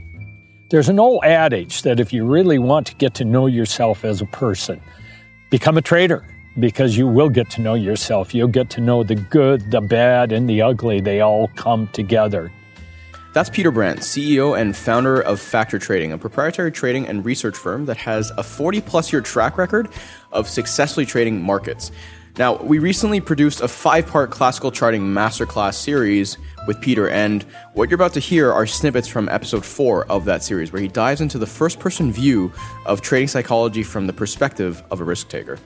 There's 0.71 0.87
an 0.87 1.01
old 1.01 1.25
adage 1.25 1.81
that 1.81 1.99
if 1.99 2.13
you 2.13 2.25
really 2.25 2.57
want 2.57 2.87
to 2.87 2.95
get 2.95 3.13
to 3.15 3.25
know 3.25 3.47
yourself 3.47 4.05
as 4.05 4.21
a 4.21 4.25
person, 4.25 4.79
become 5.49 5.77
a 5.77 5.81
trader 5.81 6.25
because 6.59 6.95
you 6.95 7.07
will 7.07 7.27
get 7.27 7.49
to 7.49 7.61
know 7.61 7.73
yourself. 7.73 8.33
You'll 8.33 8.47
get 8.47 8.69
to 8.69 8.79
know 8.79 9.03
the 9.03 9.15
good, 9.15 9.69
the 9.69 9.81
bad, 9.81 10.31
and 10.31 10.49
the 10.49 10.61
ugly. 10.61 11.01
They 11.01 11.19
all 11.19 11.49
come 11.57 11.89
together. 11.89 12.53
That's 13.33 13.49
Peter 13.49 13.69
Brandt, 13.69 13.99
CEO 13.99 14.57
and 14.57 14.73
founder 14.73 15.19
of 15.19 15.41
Factor 15.41 15.77
Trading, 15.77 16.13
a 16.13 16.17
proprietary 16.17 16.71
trading 16.71 17.05
and 17.05 17.25
research 17.25 17.57
firm 17.57 17.85
that 17.87 17.97
has 17.97 18.31
a 18.37 18.43
40 18.43 18.79
plus 18.79 19.11
year 19.11 19.21
track 19.21 19.57
record 19.57 19.89
of 20.31 20.47
successfully 20.47 21.05
trading 21.05 21.41
markets. 21.41 21.91
Now, 22.37 22.55
we 22.55 22.79
recently 22.79 23.19
produced 23.19 23.61
a 23.61 23.67
five 23.67 24.07
part 24.07 24.31
classical 24.31 24.71
charting 24.71 25.01
masterclass 25.01 25.73
series 25.73 26.37
with 26.65 26.79
Peter, 26.79 27.09
and 27.09 27.43
what 27.73 27.89
you're 27.89 27.95
about 27.95 28.13
to 28.13 28.19
hear 28.19 28.51
are 28.51 28.65
snippets 28.65 29.07
from 29.07 29.27
episode 29.29 29.65
four 29.65 30.05
of 30.05 30.25
that 30.25 30.41
series, 30.43 30.71
where 30.71 30.81
he 30.81 30.87
dives 30.87 31.19
into 31.19 31.37
the 31.37 31.45
first 31.45 31.79
person 31.79 32.11
view 32.11 32.51
of 32.85 33.01
trading 33.01 33.27
psychology 33.27 33.83
from 33.83 34.07
the 34.07 34.13
perspective 34.13 34.81
of 34.91 35.01
a 35.01 35.03
risk 35.03 35.27
taker. 35.27 35.59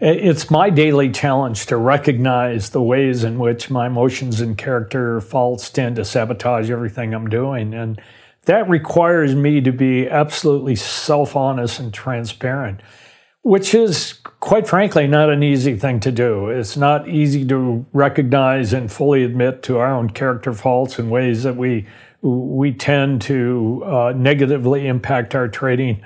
It's 0.00 0.50
my 0.50 0.70
daily 0.70 1.10
challenge 1.10 1.66
to 1.66 1.76
recognize 1.76 2.70
the 2.70 2.82
ways 2.82 3.24
in 3.24 3.38
which 3.38 3.68
my 3.68 3.86
emotions 3.86 4.40
and 4.40 4.56
character 4.56 5.20
faults 5.20 5.70
tend 5.70 5.96
to 5.96 6.04
sabotage 6.04 6.70
everything 6.70 7.14
I'm 7.14 7.28
doing. 7.28 7.74
And 7.74 8.00
that 8.44 8.68
requires 8.68 9.34
me 9.34 9.60
to 9.62 9.72
be 9.72 10.08
absolutely 10.08 10.76
self 10.76 11.34
honest 11.34 11.80
and 11.80 11.92
transparent 11.92 12.80
which 13.42 13.74
is 13.74 14.14
quite 14.40 14.66
frankly 14.66 15.06
not 15.06 15.30
an 15.30 15.42
easy 15.42 15.76
thing 15.76 16.00
to 16.00 16.12
do. 16.12 16.48
It's 16.48 16.76
not 16.76 17.08
easy 17.08 17.46
to 17.46 17.86
recognize 17.92 18.72
and 18.72 18.90
fully 18.90 19.24
admit 19.24 19.62
to 19.64 19.78
our 19.78 19.92
own 19.92 20.10
character 20.10 20.52
faults 20.52 20.98
and 20.98 21.10
ways 21.10 21.42
that 21.44 21.56
we 21.56 21.86
we 22.20 22.72
tend 22.72 23.22
to 23.22 23.82
uh, 23.86 24.12
negatively 24.16 24.86
impact 24.86 25.34
our 25.34 25.48
trading. 25.48 26.04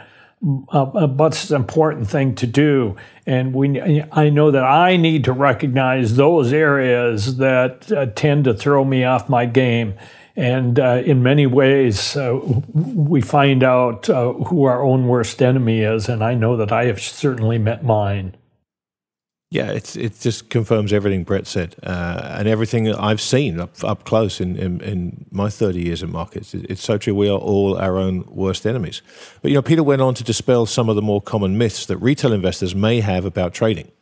Uh, 0.71 1.07
but 1.07 1.33
it's 1.33 1.51
an 1.51 1.57
important 1.57 2.09
thing 2.09 2.35
to 2.35 2.49
do, 2.49 2.97
and 3.27 3.55
we. 3.55 4.03
I 4.11 4.29
know 4.29 4.51
that 4.51 4.65
I 4.65 4.97
need 4.97 5.23
to 5.25 5.33
recognize 5.33 6.17
those 6.17 6.53
areas 6.53 7.37
that 7.37 7.93
uh, 7.93 8.07
tend 8.07 8.45
to 8.45 8.55
throw 8.55 8.85
me 8.85 9.05
off 9.05 9.29
my 9.29 9.47
game 9.47 9.95
and 10.37 10.79
uh, 10.79 11.03
in 11.05 11.23
many 11.23 11.47
ways, 11.47 12.17
uh, 12.17 12.41
we 12.73 13.21
find 13.21 13.63
out 13.63 14.09
uh, 14.09 14.33
who 14.33 14.65
our 14.65 14.83
own 14.83 15.07
worst 15.07 15.43
enemy 15.43 15.81
is. 15.81 16.09
And 16.09 16.25
I 16.25 16.35
know 16.35 16.57
that 16.57 16.73
I 16.73 16.87
have 16.87 17.01
certainly 17.01 17.59
met 17.59 17.85
mine. 17.85 18.37
Yeah, 19.51 19.71
it's, 19.71 19.97
it 19.97 20.19
just 20.19 20.49
confirms 20.49 20.95
everything 20.95 21.25
Brett 21.25 21.47
said 21.47 21.77
uh, 21.83 22.37
and 22.39 22.49
everything 22.49 22.91
I've 22.95 23.21
seen 23.21 23.61
up, 23.61 23.85
up 23.85 24.05
close 24.05 24.41
in, 24.41 24.57
in, 24.57 24.81
in 24.81 25.27
my 25.31 25.51
30 25.51 25.83
years 25.83 26.03
in 26.03 26.11
markets. 26.11 26.55
It's 26.55 26.83
so 26.83 26.97
true. 26.97 27.15
We 27.15 27.29
are 27.29 27.39
all 27.39 27.77
our 27.77 27.99
own 27.99 28.25
worst 28.31 28.67
enemies. 28.67 29.03
But, 29.43 29.51
you 29.51 29.59
know, 29.59 29.63
Peter 29.63 29.83
went 29.83 30.01
on 30.01 30.15
to 30.15 30.25
dispel 30.25 30.65
some 30.65 30.89
of 30.89 30.97
the 30.97 31.03
more 31.03 31.21
common 31.21 31.59
myths 31.59 31.85
that 31.85 31.99
retail 31.99 32.33
investors 32.33 32.75
may 32.75 33.01
have 33.01 33.27
about 33.27 33.53
trading. 33.53 33.93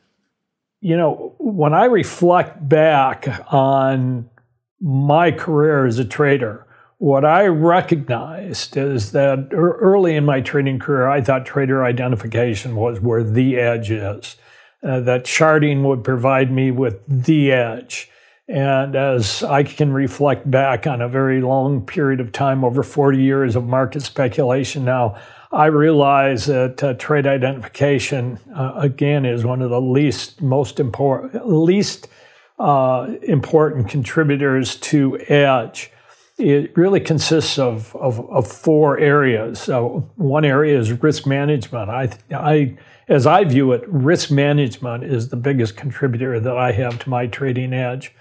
You 0.80 0.96
know, 0.96 1.34
when 1.38 1.74
I 1.74 1.86
reflect 1.86 2.68
back 2.68 3.26
on 3.52 4.29
my 4.80 5.30
career 5.30 5.86
as 5.86 5.98
a 5.98 6.04
trader, 6.04 6.66
what 6.98 7.24
I 7.24 7.46
recognized 7.46 8.76
is 8.76 9.12
that 9.12 9.48
early 9.52 10.16
in 10.16 10.24
my 10.26 10.40
trading 10.42 10.78
career, 10.78 11.08
I 11.08 11.22
thought 11.22 11.46
trader 11.46 11.82
identification 11.82 12.76
was 12.76 13.00
where 13.00 13.24
the 13.24 13.56
edge 13.56 13.90
is. 13.90 14.36
Uh, 14.82 15.00
that 15.00 15.24
charting 15.24 15.82
would 15.84 16.04
provide 16.04 16.50
me 16.50 16.70
with 16.70 17.00
the 17.06 17.52
edge. 17.52 18.10
And 18.48 18.96
as 18.96 19.42
I 19.42 19.62
can 19.62 19.92
reflect 19.92 20.50
back 20.50 20.86
on 20.86 21.00
a 21.00 21.08
very 21.08 21.40
long 21.40 21.86
period 21.86 22.20
of 22.20 22.32
time, 22.32 22.64
over 22.64 22.82
40 22.82 23.22
years 23.22 23.56
of 23.56 23.64
market 23.64 24.02
speculation 24.02 24.84
now, 24.84 25.16
I 25.52 25.66
realize 25.66 26.46
that 26.46 26.82
uh, 26.82 26.94
trade 26.94 27.26
identification, 27.26 28.38
uh, 28.54 28.72
again, 28.76 29.24
is 29.24 29.44
one 29.44 29.62
of 29.62 29.70
the 29.70 29.80
least 29.80 30.42
most 30.42 30.80
important, 30.80 31.46
least 31.46 32.08
uh, 32.60 33.14
important 33.22 33.88
contributors 33.88 34.76
to 34.76 35.18
edge. 35.28 35.90
It 36.38 36.76
really 36.76 37.00
consists 37.00 37.58
of, 37.58 37.94
of, 37.96 38.20
of 38.30 38.46
four 38.46 38.98
areas. 38.98 39.60
So 39.60 40.10
one 40.16 40.44
area 40.44 40.78
is 40.78 40.92
risk 41.02 41.26
management. 41.26 41.90
I, 41.90 42.10
I, 42.34 42.78
as 43.08 43.26
I 43.26 43.44
view 43.44 43.72
it, 43.72 43.82
risk 43.88 44.30
management 44.30 45.04
is 45.04 45.28
the 45.28 45.36
biggest 45.36 45.76
contributor 45.76 46.40
that 46.40 46.56
I 46.56 46.72
have 46.72 46.98
to 47.00 47.10
my 47.10 47.26
trading 47.26 47.72
edge 47.74 48.14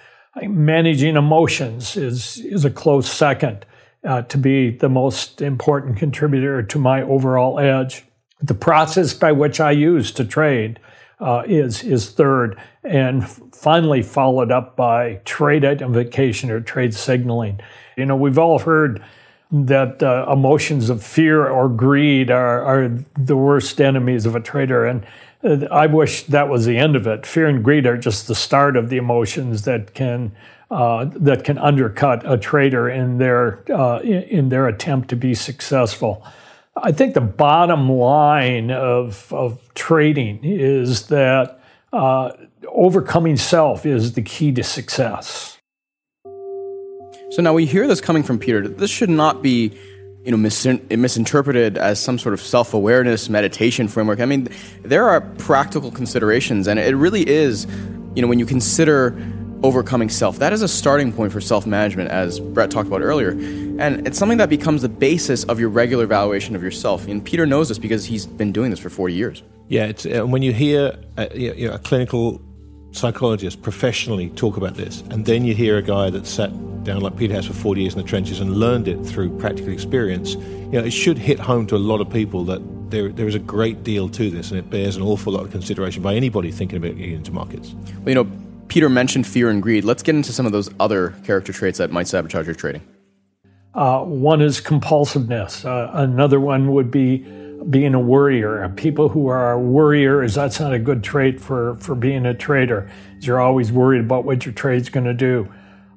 managing 0.47 1.15
emotions 1.15 1.97
is 1.97 2.37
is 2.37 2.65
a 2.65 2.69
close 2.69 3.11
second 3.11 3.65
uh, 4.03 4.21
to 4.23 4.37
be 4.37 4.71
the 4.71 4.89
most 4.89 5.41
important 5.41 5.97
contributor 5.97 6.63
to 6.63 6.79
my 6.79 7.01
overall 7.01 7.59
edge. 7.59 8.05
The 8.41 8.53
process 8.53 9.13
by 9.13 9.31
which 9.31 9.59
I 9.59 9.71
use 9.71 10.11
to 10.13 10.25
trade 10.25 10.79
uh, 11.19 11.43
is 11.45 11.83
is 11.83 12.11
third, 12.11 12.59
and 12.83 13.27
finally 13.53 14.01
followed 14.01 14.51
up 14.51 14.75
by 14.75 15.15
trade 15.25 15.65
identification 15.65 16.49
or 16.49 16.61
trade 16.61 16.93
signaling. 16.93 17.59
You 17.97 18.05
know, 18.05 18.15
we've 18.15 18.37
all 18.37 18.59
heard 18.59 19.03
that 19.51 20.01
uh, 20.03 20.25
emotions 20.31 20.89
of 20.89 21.03
fear 21.03 21.47
or 21.47 21.67
greed 21.67 22.29
are, 22.29 22.63
are 22.63 22.89
the 23.17 23.35
worst 23.35 23.81
enemies 23.81 24.25
of 24.25 24.35
a 24.35 24.39
trader, 24.39 24.85
and 24.85 25.05
I 25.71 25.87
wish 25.87 26.23
that 26.23 26.49
was 26.49 26.65
the 26.65 26.77
end 26.77 26.95
of 26.95 27.07
it. 27.07 27.25
Fear 27.25 27.47
and 27.47 27.63
greed 27.63 27.87
are 27.87 27.97
just 27.97 28.27
the 28.27 28.35
start 28.35 28.75
of 28.75 28.89
the 28.89 28.97
emotions 28.97 29.63
that 29.63 29.93
can 29.93 30.33
uh, 30.69 31.05
that 31.15 31.43
can 31.43 31.57
undercut 31.57 32.29
a 32.31 32.37
trader 32.37 32.89
in 32.89 33.17
their 33.17 33.63
uh, 33.71 33.99
in 34.01 34.49
their 34.49 34.67
attempt 34.67 35.09
to 35.09 35.15
be 35.15 35.33
successful. 35.33 36.23
I 36.75 36.91
think 36.91 37.13
the 37.13 37.21
bottom 37.21 37.89
line 37.89 38.69
of 38.69 39.31
of 39.33 39.73
trading 39.75 40.41
is 40.43 41.07
that 41.07 41.61
uh, 41.93 42.31
overcoming 42.67 43.37
self 43.37 43.85
is 43.85 44.13
the 44.13 44.21
key 44.21 44.51
to 44.53 44.63
success. 44.63 45.57
So 47.31 47.41
now 47.41 47.53
we 47.53 47.65
hear 47.65 47.87
this 47.87 48.01
coming 48.01 48.23
from 48.23 48.39
Peter. 48.39 48.67
This 48.67 48.89
should 48.89 49.09
not 49.09 49.41
be 49.41 49.77
you 50.25 50.31
know, 50.31 50.37
mis- 50.37 50.65
misinterpreted 50.89 51.77
as 51.77 51.99
some 51.99 52.19
sort 52.19 52.33
of 52.33 52.41
self 52.41 52.73
awareness 52.73 53.29
meditation 53.29 53.87
framework. 53.87 54.19
I 54.19 54.25
mean, 54.25 54.49
there 54.83 55.07
are 55.07 55.21
practical 55.21 55.91
considerations, 55.91 56.67
and 56.67 56.79
it 56.79 56.95
really 56.95 57.27
is, 57.27 57.65
you 58.15 58.21
know, 58.21 58.27
when 58.27 58.39
you 58.39 58.45
consider 58.45 59.15
overcoming 59.63 60.09
self, 60.09 60.39
that 60.39 60.53
is 60.53 60.61
a 60.61 60.67
starting 60.67 61.11
point 61.11 61.31
for 61.31 61.41
self 61.41 61.65
management, 61.65 62.09
as 62.09 62.39
Brett 62.39 62.71
talked 62.71 62.87
about 62.87 63.01
earlier. 63.01 63.31
And 63.31 64.05
it's 64.07 64.17
something 64.17 64.37
that 64.39 64.49
becomes 64.49 64.81
the 64.81 64.89
basis 64.89 65.43
of 65.45 65.59
your 65.59 65.69
regular 65.69 66.03
evaluation 66.03 66.55
of 66.55 66.63
yourself. 66.63 67.07
And 67.07 67.23
Peter 67.23 67.45
knows 67.45 67.69
this 67.69 67.79
because 67.79 68.05
he's 68.05 68.25
been 68.25 68.51
doing 68.51 68.71
this 68.71 68.79
for 68.79 68.89
40 68.89 69.13
years. 69.13 69.43
Yeah, 69.67 69.85
it's, 69.85 70.05
uh, 70.05 70.25
when 70.25 70.41
you 70.41 70.51
hear 70.51 70.97
a, 71.17 71.37
you 71.37 71.67
know, 71.67 71.75
a 71.75 71.79
clinical 71.79 72.41
psychologist 72.91 73.61
professionally 73.61 74.29
talk 74.31 74.57
about 74.57 74.75
this, 74.75 75.01
and 75.11 75.25
then 75.25 75.45
you 75.45 75.53
hear 75.53 75.77
a 75.77 75.81
guy 75.81 76.09
that 76.09 76.25
sat 76.25 76.51
down 76.83 77.01
like 77.01 77.17
Peter 77.17 77.33
has 77.33 77.45
for 77.45 77.53
40 77.53 77.81
years 77.81 77.93
in 77.93 78.01
the 78.01 78.07
trenches 78.07 78.39
and 78.39 78.57
learned 78.57 78.87
it 78.87 79.03
through 79.05 79.37
practical 79.37 79.71
experience, 79.71 80.33
you 80.33 80.71
know, 80.71 80.83
it 80.83 80.91
should 80.91 81.17
hit 81.17 81.39
home 81.39 81.67
to 81.67 81.75
a 81.75 81.77
lot 81.77 82.01
of 82.01 82.09
people 82.09 82.43
that 82.45 82.61
there, 82.89 83.09
there 83.09 83.27
is 83.27 83.35
a 83.35 83.39
great 83.39 83.83
deal 83.83 84.09
to 84.09 84.29
this, 84.29 84.49
and 84.49 84.59
it 84.59 84.69
bears 84.69 84.95
an 84.95 85.03
awful 85.03 85.33
lot 85.33 85.43
of 85.43 85.51
consideration 85.51 86.01
by 86.01 86.15
anybody 86.15 86.51
thinking 86.51 86.77
about 86.77 86.97
getting 86.97 87.15
into 87.15 87.31
markets. 87.31 87.75
Well, 87.99 88.09
you 88.09 88.15
know, 88.15 88.31
Peter 88.67 88.89
mentioned 88.89 89.27
fear 89.27 89.49
and 89.49 89.61
greed. 89.61 89.83
Let's 89.83 90.03
get 90.03 90.15
into 90.15 90.31
some 90.31 90.45
of 90.45 90.51
those 90.51 90.69
other 90.79 91.15
character 91.23 91.53
traits 91.53 91.77
that 91.77 91.91
might 91.91 92.07
sabotage 92.07 92.45
your 92.45 92.55
trading. 92.55 92.81
Uh, 93.73 94.03
one 94.03 94.41
is 94.41 94.59
compulsiveness. 94.59 95.65
Uh, 95.65 95.91
another 95.93 96.39
one 96.39 96.71
would 96.71 96.89
be 96.89 97.25
being 97.69 97.93
a 97.93 97.99
worrier. 97.99 98.67
People 98.75 99.09
who 99.09 99.27
are 99.27 99.59
worriers, 99.59 100.35
that's 100.35 100.59
not 100.59 100.73
a 100.73 100.79
good 100.79 101.03
trait 101.03 101.39
for, 101.41 101.75
for 101.77 101.95
being 101.95 102.25
a 102.25 102.33
trader. 102.33 102.89
You're 103.19 103.39
always 103.39 103.71
worried 103.71 104.01
about 104.01 104.25
what 104.25 104.45
your 104.45 104.53
trade's 104.53 104.89
going 104.89 105.05
to 105.05 105.13
do. 105.13 105.51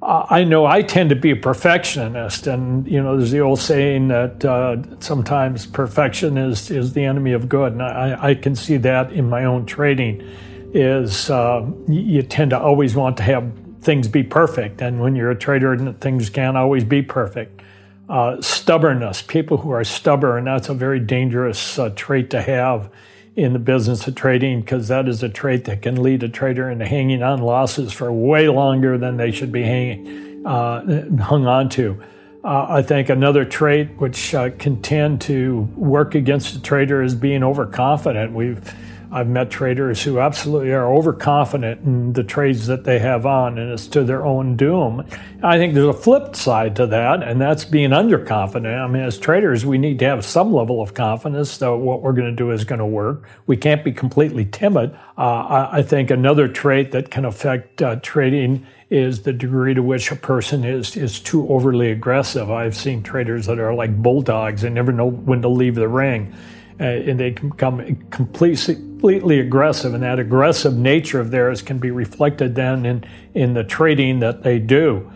I 0.04 0.42
know 0.42 0.66
I 0.66 0.82
tend 0.82 1.10
to 1.10 1.16
be 1.16 1.30
a 1.30 1.36
perfectionist, 1.36 2.48
and 2.48 2.84
you 2.88 3.00
know, 3.00 3.16
there's 3.16 3.30
the 3.30 3.38
old 3.38 3.60
saying 3.60 4.08
that 4.08 4.44
uh, 4.44 4.78
sometimes 4.98 5.64
perfection 5.64 6.36
is 6.36 6.72
is 6.72 6.92
the 6.92 7.04
enemy 7.04 7.32
of 7.32 7.48
good, 7.48 7.74
and 7.74 7.82
I, 7.82 8.30
I 8.30 8.34
can 8.34 8.56
see 8.56 8.78
that 8.78 9.12
in 9.12 9.30
my 9.30 9.44
own 9.44 9.64
trading. 9.64 10.28
Is 10.74 11.30
uh, 11.30 11.64
you 11.86 12.22
tend 12.22 12.50
to 12.50 12.58
always 12.58 12.96
want 12.96 13.16
to 13.18 13.22
have 13.22 13.52
things 13.82 14.08
be 14.08 14.24
perfect, 14.24 14.82
and 14.82 15.00
when 15.00 15.14
you're 15.14 15.30
a 15.30 15.38
trader, 15.38 15.92
things 16.00 16.30
can't 16.30 16.56
always 16.56 16.82
be 16.82 17.02
perfect. 17.02 17.61
Uh, 18.09 18.40
stubbornness. 18.42 19.22
People 19.22 19.59
who 19.59 19.70
are 19.70 19.84
stubborn, 19.84 20.38
and 20.38 20.46
that's 20.48 20.68
a 20.68 20.74
very 20.74 21.00
dangerous 21.00 21.78
uh, 21.78 21.90
trait 21.94 22.30
to 22.30 22.42
have 22.42 22.90
in 23.36 23.53
the 23.53 23.59
business 23.59 24.07
of 24.07 24.14
trading 24.14 24.61
because 24.61 24.88
that 24.88 25.09
is 25.09 25.22
a 25.22 25.28
trait 25.28 25.64
that 25.64 25.80
can 25.80 26.03
lead 26.03 26.22
a 26.22 26.28
trader 26.28 26.68
into 26.68 26.84
hanging 26.84 27.22
on 27.22 27.40
losses 27.40 27.92
for 27.92 28.12
way 28.12 28.48
longer 28.48 28.98
than 28.98 29.16
they 29.16 29.30
should 29.30 29.53
be 29.53 29.62
hanging, 29.62 30.44
uh, 30.44 31.07
hung 31.22 31.46
on 31.46 31.68
to. 31.68 32.03
Uh, 32.44 32.66
I 32.68 32.82
think 32.82 33.09
another 33.09 33.44
trait 33.44 33.88
which 33.98 34.34
uh, 34.34 34.50
can 34.59 34.82
tend 34.82 35.20
to 35.22 35.61
work 35.76 36.14
against 36.14 36.57
a 36.57 36.61
trader 36.61 37.03
is 37.03 37.14
being 37.14 37.44
overconfident. 37.44 38.32
We've 38.32 38.74
I've 39.12 39.28
met 39.28 39.50
traders 39.50 40.02
who 40.02 40.20
absolutely 40.20 40.72
are 40.72 40.90
overconfident 40.90 41.84
in 41.84 42.14
the 42.14 42.24
trades 42.24 42.66
that 42.68 42.84
they 42.84 42.98
have 42.98 43.26
on, 43.26 43.58
and 43.58 43.70
it's 43.70 43.86
to 43.88 44.04
their 44.04 44.24
own 44.24 44.56
doom. 44.56 45.06
I 45.42 45.58
think 45.58 45.74
there's 45.74 45.86
a 45.86 45.92
flip 45.92 46.34
side 46.34 46.76
to 46.76 46.86
that, 46.86 47.22
and 47.22 47.38
that's 47.38 47.66
being 47.66 47.90
underconfident. 47.90 48.82
I 48.82 48.86
mean, 48.86 49.02
as 49.02 49.18
traders, 49.18 49.66
we 49.66 49.76
need 49.76 49.98
to 49.98 50.06
have 50.06 50.24
some 50.24 50.54
level 50.54 50.80
of 50.80 50.94
confidence 50.94 51.58
that 51.58 51.76
what 51.76 52.00
we're 52.00 52.14
going 52.14 52.30
to 52.30 52.36
do 52.36 52.52
is 52.52 52.64
going 52.64 52.78
to 52.78 52.86
work. 52.86 53.28
We 53.46 53.58
can't 53.58 53.84
be 53.84 53.92
completely 53.92 54.46
timid. 54.46 54.96
Uh, 55.18 55.68
I, 55.70 55.82
think 55.82 56.10
another 56.10 56.48
trait 56.48 56.92
that 56.92 57.10
can 57.10 57.26
affect 57.26 57.82
uh, 57.82 57.96
trading 57.96 58.66
is 58.88 59.22
the 59.22 59.32
degree 59.34 59.74
to 59.74 59.82
which 59.82 60.10
a 60.10 60.16
person 60.16 60.64
is 60.64 60.96
is 60.96 61.20
too 61.20 61.46
overly 61.48 61.90
aggressive. 61.90 62.50
I've 62.50 62.76
seen 62.76 63.02
traders 63.02 63.44
that 63.46 63.58
are 63.58 63.74
like 63.74 63.94
bulldogs 64.02 64.64
and 64.64 64.74
never 64.74 64.90
know 64.90 65.10
when 65.10 65.42
to 65.42 65.48
leave 65.48 65.74
the 65.74 65.88
ring 65.88 66.34
uh, 66.80 66.84
and 66.84 67.20
they 67.20 67.30
become 67.30 67.96
completely, 68.10 68.76
completely 69.03 69.40
aggressive. 69.40 69.94
And 69.94 70.05
that 70.05 70.20
aggressive 70.20 70.76
nature 70.76 71.18
of 71.18 71.32
theirs 71.32 71.61
can 71.61 71.78
be 71.78 71.90
reflected 71.90 72.55
then 72.55 72.86
in, 72.86 73.05
in 73.34 73.53
the 73.53 73.64
trading 73.64 74.20
that 74.20 74.44
they 74.44 74.61
do. 74.61 75.11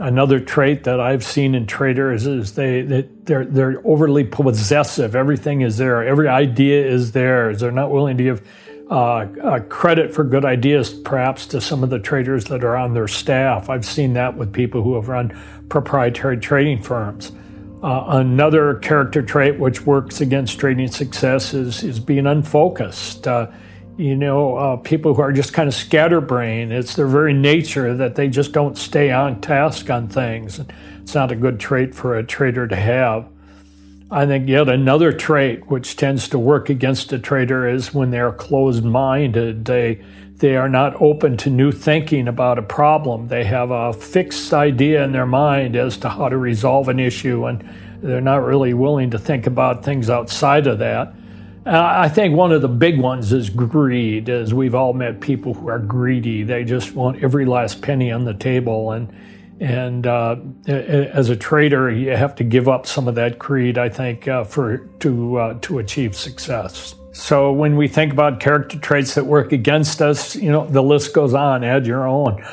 Another 0.00 0.40
trait 0.40 0.82
that 0.84 0.98
I've 0.98 1.22
seen 1.22 1.54
in 1.54 1.64
traders 1.64 2.26
is 2.26 2.54
they, 2.54 2.82
they 2.82 3.02
they're 3.22 3.44
they're 3.44 3.80
overly 3.84 4.24
possessive. 4.24 5.14
Everything 5.14 5.60
is 5.60 5.76
there. 5.76 6.04
Every 6.04 6.26
idea 6.26 6.84
is 6.84 7.12
theirs. 7.12 7.60
They're 7.60 7.70
not 7.70 7.92
willing 7.92 8.16
to 8.16 8.24
give 8.24 8.48
uh, 8.90 9.26
uh, 9.42 9.60
credit 9.68 10.12
for 10.12 10.24
good 10.24 10.44
ideas, 10.44 10.92
perhaps, 10.92 11.46
to 11.46 11.60
some 11.60 11.84
of 11.84 11.90
the 11.90 12.00
traders 12.00 12.46
that 12.46 12.64
are 12.64 12.76
on 12.76 12.92
their 12.92 13.08
staff. 13.08 13.70
I've 13.70 13.86
seen 13.86 14.14
that 14.14 14.36
with 14.36 14.52
people 14.52 14.82
who 14.82 14.96
have 14.96 15.08
run 15.08 15.40
proprietary 15.68 16.38
trading 16.38 16.82
firms. 16.82 17.30
Uh, 17.82 18.04
another 18.08 18.74
character 18.76 19.22
trait 19.22 19.58
which 19.58 19.86
works 19.86 20.20
against 20.20 20.58
trading 20.58 20.88
success 20.88 21.54
is, 21.54 21.84
is 21.84 22.00
being 22.00 22.26
unfocused. 22.26 23.28
Uh, 23.28 23.46
you 23.96 24.16
know, 24.16 24.56
uh, 24.56 24.76
people 24.76 25.14
who 25.14 25.22
are 25.22 25.32
just 25.32 25.52
kind 25.52 25.68
of 25.68 25.74
scatterbrained, 25.74 26.72
it's 26.72 26.94
their 26.96 27.06
very 27.06 27.32
nature 27.32 27.94
that 27.94 28.16
they 28.16 28.28
just 28.28 28.52
don't 28.52 28.76
stay 28.76 29.10
on 29.10 29.40
task 29.40 29.90
on 29.90 30.08
things. 30.08 30.60
It's 31.02 31.14
not 31.14 31.30
a 31.30 31.36
good 31.36 31.60
trait 31.60 31.94
for 31.94 32.16
a 32.16 32.24
trader 32.24 32.66
to 32.66 32.76
have. 32.76 33.28
I 34.10 34.24
think 34.26 34.48
yet 34.48 34.68
another 34.68 35.12
trait 35.12 35.68
which 35.70 35.96
tends 35.96 36.28
to 36.30 36.38
work 36.38 36.70
against 36.70 37.12
a 37.12 37.18
trader 37.18 37.68
is 37.68 37.92
when 37.92 38.10
they're 38.10 38.32
closed 38.32 38.84
minded. 38.84 39.66
They 39.66 40.02
they 40.38 40.56
are 40.56 40.68
not 40.68 41.00
open 41.00 41.36
to 41.38 41.50
new 41.50 41.72
thinking 41.72 42.28
about 42.28 42.58
a 42.58 42.62
problem. 42.62 43.26
They 43.26 43.44
have 43.44 43.70
a 43.70 43.92
fixed 43.92 44.52
idea 44.54 45.02
in 45.02 45.12
their 45.12 45.26
mind 45.26 45.74
as 45.74 45.96
to 45.98 46.08
how 46.08 46.28
to 46.28 46.36
resolve 46.36 46.88
an 46.88 47.00
issue, 47.00 47.46
and 47.46 47.68
they're 48.00 48.20
not 48.20 48.44
really 48.44 48.72
willing 48.72 49.10
to 49.10 49.18
think 49.18 49.46
about 49.46 49.84
things 49.84 50.08
outside 50.08 50.68
of 50.68 50.78
that. 50.78 51.12
I 51.66 52.08
think 52.08 52.34
one 52.34 52.52
of 52.52 52.62
the 52.62 52.68
big 52.68 52.98
ones 52.98 53.32
is 53.32 53.50
greed, 53.50 54.30
as 54.30 54.54
we've 54.54 54.74
all 54.74 54.94
met 54.94 55.20
people 55.20 55.52
who 55.52 55.68
are 55.68 55.78
greedy. 55.78 56.42
They 56.42 56.64
just 56.64 56.94
want 56.94 57.22
every 57.22 57.44
last 57.44 57.82
penny 57.82 58.10
on 58.10 58.24
the 58.24 58.34
table, 58.34 58.92
and 58.92 59.12
and 59.60 60.06
uh, 60.06 60.36
as 60.68 61.30
a 61.30 61.36
trader, 61.36 61.90
you 61.90 62.10
have 62.10 62.36
to 62.36 62.44
give 62.44 62.68
up 62.68 62.86
some 62.86 63.08
of 63.08 63.16
that 63.16 63.38
greed. 63.38 63.76
I 63.76 63.88
think 63.88 64.28
uh, 64.28 64.44
for 64.44 64.78
to 65.00 65.36
uh, 65.36 65.58
to 65.62 65.78
achieve 65.80 66.14
success. 66.14 66.94
So 67.12 67.52
when 67.52 67.76
we 67.76 67.88
think 67.88 68.12
about 68.12 68.40
character 68.40 68.78
traits 68.78 69.14
that 69.14 69.24
work 69.26 69.52
against 69.52 70.00
us, 70.02 70.36
you 70.36 70.50
know, 70.50 70.66
the 70.66 70.82
list 70.82 71.14
goes 71.14 71.34
on. 71.34 71.64
Add 71.64 71.86
your 71.86 72.06
own. 72.06 72.44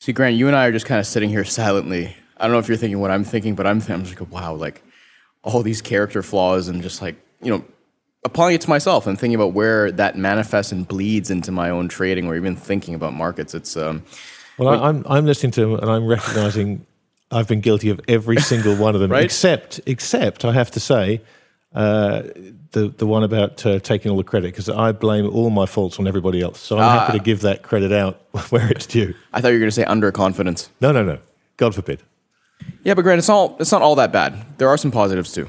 See, 0.00 0.12
Grant, 0.12 0.36
you 0.36 0.46
and 0.48 0.56
I 0.56 0.66
are 0.66 0.72
just 0.72 0.86
kind 0.86 1.00
of 1.00 1.06
sitting 1.06 1.30
here 1.30 1.44
silently. 1.44 2.14
I 2.36 2.44
don't 2.44 2.52
know 2.52 2.58
if 2.58 2.68
you're 2.68 2.76
thinking 2.76 3.00
what 3.00 3.10
I'm 3.10 3.24
thinking, 3.24 3.54
but 3.54 3.66
I'm, 3.66 3.80
I'm 3.88 4.04
just 4.04 4.18
like, 4.20 4.30
wow, 4.30 4.54
like 4.54 4.82
all 5.42 5.62
these 5.62 5.80
character 5.80 6.22
flaws 6.22 6.68
and 6.68 6.82
just 6.82 7.00
like, 7.00 7.16
you 7.40 7.50
know, 7.50 7.64
applying 8.24 8.54
it 8.54 8.60
to 8.62 8.68
myself 8.70 9.06
and 9.06 9.18
thinking 9.18 9.34
about 9.34 9.52
where 9.52 9.90
that 9.92 10.16
manifests 10.16 10.72
and 10.72 10.86
bleeds 10.86 11.30
into 11.30 11.50
my 11.50 11.70
own 11.70 11.88
trading 11.88 12.26
or 12.26 12.36
even 12.36 12.54
thinking 12.56 12.94
about 12.94 13.14
markets. 13.14 13.54
It's, 13.54 13.76
um, 13.76 14.04
Well, 14.58 14.68
I, 14.68 14.88
I'm 14.88 15.04
I'm 15.08 15.24
listening 15.26 15.52
to 15.52 15.60
them 15.62 15.74
and 15.74 15.90
I'm 15.90 16.06
recognizing 16.06 16.86
I've 17.30 17.48
been 17.48 17.60
guilty 17.60 17.88
of 17.90 18.00
every 18.08 18.36
single 18.38 18.76
one 18.76 18.94
of 18.94 19.00
them, 19.00 19.10
Right? 19.12 19.24
except 19.24 19.80
except 19.86 20.44
I 20.44 20.52
have 20.52 20.70
to 20.72 20.80
say 20.80 21.20
uh, 21.74 22.22
the 22.72 22.88
the 22.96 23.06
one 23.06 23.22
about 23.22 23.64
uh, 23.64 23.78
taking 23.80 24.10
all 24.10 24.16
the 24.16 24.24
credit 24.24 24.48
because 24.52 24.68
I 24.68 24.92
blame 24.92 25.26
all 25.28 25.50
my 25.50 25.66
faults 25.66 25.98
on 25.98 26.06
everybody 26.06 26.40
else. 26.42 26.60
So 26.60 26.76
I'm 26.76 26.82
Ah. 26.82 27.00
happy 27.06 27.18
to 27.18 27.24
give 27.24 27.40
that 27.40 27.62
credit 27.62 27.92
out 27.92 28.20
where 28.50 28.68
it's 28.70 28.86
due. 28.86 29.14
I 29.32 29.40
thought 29.40 29.48
you 29.48 29.54
were 29.54 29.60
going 29.60 29.70
to 29.70 29.74
say 29.74 29.84
underconfidence. 29.84 30.68
No, 30.80 30.92
no, 30.92 31.02
no. 31.02 31.18
God 31.56 31.74
forbid. 31.74 32.02
Yeah, 32.84 32.94
but 32.94 33.02
Grant, 33.02 33.18
it's 33.18 33.28
all 33.28 33.56
it's 33.60 33.72
not 33.72 33.82
all 33.82 33.94
that 33.96 34.12
bad. 34.12 34.58
There 34.58 34.68
are 34.68 34.76
some 34.76 34.90
positives 34.90 35.32
too. 35.32 35.48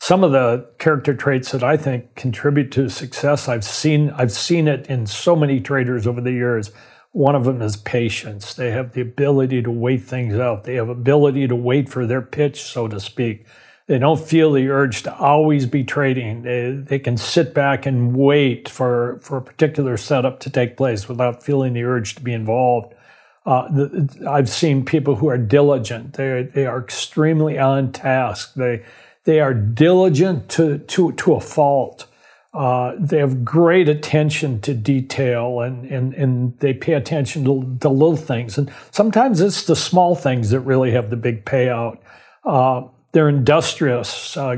some 0.00 0.22
of 0.24 0.32
the 0.32 0.64
character 0.78 1.12
traits 1.14 1.50
that 1.52 1.62
I 1.64 1.76
think 1.76 2.14
contribute 2.14 2.70
to 2.72 2.88
success. 2.88 3.48
I've 3.48 3.64
seen 3.64 4.10
I've 4.10 4.32
seen 4.32 4.68
it 4.68 4.86
in 4.86 5.06
so 5.06 5.34
many 5.36 5.60
traders 5.60 6.06
over 6.06 6.20
the 6.20 6.32
years. 6.32 6.70
One 7.12 7.34
of 7.34 7.44
them 7.44 7.62
is 7.62 7.76
patience. 7.76 8.54
They 8.54 8.70
have 8.70 8.92
the 8.92 9.00
ability 9.00 9.62
to 9.62 9.70
wait 9.70 10.04
things 10.04 10.38
out. 10.38 10.64
They 10.64 10.74
have 10.74 10.88
ability 10.88 11.48
to 11.48 11.56
wait 11.56 11.88
for 11.88 12.06
their 12.06 12.20
pitch, 12.22 12.62
so 12.62 12.86
to 12.88 13.00
speak. 13.00 13.46
They 13.88 13.98
don't 13.98 14.20
feel 14.20 14.52
the 14.52 14.68
urge 14.68 15.02
to 15.04 15.16
always 15.16 15.64
be 15.64 15.82
trading. 15.82 16.42
They, 16.42 16.72
they 16.72 16.98
can 16.98 17.16
sit 17.16 17.54
back 17.54 17.86
and 17.86 18.14
wait 18.14 18.68
for, 18.68 19.18
for 19.22 19.38
a 19.38 19.42
particular 19.42 19.96
setup 19.96 20.40
to 20.40 20.50
take 20.50 20.76
place 20.76 21.08
without 21.08 21.42
feeling 21.42 21.72
the 21.72 21.84
urge 21.84 22.14
to 22.16 22.20
be 22.20 22.34
involved. 22.34 22.94
Uh, 23.46 23.66
the, 23.68 24.26
I've 24.28 24.50
seen 24.50 24.84
people 24.84 25.16
who 25.16 25.28
are 25.28 25.38
diligent. 25.38 26.12
They 26.12 26.42
they 26.42 26.66
are 26.66 26.78
extremely 26.78 27.58
on 27.58 27.92
task. 27.92 28.52
They 28.52 28.84
they 29.24 29.40
are 29.40 29.54
diligent 29.54 30.50
to 30.50 30.78
to 30.78 31.12
to 31.12 31.34
a 31.34 31.40
fault. 31.40 32.06
Uh, 32.52 32.94
they 32.98 33.18
have 33.18 33.46
great 33.46 33.88
attention 33.88 34.60
to 34.62 34.74
detail 34.74 35.60
and, 35.60 35.84
and, 35.84 36.14
and 36.14 36.58
they 36.58 36.72
pay 36.72 36.94
attention 36.94 37.44
to 37.44 37.78
the 37.78 37.90
little 37.90 38.16
things. 38.16 38.58
And 38.58 38.72
sometimes 38.90 39.40
it's 39.40 39.64
the 39.64 39.76
small 39.76 40.14
things 40.14 40.50
that 40.50 40.60
really 40.60 40.90
have 40.90 41.10
the 41.10 41.16
big 41.16 41.44
payout. 41.44 41.98
Uh, 42.44 42.82
they're 43.12 43.28
industrious. 43.28 44.36
Uh, 44.36 44.56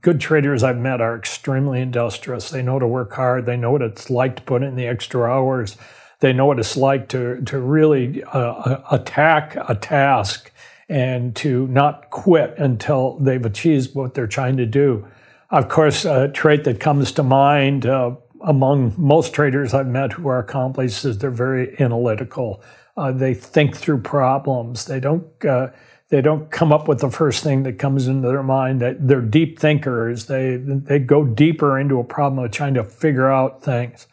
good 0.00 0.20
traders 0.20 0.62
I've 0.62 0.78
met 0.78 1.00
are 1.00 1.16
extremely 1.16 1.80
industrious. 1.80 2.50
They 2.50 2.62
know 2.62 2.78
to 2.78 2.86
work 2.86 3.12
hard. 3.12 3.46
They 3.46 3.56
know 3.56 3.70
what 3.70 3.82
it's 3.82 4.10
like 4.10 4.36
to 4.36 4.42
put 4.42 4.62
in 4.62 4.74
the 4.74 4.86
extra 4.86 5.22
hours. 5.22 5.76
They 6.20 6.32
know 6.32 6.46
what 6.46 6.58
it's 6.58 6.76
like 6.76 7.08
to, 7.10 7.40
to 7.42 7.58
really 7.58 8.22
uh, 8.24 8.78
attack 8.90 9.56
a 9.68 9.74
task 9.74 10.52
and 10.88 11.34
to 11.36 11.66
not 11.68 12.10
quit 12.10 12.54
until 12.58 13.18
they've 13.18 13.44
achieved 13.44 13.94
what 13.94 14.14
they're 14.14 14.26
trying 14.26 14.56
to 14.56 14.66
do. 14.66 15.06
Of 15.50 15.68
course, 15.68 16.04
a 16.04 16.28
trait 16.28 16.64
that 16.64 16.80
comes 16.80 17.12
to 17.12 17.22
mind 17.22 17.86
uh, 17.86 18.16
among 18.42 18.94
most 18.96 19.32
traders 19.32 19.74
I've 19.74 19.86
met 19.86 20.12
who 20.12 20.28
are 20.28 20.38
accomplished 20.38 21.04
is 21.04 21.18
they're 21.18 21.30
very 21.30 21.78
analytical. 21.80 22.62
Uh, 22.96 23.12
they 23.12 23.34
think 23.34 23.76
through 23.76 24.02
problems. 24.02 24.86
They 24.86 25.00
don't 25.00 25.26
uh, 25.44 25.68
they 26.12 26.20
don't 26.20 26.50
come 26.50 26.74
up 26.74 26.88
with 26.88 27.00
the 27.00 27.10
first 27.10 27.42
thing 27.42 27.62
that 27.62 27.78
comes 27.78 28.06
into 28.06 28.28
their 28.28 28.42
mind. 28.42 28.82
That 28.82 29.08
they're 29.08 29.22
deep 29.22 29.58
thinkers. 29.58 30.26
They 30.26 30.56
they 30.58 30.98
go 30.98 31.24
deeper 31.24 31.78
into 31.78 32.00
a 32.00 32.04
problem 32.04 32.44
of 32.44 32.50
trying 32.50 32.74
to 32.74 32.84
figure 32.84 33.32
out 33.32 33.62
things. 33.62 34.06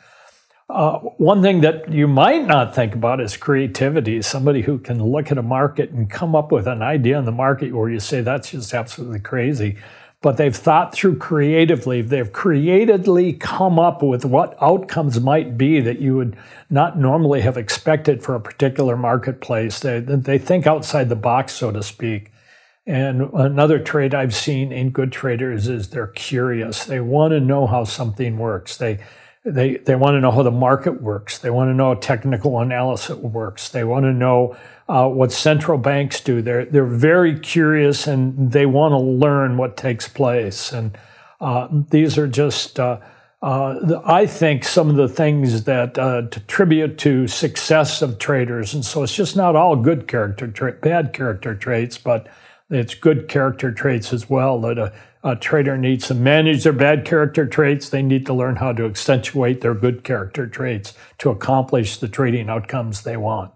Uh, 0.70 1.00
one 1.18 1.42
thing 1.42 1.60
that 1.60 1.92
you 1.92 2.08
might 2.08 2.48
not 2.48 2.74
think 2.74 2.96
about 2.96 3.20
is 3.20 3.36
creativity. 3.36 4.22
Somebody 4.22 4.62
who 4.62 4.78
can 4.78 5.04
look 5.04 5.30
at 5.30 5.38
a 5.38 5.44
market 5.44 5.90
and 5.90 6.10
come 6.10 6.38
up 6.38 6.54
with 6.54 6.68
an 6.68 6.82
idea 6.82 7.20
in 7.20 7.26
the 7.26 7.34
market 7.34 7.74
where 7.74 7.90
you 7.90 8.00
say 8.00 8.22
that's 8.22 8.52
just 8.52 8.74
absolutely 8.74 9.20
crazy 9.20 9.78
but 10.22 10.38
they've 10.38 10.56
thought 10.56 10.94
through 10.94 11.18
creatively. 11.18 12.02
They've 12.02 12.32
creatively 12.32 13.34
come 13.34 13.80
up 13.80 14.04
with 14.04 14.26
what 14.26 14.58
outcomes 14.62 15.20
might 15.20 15.58
be 15.58 15.80
that 15.80 16.00
you 16.00 16.18
would 16.18 16.36
not 16.70 17.00
normally 17.00 17.42
have 17.42 17.58
expected 17.58 18.22
for 18.22 18.36
a 18.36 18.42
particular 18.42 18.98
marketplace. 18.98 19.80
They, 19.80 20.00
they 20.00 20.38
think 20.38 20.68
outside 20.68 21.08
the 21.08 21.16
box, 21.16 21.54
so 21.54 21.72
to 21.72 21.82
speak. 21.82 22.32
And 22.86 23.30
another 23.34 23.80
trait 23.80 24.14
I've 24.14 24.36
seen 24.36 24.72
in 24.72 24.90
good 24.90 25.12
traders 25.12 25.68
is 25.68 25.90
they're 25.90 26.08
curious. 26.08 26.86
They 26.86 27.00
want 27.00 27.32
to 27.32 27.40
know 27.40 27.68
how 27.68 27.84
something 27.84 28.38
works. 28.38 28.78
They 28.78 29.00
they 29.52 29.78
they 29.78 29.96
want 29.96 30.16
to 30.16 30.22
know 30.22 30.32
how 30.32 30.44
the 30.44 30.52
market 30.52 31.02
works. 31.02 31.38
They 31.40 31.50
want 31.50 31.70
to 31.70 31.74
know 31.74 31.94
how 31.94 32.00
technical 32.00 32.60
analysis 32.60 33.18
works. 33.18 33.70
They 33.70 33.84
want 33.84 34.06
to 34.06 34.14
know 34.14 34.58
uh, 34.88 35.08
what 35.08 35.32
central 35.32 35.78
banks 35.78 36.22
do. 36.22 36.42
They're 36.42 36.66
they're 36.66 36.86
very 36.86 37.40
curious 37.40 38.08
and 38.08 38.52
they 38.52 38.66
want 38.66 38.94
to 38.94 39.00
learn 39.00 39.58
what 39.58 39.78
takes 39.78 40.08
place. 40.08 40.72
And 40.72 40.98
uh, 41.42 41.68
these 41.90 42.18
are 42.18 42.28
just, 42.28 42.80
uh, 42.80 43.00
uh, 43.42 44.02
I 44.04 44.26
think, 44.26 44.66
some 44.66 44.90
of 44.90 44.96
the 44.98 45.08
things 45.08 45.64
that 45.64 45.98
uh, 45.98 46.24
attribute 46.32 46.98
to 47.00 47.28
success 47.28 48.02
of 48.02 48.20
traders. 48.20 48.74
And 48.74 48.84
so 48.84 49.04
it's 49.04 49.16
just 49.16 49.36
not 49.36 49.56
all 49.56 49.76
good 49.76 50.08
character, 50.08 50.48
tra- 50.48 50.74
bad 50.74 51.14
character 51.14 51.56
traits, 51.56 51.98
but 51.98 52.28
it's 52.70 52.94
good 52.94 53.28
character 53.28 53.72
traits 53.72 54.12
as 54.12 54.30
well 54.30 54.60
that 54.62 54.94
a, 55.24 55.36
trader 55.36 55.78
needs 55.78 56.08
to 56.08 56.14
manage 56.14 56.64
their 56.64 56.74
bad 56.74 57.06
character 57.06 57.46
traits. 57.46 57.90
They 57.90 58.02
need 58.02 58.26
to 58.26 58.34
learn 58.34 58.58
how 58.58 58.74
to 58.74 58.86
accentuate 58.86 59.62
their 59.62 59.74
good 59.74 60.04
character 60.04 60.48
traits 60.48 60.94
to 61.20 61.30
accomplish 61.30 61.98
the 61.98 62.08
trading 62.08 62.50
outcomes 62.50 63.04
they 63.04 63.18
want. 63.18 63.52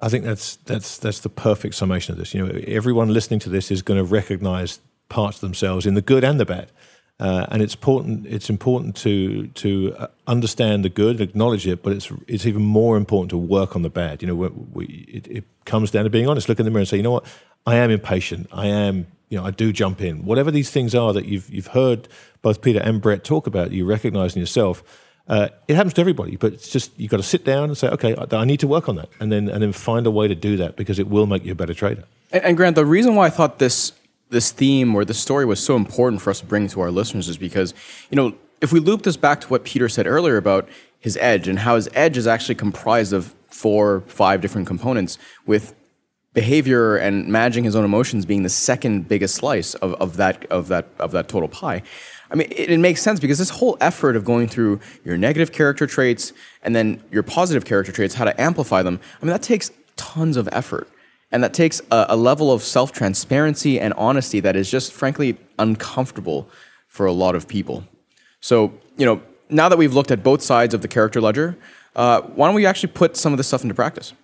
I 0.00 0.08
think 0.08 0.24
that's 0.24 0.56
that's 0.56 0.98
that's 0.98 1.20
the 1.20 1.28
perfect 1.28 1.74
summation 1.74 2.12
of 2.12 2.18
this. 2.18 2.32
You 2.32 2.46
know, 2.46 2.60
everyone 2.66 3.12
listening 3.12 3.40
to 3.40 3.48
this 3.48 3.70
is 3.70 3.82
going 3.82 3.98
to 3.98 4.04
recognize 4.04 4.80
parts 5.08 5.38
of 5.38 5.40
themselves 5.40 5.86
in 5.86 5.94
the 5.94 6.02
good 6.02 6.22
and 6.22 6.38
the 6.38 6.44
bad, 6.44 6.70
uh, 7.18 7.46
and 7.50 7.62
it's 7.62 7.74
important. 7.74 8.24
It's 8.26 8.48
important 8.48 8.94
to 8.96 9.48
to 9.48 9.94
uh, 9.98 10.06
understand 10.28 10.84
the 10.84 10.88
good, 10.88 11.20
acknowledge 11.20 11.66
it, 11.66 11.82
but 11.82 11.92
it's 11.92 12.12
it's 12.28 12.46
even 12.46 12.62
more 12.62 12.96
important 12.96 13.30
to 13.30 13.38
work 13.38 13.74
on 13.74 13.82
the 13.82 13.90
bad. 13.90 14.22
You 14.22 14.28
know, 14.28 14.36
we, 14.36 14.48
we, 14.48 14.86
it, 15.08 15.26
it 15.26 15.44
comes 15.64 15.90
down 15.90 16.04
to 16.04 16.10
being 16.10 16.28
honest. 16.28 16.48
Look 16.48 16.60
in 16.60 16.64
the 16.64 16.70
mirror 16.70 16.80
and 16.80 16.88
say, 16.88 16.96
you 16.96 17.02
know 17.02 17.10
what, 17.10 17.26
I 17.66 17.76
am 17.76 17.90
impatient. 17.90 18.48
I 18.52 18.66
am. 18.66 19.08
You 19.28 19.38
know, 19.38 19.44
I 19.44 19.50
do 19.50 19.72
jump 19.72 20.00
in. 20.00 20.24
Whatever 20.24 20.50
these 20.50 20.70
things 20.70 20.94
are 20.94 21.12
that 21.12 21.26
you've 21.26 21.48
you've 21.50 21.68
heard 21.68 22.08
both 22.42 22.62
Peter 22.62 22.80
and 22.80 23.00
Brett 23.00 23.24
talk 23.24 23.46
about, 23.46 23.72
you 23.72 23.84
recognize 23.84 24.34
in 24.34 24.40
yourself. 24.40 24.82
Uh, 25.28 25.48
it 25.66 25.76
happens 25.76 25.92
to 25.92 26.00
everybody, 26.00 26.36
but 26.36 26.54
it's 26.54 26.70
just 26.70 26.98
you've 26.98 27.10
got 27.10 27.18
to 27.18 27.22
sit 27.22 27.44
down 27.44 27.64
and 27.64 27.76
say, 27.76 27.88
okay, 27.88 28.16
I, 28.16 28.36
I 28.36 28.44
need 28.44 28.60
to 28.60 28.66
work 28.66 28.88
on 28.88 28.96
that, 28.96 29.10
and 29.20 29.30
then 29.30 29.48
and 29.48 29.62
then 29.62 29.72
find 29.72 30.06
a 30.06 30.10
way 30.10 30.28
to 30.28 30.34
do 30.34 30.56
that 30.56 30.76
because 30.76 30.98
it 30.98 31.08
will 31.08 31.26
make 31.26 31.44
you 31.44 31.52
a 31.52 31.54
better 31.54 31.74
trader. 31.74 32.04
And, 32.32 32.44
and 32.44 32.56
Grant, 32.56 32.76
the 32.76 32.86
reason 32.86 33.14
why 33.14 33.26
I 33.26 33.30
thought 33.30 33.58
this 33.58 33.92
this 34.30 34.50
theme 34.50 34.94
or 34.94 35.04
this 35.04 35.18
story 35.18 35.44
was 35.44 35.62
so 35.62 35.76
important 35.76 36.22
for 36.22 36.30
us 36.30 36.40
to 36.40 36.46
bring 36.46 36.68
to 36.68 36.80
our 36.80 36.90
listeners 36.90 37.28
is 37.28 37.38
because 37.38 37.74
you 38.10 38.16
know 38.16 38.34
if 38.60 38.72
we 38.72 38.80
loop 38.80 39.02
this 39.02 39.16
back 39.16 39.40
to 39.42 39.48
what 39.48 39.64
Peter 39.64 39.88
said 39.88 40.06
earlier 40.06 40.36
about 40.36 40.68
his 40.98 41.16
edge 41.18 41.46
and 41.46 41.60
how 41.60 41.76
his 41.76 41.88
edge 41.94 42.16
is 42.16 42.26
actually 42.26 42.56
comprised 42.56 43.12
of 43.12 43.34
four, 43.48 44.00
five 44.06 44.40
different 44.40 44.66
components, 44.66 45.18
with 45.46 45.74
behavior 46.34 46.96
and 46.96 47.26
managing 47.26 47.64
his 47.64 47.74
own 47.74 47.84
emotions 47.84 48.26
being 48.26 48.42
the 48.42 48.48
second 48.48 49.08
biggest 49.08 49.34
slice 49.34 49.74
of, 49.74 49.94
of 49.94 50.16
that 50.16 50.44
of 50.46 50.68
that 50.68 50.86
of 50.98 51.12
that 51.12 51.28
total 51.28 51.48
pie. 51.48 51.82
I 52.30 52.34
mean, 52.34 52.48
it, 52.50 52.70
it, 52.70 52.78
makes 52.78 53.00
sense 53.00 53.20
because 53.20 53.38
this 53.38 53.50
whole 53.50 53.78
effort 53.80 54.14
of 54.14 54.24
going 54.24 54.48
through 54.48 54.80
your 55.04 55.16
negative 55.16 55.50
character 55.50 55.86
traits 55.86 56.34
and 56.62 56.76
then 56.76 57.02
your 57.10 57.22
positive 57.22 57.64
character 57.64 57.90
traits, 57.90 58.14
how 58.14 58.24
to 58.24 58.38
amplify 58.38 58.82
them, 58.82 59.00
I 59.20 59.24
mean, 59.24 59.32
that 59.32 59.42
takes 59.42 59.70
tons 59.96 60.36
of 60.36 60.48
effort. 60.52 60.88
And 61.30 61.42
that 61.44 61.52
takes 61.52 61.80
a, 61.90 62.06
a 62.10 62.16
level 62.16 62.52
of 62.52 62.62
self 62.62 62.92
transparency 62.92 63.78
and 63.78 63.92
honesty 63.94 64.40
that 64.40 64.56
is 64.56 64.70
just, 64.70 64.92
frankly, 64.92 65.38
uncomfortable 65.58 66.48
for 66.86 67.06
a 67.06 67.12
lot 67.12 67.34
of 67.34 67.46
people. 67.46 67.84
So, 68.40 68.72
you 68.96 69.04
know, 69.04 69.20
now 69.50 69.68
that 69.68 69.76
we've 69.76 69.94
looked 69.94 70.10
at 70.10 70.22
both 70.22 70.42
sides 70.42 70.72
of 70.72 70.80
the 70.80 70.88
character 70.88 71.20
ledger, 71.20 71.56
uh, 71.96 72.22
why 72.22 72.46
don't 72.46 72.54
we 72.54 72.64
actually 72.64 72.92
put 72.92 73.16
some 73.16 73.32
of 73.32 73.36
this 73.36 73.46
stuff 73.46 73.62
into 73.62 73.74
practice? 73.74 74.14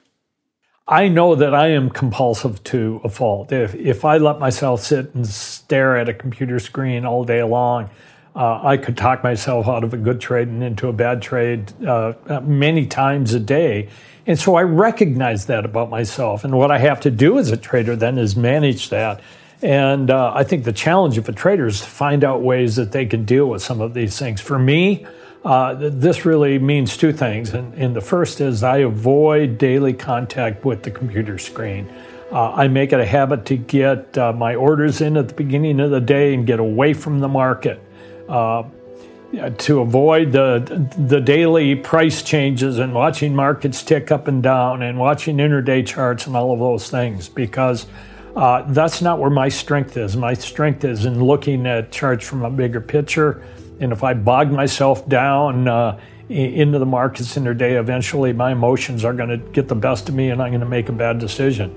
I 0.86 1.08
know 1.08 1.34
that 1.34 1.54
I 1.54 1.68
am 1.68 1.88
compulsive 1.88 2.62
to 2.64 3.00
a 3.04 3.08
fault. 3.08 3.52
If 3.52 3.74
if 3.74 4.04
I 4.04 4.18
let 4.18 4.38
myself 4.38 4.82
sit 4.82 5.14
and 5.14 5.26
stare 5.26 5.96
at 5.96 6.10
a 6.10 6.14
computer 6.14 6.58
screen 6.58 7.06
all 7.06 7.24
day 7.24 7.42
long, 7.42 7.88
uh, 8.36 8.60
I 8.62 8.76
could 8.76 8.94
talk 8.94 9.24
myself 9.24 9.66
out 9.66 9.82
of 9.82 9.94
a 9.94 9.96
good 9.96 10.20
trade 10.20 10.48
and 10.48 10.62
into 10.62 10.88
a 10.88 10.92
bad 10.92 11.22
trade 11.22 11.72
uh, 11.86 12.12
many 12.42 12.86
times 12.86 13.32
a 13.32 13.40
day. 13.40 13.88
And 14.26 14.38
so 14.38 14.56
I 14.56 14.62
recognize 14.62 15.46
that 15.46 15.64
about 15.64 15.88
myself. 15.88 16.44
And 16.44 16.58
what 16.58 16.70
I 16.70 16.78
have 16.78 17.00
to 17.00 17.10
do 17.10 17.38
as 17.38 17.50
a 17.50 17.56
trader 17.56 17.96
then 17.96 18.18
is 18.18 18.36
manage 18.36 18.90
that. 18.90 19.22
And 19.62 20.10
uh, 20.10 20.32
I 20.34 20.44
think 20.44 20.64
the 20.64 20.72
challenge 20.72 21.16
of 21.16 21.26
a 21.28 21.32
trader 21.32 21.66
is 21.66 21.80
to 21.80 21.86
find 21.86 22.24
out 22.24 22.42
ways 22.42 22.76
that 22.76 22.92
they 22.92 23.06
can 23.06 23.24
deal 23.24 23.46
with 23.46 23.62
some 23.62 23.80
of 23.80 23.94
these 23.94 24.18
things. 24.18 24.40
For 24.42 24.58
me, 24.58 25.06
uh, 25.44 25.74
this 25.74 26.24
really 26.24 26.58
means 26.58 26.96
two 26.96 27.12
things. 27.12 27.52
And, 27.52 27.74
and, 27.74 27.94
the 27.94 28.00
first 28.00 28.40
is 28.40 28.62
I 28.62 28.78
avoid 28.78 29.58
daily 29.58 29.92
contact 29.92 30.64
with 30.64 30.82
the 30.82 30.90
computer 30.90 31.38
screen. 31.38 31.92
Uh, 32.32 32.52
I 32.52 32.68
make 32.68 32.92
it 32.92 33.00
a 33.00 33.04
habit 33.04 33.44
to 33.46 33.56
get 33.56 34.16
uh, 34.16 34.32
my 34.32 34.54
orders 34.54 35.02
in 35.02 35.18
at 35.18 35.28
the 35.28 35.34
beginning 35.34 35.80
of 35.80 35.90
the 35.90 36.00
day 36.00 36.32
and 36.32 36.46
get 36.46 36.60
away 36.60 36.94
from 36.94 37.20
the 37.20 37.28
market. 37.28 37.80
Uh, 38.28 38.64
to 39.58 39.80
avoid 39.80 40.30
the 40.30 40.88
the 40.96 41.20
daily 41.20 41.74
price 41.74 42.22
changes 42.22 42.78
and 42.78 42.94
watching 42.94 43.34
markets 43.34 43.82
tick 43.82 44.12
up 44.12 44.28
and 44.28 44.44
down 44.44 44.80
and 44.80 44.96
watching 44.96 45.38
intraday 45.38 45.84
charts 45.84 46.28
and 46.28 46.36
all 46.36 46.52
of 46.52 46.60
those 46.60 46.88
things 46.88 47.28
because 47.28 47.86
uh, 48.36 48.62
that's 48.72 49.02
not 49.02 49.18
where 49.18 49.30
my 49.30 49.48
strength 49.48 49.96
is. 49.96 50.16
My 50.16 50.34
strength 50.34 50.84
is 50.84 51.04
in 51.04 51.22
looking 51.22 51.66
at 51.66 51.90
charts 51.90 52.26
from 52.26 52.44
a 52.44 52.50
bigger 52.50 52.80
picture 52.80 53.42
and 53.80 53.92
if 53.92 54.02
I 54.02 54.14
bog 54.14 54.50
myself 54.50 55.08
down 55.08 55.68
uh, 55.68 55.98
into 56.28 56.78
the 56.78 56.86
markets 56.86 57.36
in 57.36 57.44
their 57.44 57.54
day, 57.54 57.74
eventually 57.74 58.32
my 58.32 58.52
emotions 58.52 59.04
are 59.04 59.12
going 59.12 59.28
to 59.28 59.36
get 59.36 59.68
the 59.68 59.74
best 59.74 60.08
of 60.08 60.14
me 60.14 60.30
and 60.30 60.40
I'm 60.40 60.50
going 60.50 60.60
to 60.60 60.66
make 60.66 60.88
a 60.88 60.92
bad 60.92 61.18
decision. 61.18 61.74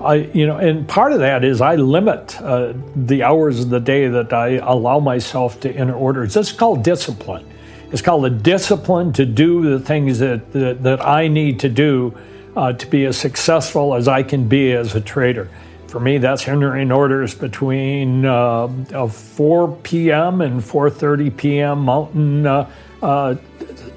I, 0.00 0.14
you 0.14 0.46
know, 0.46 0.56
and 0.56 0.86
part 0.86 1.12
of 1.12 1.20
that 1.20 1.44
is 1.44 1.60
I 1.60 1.76
limit 1.76 2.40
uh, 2.40 2.74
the 2.94 3.22
hours 3.22 3.60
of 3.60 3.70
the 3.70 3.80
day 3.80 4.08
that 4.08 4.32
I 4.32 4.56
allow 4.56 5.00
myself 5.00 5.60
to 5.60 5.70
enter 5.70 5.94
orders. 5.94 6.36
Is 6.36 6.52
called 6.52 6.82
discipline. 6.82 7.48
It's 7.90 8.02
called 8.02 8.26
a 8.26 8.30
discipline 8.30 9.12
to 9.14 9.24
do 9.24 9.62
the 9.62 9.78
things 9.78 10.18
that, 10.18 10.52
that, 10.52 10.82
that 10.82 11.06
I 11.06 11.28
need 11.28 11.60
to 11.60 11.68
do 11.68 12.16
uh, 12.56 12.72
to 12.72 12.86
be 12.86 13.04
as 13.04 13.16
successful 13.16 13.94
as 13.94 14.08
I 14.08 14.22
can 14.22 14.48
be 14.48 14.72
as 14.72 14.94
a 14.94 15.00
trader. 15.00 15.48
For 15.94 16.00
me, 16.00 16.18
that's 16.18 16.48
entering 16.48 16.90
orders 16.90 17.36
between 17.36 18.24
uh, 18.24 19.06
4 19.06 19.76
p.m. 19.84 20.40
and 20.40 20.60
4:30 20.60 21.36
p.m. 21.36 21.84
Mountain 21.84 22.44
uh, 22.44 22.68
uh, 23.00 23.36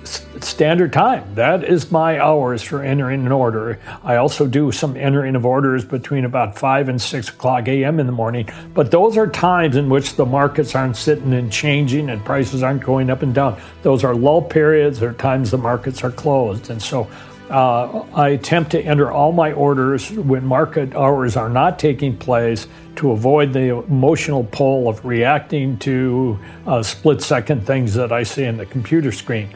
standard 0.03 0.93
time. 0.93 1.33
That 1.33 1.63
is 1.63 1.91
my 1.91 2.19
hours 2.19 2.61
for 2.61 2.83
entering 2.83 3.25
an 3.25 3.31
order. 3.31 3.79
I 4.03 4.17
also 4.17 4.45
do 4.45 4.71
some 4.71 4.95
entering 4.95 5.35
of 5.35 5.43
orders 5.43 5.83
between 5.85 6.23
about 6.23 6.59
5 6.59 6.89
and 6.89 7.01
6 7.01 7.29
o'clock 7.29 7.67
a.m. 7.67 7.99
in 7.99 8.05
the 8.05 8.11
morning, 8.11 8.47
but 8.75 8.91
those 8.91 9.17
are 9.17 9.25
times 9.25 9.75
in 9.75 9.89
which 9.89 10.17
the 10.17 10.25
markets 10.27 10.75
aren't 10.75 10.97
sitting 10.97 11.33
and 11.33 11.51
changing 11.51 12.11
and 12.11 12.23
prices 12.23 12.61
aren't 12.61 12.83
going 12.83 13.09
up 13.09 13.23
and 13.23 13.33
down. 13.33 13.59
Those 13.81 14.03
are 14.03 14.13
lull 14.13 14.43
periods 14.43 15.01
or 15.01 15.13
times 15.13 15.49
the 15.49 15.57
markets 15.57 16.03
are 16.03 16.11
closed. 16.11 16.69
And 16.69 16.79
so 16.79 17.09
uh, 17.49 18.05
I 18.13 18.29
attempt 18.29 18.71
to 18.71 18.81
enter 18.81 19.11
all 19.11 19.31
my 19.31 19.53
orders 19.53 20.11
when 20.11 20.45
market 20.45 20.93
hours 20.95 21.35
are 21.35 21.49
not 21.49 21.79
taking 21.79 22.17
place 22.17 22.67
to 22.97 23.11
avoid 23.11 23.53
the 23.53 23.77
emotional 23.77 24.43
pull 24.43 24.89
of 24.89 25.03
reacting 25.05 25.77
to 25.79 26.37
uh, 26.65 26.83
split 26.83 27.21
second 27.21 27.65
things 27.65 27.93
that 27.93 28.11
I 28.11 28.23
see 28.23 28.43
in 28.43 28.57
the 28.57 28.65
computer 28.65 29.11
screen. 29.11 29.49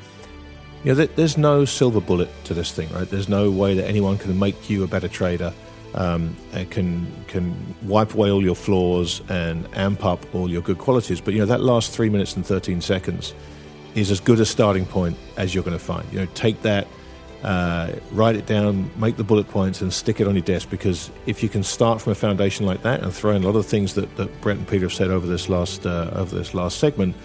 Yeah, 0.83 0.93
there's 0.93 1.37
no 1.37 1.65
silver 1.65 2.01
bullet 2.01 2.29
to 2.45 2.53
this 2.53 2.71
thing, 2.71 2.89
right? 2.93 3.07
There's 3.07 3.29
no 3.29 3.51
way 3.51 3.75
that 3.75 3.87
anyone 3.87 4.17
can 4.17 4.37
make 4.39 4.69
you 4.69 4.83
a 4.83 4.87
better 4.87 5.07
trader, 5.07 5.53
um, 5.93 6.35
and 6.53 6.71
can 6.71 7.11
can 7.27 7.75
wipe 7.83 8.13
away 8.15 8.31
all 8.31 8.41
your 8.41 8.55
flaws 8.55 9.21
and 9.29 9.67
amp 9.75 10.03
up 10.05 10.33
all 10.33 10.49
your 10.49 10.61
good 10.61 10.79
qualities. 10.79 11.21
But 11.21 11.33
you 11.35 11.41
know 11.41 11.45
that 11.45 11.61
last 11.61 11.91
three 11.91 12.09
minutes 12.09 12.35
and 12.35 12.43
13 12.43 12.81
seconds 12.81 13.35
is 13.93 14.09
as 14.09 14.19
good 14.19 14.39
a 14.39 14.45
starting 14.45 14.85
point 14.85 15.17
as 15.37 15.53
you're 15.53 15.63
going 15.63 15.77
to 15.77 15.83
find. 15.83 16.11
You 16.11 16.21
know, 16.21 16.27
take 16.33 16.61
that 16.63 16.87
uh, 17.43 17.93
write 18.11 18.35
it 18.35 18.45
down, 18.45 18.89
make 18.97 19.17
the 19.17 19.23
bullet 19.23 19.47
points, 19.47 19.81
and 19.81 19.93
stick 19.93 20.19
it 20.19 20.27
on 20.27 20.35
your 20.35 20.43
desk. 20.43 20.69
Because 20.69 21.09
if 21.25 21.41
you 21.41 21.49
can 21.49 21.63
start 21.63 22.01
from 22.01 22.11
a 22.11 22.15
foundation 22.15 22.65
like 22.65 22.83
that 22.83 23.01
and 23.01 23.13
throw 23.13 23.31
in 23.31 23.43
a 23.43 23.45
lot 23.47 23.57
of 23.57 23.65
things 23.65 23.95
that, 23.95 24.15
that 24.17 24.41
Brett 24.41 24.57
and 24.57 24.67
Peter 24.67 24.85
have 24.85 24.93
said 24.93 25.09
over 25.09 25.25
this 25.25 25.49
last 25.49 25.85
uh, 25.85 26.11
over 26.13 26.35
this 26.35 26.53
last 26.53 26.77
segment, 26.77 27.15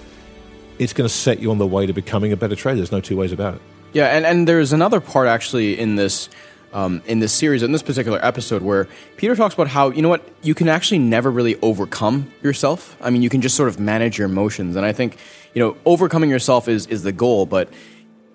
it's 0.79 0.93
going 0.93 1.09
to 1.09 1.15
set 1.15 1.39
you 1.41 1.51
on 1.51 1.59
the 1.59 1.67
way 1.67 1.87
to 1.87 1.93
becoming 1.93 2.33
a 2.33 2.37
better 2.37 2.57
trader. 2.57 2.77
There's 2.77 2.93
no 2.93 3.01
two 3.01 3.17
ways 3.17 3.33
about 3.33 3.55
it. 3.55 3.61
Yeah, 3.93 4.09
and, 4.09 4.27
and 4.27 4.47
there's 4.47 4.73
another 4.73 5.01
part 5.01 5.29
actually 5.29 5.79
in 5.79 5.97
this 5.97 6.29
um, 6.73 7.03
in 7.07 7.21
this 7.21 7.33
series, 7.33 7.63
in 7.63 7.73
this 7.73 7.83
particular 7.83 8.23
episode, 8.25 8.61
where 8.61 8.87
Peter 9.17 9.35
talks 9.35 9.55
about 9.55 9.69
how 9.69 9.91
you 9.91 10.03
know 10.03 10.09
what 10.09 10.29
you 10.43 10.55
can 10.55 10.69
actually 10.69 10.99
never 10.99 11.31
really 11.31 11.57
overcome 11.63 12.31
yourself. 12.43 12.97
I 13.01 13.11
mean, 13.11 13.23
you 13.23 13.31
can 13.31 13.41
just 13.41 13.57
sort 13.57 13.69
of 13.69 13.81
manage 13.81 14.19
your 14.19 14.27
emotions, 14.27 14.77
and 14.77 14.85
I 14.85 14.93
think 14.93 15.17
you 15.55 15.61
know 15.61 15.77
overcoming 15.85 16.31
yourself 16.31 16.69
is 16.69 16.87
is 16.87 17.03
the 17.03 17.13
goal, 17.13 17.47
but 17.47 17.71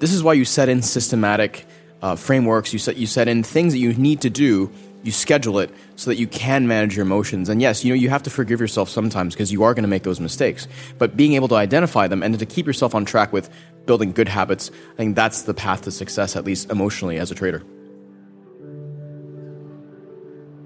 this 0.02 0.12
is 0.12 0.24
why 0.24 0.34
you 0.34 0.46
set 0.46 0.68
in 0.68 0.82
systematic 0.82 1.66
uh, 2.02 2.16
frameworks. 2.16 2.74
You 2.74 2.80
set 2.80 2.98
you 2.98 3.06
set 3.06 3.28
in 3.28 3.44
things 3.44 3.72
that 3.74 3.80
you 3.80 3.94
need 3.94 4.22
to 4.22 4.30
do. 4.32 4.72
You 5.04 5.12
schedule 5.12 5.60
it 5.60 5.72
so 5.96 6.10
that 6.10 6.18
you 6.18 6.28
can 6.28 6.68
manage 6.68 6.96
your 6.96 7.06
emotions. 7.06 7.50
And 7.50 7.62
yes, 7.62 7.86
you 7.86 7.92
know 7.94 7.96
you 7.96 8.10
have 8.10 8.24
to 8.24 8.30
forgive 8.32 8.60
yourself 8.60 8.90
sometimes 8.90 9.36
because 9.36 9.52
you 9.52 9.64
are 9.64 9.74
going 9.76 9.84
to 9.84 9.90
make 9.90 10.04
those 10.04 10.20
mistakes. 10.20 10.68
But 10.98 11.16
being 11.16 11.34
able 11.34 11.48
to 11.50 11.56
identify 11.56 12.08
them 12.08 12.24
and 12.24 12.38
to 12.38 12.46
keep 12.48 12.66
yourself 12.66 12.96
on 12.96 13.06
track 13.06 13.32
with 13.32 13.50
building 13.86 14.12
good 14.12 14.28
habits, 14.28 14.72
I 14.94 14.96
think 14.98 15.16
that's 15.16 15.44
the 15.44 15.54
path 15.54 15.84
to 15.84 15.92
success, 15.92 16.36
at 16.36 16.46
least 16.46 16.72
emotionally, 16.72 17.20
as 17.20 17.30
a 17.30 17.36
trader. 17.36 17.64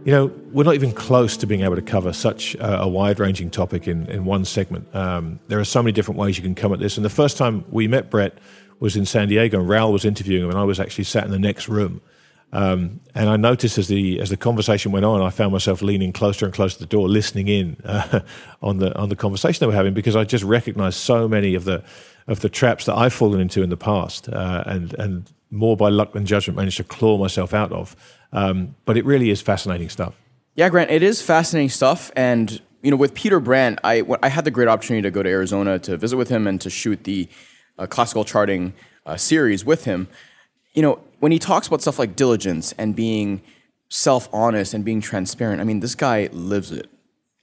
You 0.05 0.11
know, 0.11 0.25
we're 0.51 0.63
not 0.63 0.75
even 0.75 0.91
close 0.91 1.35
to 1.37 1.47
being 1.47 1.61
able 1.61 1.75
to 1.75 1.81
cover 1.81 2.13
such 2.13 2.55
a, 2.59 2.87
wide 2.87 3.19
ranging 3.19 3.49
topic 3.49 3.87
in, 3.87 4.05
in 4.07 4.23
one 4.23 4.45
segment. 4.45 4.93
Um, 4.95 5.39
there 5.47 5.59
are 5.59 5.65
so 5.65 5.81
many 5.81 5.91
different 5.93 6.19
ways 6.19 6.37
you 6.37 6.43
can 6.43 6.55
come 6.55 6.71
at 6.71 6.79
this. 6.79 6.95
And 6.95 7.03
the 7.03 7.09
first 7.09 7.37
time 7.37 7.65
we 7.71 7.87
met 7.87 8.11
Brett, 8.11 8.37
was 8.79 8.95
in 8.95 9.05
San 9.05 9.27
Diego, 9.27 9.59
and 9.59 9.69
Raoul 9.69 9.93
was 9.93 10.05
interviewing 10.05 10.43
him, 10.43 10.49
and 10.49 10.59
I 10.59 10.63
was 10.63 10.79
actually 10.79 11.05
sat 11.05 11.25
in 11.25 11.31
the 11.31 11.39
next 11.39 11.67
room. 11.67 12.01
Um, 12.51 13.01
and 13.13 13.29
I 13.29 13.35
noticed 13.35 13.77
as 13.77 13.87
the 13.87 14.19
as 14.21 14.29
the 14.29 14.37
conversation 14.37 14.91
went 14.91 15.05
on, 15.05 15.21
I 15.21 15.29
found 15.29 15.51
myself 15.51 15.81
leaning 15.81 16.13
closer 16.13 16.45
and 16.45 16.53
closer 16.53 16.75
to 16.75 16.79
the 16.79 16.85
door, 16.85 17.09
listening 17.09 17.47
in 17.47 17.77
uh, 17.83 18.21
on 18.61 18.77
the 18.77 18.95
on 18.97 19.09
the 19.09 19.15
conversation 19.15 19.59
they 19.59 19.67
were 19.67 19.73
having, 19.73 19.93
because 19.93 20.15
I 20.15 20.23
just 20.23 20.43
recognised 20.43 20.97
so 20.97 21.27
many 21.27 21.55
of 21.55 21.65
the 21.65 21.83
of 22.27 22.39
the 22.39 22.49
traps 22.49 22.85
that 22.85 22.95
I've 22.95 23.13
fallen 23.13 23.41
into 23.41 23.61
in 23.61 23.69
the 23.69 23.77
past, 23.77 24.29
uh, 24.29 24.63
and 24.65 24.93
and 24.93 25.31
more 25.51 25.75
by 25.75 25.89
luck 25.89 26.13
than 26.13 26.25
judgment 26.25 26.57
managed 26.57 26.77
to 26.77 26.83
claw 26.83 27.17
myself 27.17 27.53
out 27.53 27.71
of. 27.71 27.95
Um, 28.31 28.75
but 28.85 28.97
it 28.97 29.05
really 29.05 29.29
is 29.29 29.41
fascinating 29.41 29.89
stuff. 29.89 30.15
Yeah, 30.55 30.69
Grant, 30.69 30.91
it 30.91 31.03
is 31.03 31.21
fascinating 31.21 31.69
stuff, 31.69 32.11
and 32.15 32.61
you 32.81 32.91
know, 32.91 32.97
with 32.97 33.15
Peter 33.15 33.39
Brandt, 33.39 33.79
I 33.83 34.03
I 34.23 34.29
had 34.29 34.45
the 34.45 34.51
great 34.51 34.69
opportunity 34.69 35.01
to 35.01 35.11
go 35.11 35.23
to 35.23 35.29
Arizona 35.29 35.77
to 35.79 35.97
visit 35.97 36.15
with 36.15 36.29
him 36.29 36.47
and 36.47 36.61
to 36.61 36.69
shoot 36.69 37.03
the 37.03 37.27
uh, 37.77 37.87
classical 37.87 38.23
charting 38.23 38.73
uh, 39.05 39.17
series 39.17 39.65
with 39.65 39.85
him, 39.85 40.07
you 40.73 40.81
know, 40.81 40.99
when 41.19 41.31
he 41.31 41.39
talks 41.39 41.67
about 41.67 41.81
stuff 41.81 41.99
like 41.99 42.15
diligence 42.15 42.73
and 42.77 42.95
being 42.95 43.41
self 43.89 44.29
honest 44.33 44.73
and 44.73 44.83
being 44.83 45.01
transparent, 45.01 45.61
I 45.61 45.63
mean, 45.63 45.79
this 45.79 45.95
guy 45.95 46.29
lives 46.31 46.71
it. 46.71 46.89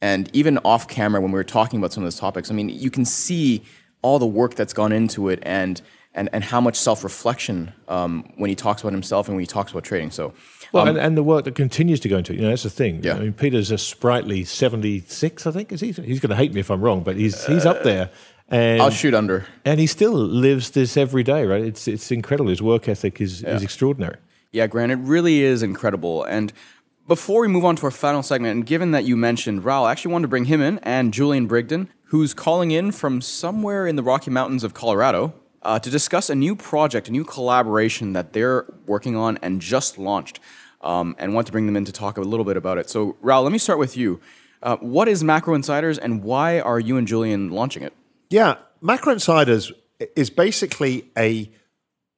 And 0.01 0.28
even 0.35 0.59
off 0.59 0.89
camera, 0.89 1.20
when 1.20 1.30
we 1.30 1.37
were 1.37 1.45
talking 1.45 1.78
about 1.78 1.93
some 1.93 2.03
of 2.03 2.07
those 2.07 2.18
topics, 2.18 2.51
I 2.51 2.55
mean, 2.55 2.68
you 2.68 2.91
can 2.91 3.05
see 3.05 3.62
all 4.03 4.18
the 4.18 4.26
work 4.26 4.55
that's 4.55 4.72
gone 4.72 4.93
into 4.93 5.28
it 5.28 5.39
and 5.43 5.80
and, 6.14 6.28
and 6.33 6.45
how 6.45 6.61
much 6.61 6.76
self 6.76 7.05
reflection 7.05 7.72
um, 7.89 8.30
when 8.37 8.51
he 8.51 8.57
talks 8.57 8.83
about 8.83 8.93
himself 8.93 9.28
and 9.28 9.37
when 9.37 9.43
he 9.43 9.47
talks 9.47 9.72
about 9.72 9.85
trading. 9.85 10.11
So, 10.11 10.35
well, 10.72 10.83
um, 10.83 10.91
and, 10.91 10.99
and, 10.99 11.16
the 11.16 11.22
work 11.22 11.45
that 11.45 11.55
continues 11.55 12.01
to 12.01 12.09
go 12.09 12.18
into 12.18 12.33
it. 12.33 12.37
You 12.37 12.43
know, 12.43 12.49
that's 12.51 12.64
the 12.64 12.70
thing. 12.70 13.03
Yeah. 13.03 13.14
I 13.14 13.20
mean, 13.20 13.33
Peter's 13.33 13.70
a 13.70 13.78
sprightly 13.78 14.45
seventy 14.45 15.01
six, 15.01 15.47
I 15.47 15.53
think. 15.53 15.72
Is 15.72 15.80
he? 15.80 15.93
He's 15.93 16.20
going 16.20 16.30
to 16.30 16.37
hate 16.37 16.53
me 16.53 16.61
if 16.61 16.70
I'm 16.70 16.83
wrong, 16.83 17.03
but 17.03 17.16
he's 17.16 17.47
he's 17.47 17.64
up 17.64 17.83
there. 17.83 18.11
And, 18.49 18.82
I'll 18.82 18.90
shoot 18.90 19.14
under. 19.14 19.47
And 19.64 19.80
he 19.80 19.86
still 19.86 20.12
lives 20.12 20.70
this 20.70 20.97
every 20.97 21.22
day, 21.22 21.47
right? 21.47 21.64
It's 21.64 21.88
it's 21.88 22.11
incredible. 22.11 22.51
His 22.51 22.62
work 22.62 22.88
ethic 22.88 23.20
is, 23.20 23.43
yeah. 23.43 23.55
is 23.55 23.62
extraordinary. 23.62 24.16
Yeah, 24.53 24.66
Grant, 24.66 24.93
it 24.93 24.97
really 24.97 25.43
is 25.43 25.62
incredible. 25.62 26.24
And 26.24 26.53
before 27.09 27.40
we 27.40 27.49
move 27.49 27.64
on 27.64 27.76
to 27.76 27.84
our 27.84 27.90
final 27.90 28.22
segment, 28.22 28.55
and 28.55 28.66
given 28.66 28.90
that 28.90 29.05
you 29.05 29.16
mentioned 29.16 29.64
Raoul, 29.64 29.86
I 29.86 29.93
actually 29.93 30.12
wanted 30.12 30.24
to 30.24 30.28
bring 30.28 30.45
him 30.45 30.61
in 30.61 30.78
and 30.80 31.12
Julian 31.12 31.49
Brigden, 31.49 31.88
who's 32.05 32.34
calling 32.34 32.70
in 32.70 32.93
from 32.93 33.20
somewhere 33.20 33.86
in 33.86 33.97
the 33.97 34.03
Rocky 34.03 34.30
Mountains 34.30 34.62
of 34.62 34.74
Colorado 34.74 35.34
uh, 35.62 35.78
to 35.78 35.90
discuss 35.90 36.28
a 36.28 36.34
new 36.34 36.55
project, 36.55 37.09
a 37.09 37.12
new 37.12 37.24
collaboration 37.24 38.12
that 38.12 38.32
they're 38.32 38.66
working 38.86 39.16
on 39.16 39.38
and 39.43 39.61
just 39.61 39.99
launched, 39.99 40.38
um, 40.82 41.16
and 41.18 41.34
want 41.34 41.47
to 41.47 41.53
bring 41.53 41.66
them 41.66 41.76
in 41.76 41.84
to 41.84 41.93
talk 41.93 42.18
a 42.18 42.20
little 42.20 42.45
bit 42.45 42.57
about 42.57 42.78
it. 42.78 42.90
So, 42.90 43.16
Raoul, 43.22 43.43
let 43.43 43.53
me 43.53 43.59
start 43.59 43.78
with 43.78 43.97
you. 43.97 44.20
Uh, 44.62 44.76
what 44.76 45.09
is 45.09 45.24
Macro 45.24 45.55
Insiders, 45.55 45.99
and 45.99 46.22
why 46.22 46.61
are 46.61 46.78
you 46.78 46.97
and 46.97 47.07
Julian 47.07 47.51
launching 47.51 47.82
it? 47.82 47.95
Yeah, 48.33 48.57
Macro 48.80 49.12
Insiders 49.12 49.72
is 50.16 50.30
basically 50.30 51.11
a 51.18 51.53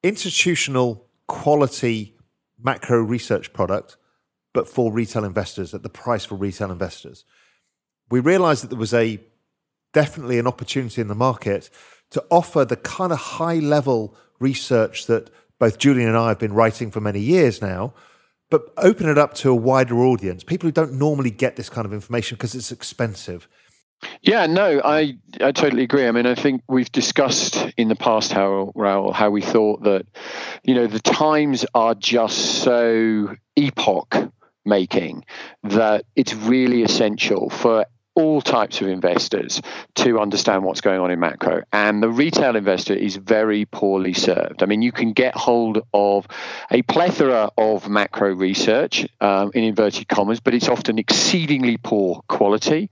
institutional 0.04 1.08
quality 1.26 2.14
macro 2.56 3.02
research 3.02 3.52
product, 3.52 3.96
but 4.52 4.68
for 4.68 4.92
retail 4.92 5.24
investors 5.24 5.74
at 5.74 5.82
the 5.82 5.88
price 5.88 6.24
for 6.24 6.36
retail 6.36 6.70
investors. 6.70 7.24
We 8.12 8.20
realized 8.20 8.62
that 8.62 8.68
there 8.68 8.78
was 8.78 8.94
a 8.94 9.18
definitely 9.92 10.38
an 10.38 10.46
opportunity 10.46 11.00
in 11.00 11.08
the 11.08 11.16
market 11.16 11.68
to 12.10 12.24
offer 12.30 12.64
the 12.64 12.76
kind 12.76 13.10
of 13.10 13.18
high 13.18 13.58
level 13.58 14.14
research 14.38 15.06
that 15.06 15.30
both 15.58 15.78
Julian 15.78 16.10
and 16.10 16.16
I 16.16 16.28
have 16.28 16.38
been 16.38 16.52
writing 16.52 16.92
for 16.92 17.00
many 17.00 17.18
years 17.18 17.60
now, 17.60 17.92
but 18.50 18.72
open 18.76 19.08
it 19.08 19.18
up 19.18 19.34
to 19.34 19.50
a 19.50 19.54
wider 19.56 19.98
audience, 20.04 20.44
people 20.44 20.68
who 20.68 20.72
don't 20.72 20.92
normally 20.92 21.32
get 21.32 21.56
this 21.56 21.68
kind 21.68 21.84
of 21.84 21.92
information 21.92 22.36
because 22.36 22.54
it's 22.54 22.70
expensive. 22.70 23.48
Yeah, 24.22 24.47
no, 24.47 24.80
I 24.84 25.16
I 25.40 25.53
totally 25.53 25.82
agree. 25.82 26.07
I 26.07 26.12
mean, 26.12 26.26
I 26.26 26.34
think 26.34 26.62
we've 26.68 26.90
discussed 26.90 27.57
in 27.76 27.88
the 27.88 27.97
past 27.97 28.32
how 28.32 28.72
Raoul 28.74 29.12
how 29.12 29.30
we 29.30 29.42
thought 29.42 29.82
that, 29.84 30.07
you 30.62 30.74
know, 30.74 30.86
the 30.86 31.01
times 31.01 31.64
are 31.74 31.95
just 31.95 32.62
so 32.62 33.34
epoch 33.57 34.16
making 34.64 35.24
that 35.62 36.07
it's 36.16 36.34
really 36.34 36.82
essential 36.82 37.51
for 37.51 37.86
all 38.14 38.40
types 38.40 38.80
of 38.80 38.88
investors 38.88 39.60
to 39.94 40.20
understand 40.20 40.64
what's 40.64 40.80
going 40.80 41.00
on 41.00 41.10
in 41.10 41.18
macro. 41.18 41.62
And 41.72 42.02
the 42.02 42.08
retail 42.08 42.56
investor 42.56 42.94
is 42.94 43.16
very 43.16 43.64
poorly 43.64 44.12
served. 44.12 44.62
I 44.62 44.66
mean, 44.66 44.82
you 44.82 44.92
can 44.92 45.12
get 45.12 45.34
hold 45.34 45.82
of 45.92 46.26
a 46.70 46.82
plethora 46.82 47.50
of 47.58 47.88
macro 47.88 48.34
research 48.34 49.06
um, 49.20 49.50
in 49.54 49.64
inverted 49.64 50.08
commas, 50.08 50.40
but 50.40 50.54
it's 50.54 50.68
often 50.68 50.98
exceedingly 50.98 51.76
poor 51.76 52.22
quality. 52.28 52.90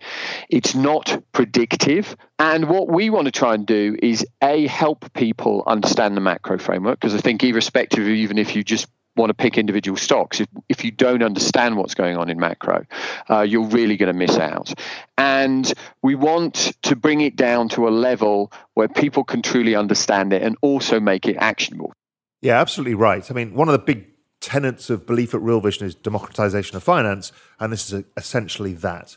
It's 0.48 0.74
not 0.74 1.22
predictive. 1.32 2.16
And 2.38 2.68
what 2.68 2.88
we 2.88 3.10
want 3.10 3.26
to 3.26 3.32
try 3.32 3.54
and 3.54 3.64
do 3.64 3.96
is 4.02 4.26
A, 4.42 4.66
help 4.66 5.12
people 5.12 5.62
understand 5.66 6.16
the 6.16 6.20
macro 6.20 6.58
framework, 6.58 6.98
because 6.98 7.14
I 7.14 7.18
think, 7.18 7.44
irrespective 7.44 8.02
of 8.02 8.08
even 8.08 8.38
if 8.38 8.56
you 8.56 8.64
just 8.64 8.88
want 9.16 9.30
to 9.30 9.34
pick 9.34 9.58
individual 9.58 9.96
stocks. 9.96 10.40
If, 10.40 10.48
if 10.68 10.84
you 10.84 10.90
don't 10.90 11.22
understand 11.22 11.76
what's 11.76 11.94
going 11.94 12.16
on 12.16 12.30
in 12.30 12.38
macro, 12.38 12.84
uh, 13.28 13.40
you're 13.40 13.66
really 13.66 13.96
going 13.96 14.12
to 14.12 14.18
miss 14.18 14.38
out. 14.38 14.72
And 15.18 15.72
we 16.02 16.14
want 16.14 16.72
to 16.82 16.96
bring 16.96 17.20
it 17.20 17.36
down 17.36 17.68
to 17.70 17.88
a 17.88 17.90
level 17.90 18.52
where 18.74 18.88
people 18.88 19.24
can 19.24 19.42
truly 19.42 19.74
understand 19.74 20.32
it 20.32 20.42
and 20.42 20.56
also 20.62 21.00
make 21.00 21.26
it 21.26 21.36
actionable. 21.36 21.92
Yeah, 22.40 22.60
absolutely 22.60 22.94
right. 22.94 23.30
I 23.30 23.34
mean, 23.34 23.54
one 23.54 23.68
of 23.68 23.72
the 23.72 23.78
big 23.78 24.06
tenets 24.40 24.90
of 24.90 25.06
belief 25.06 25.34
at 25.34 25.40
Real 25.40 25.60
Vision 25.60 25.86
is 25.86 25.94
democratization 25.94 26.76
of 26.76 26.82
finance, 26.82 27.32
and 27.60 27.72
this 27.72 27.92
is 27.92 28.04
essentially 28.16 28.72
that. 28.74 29.16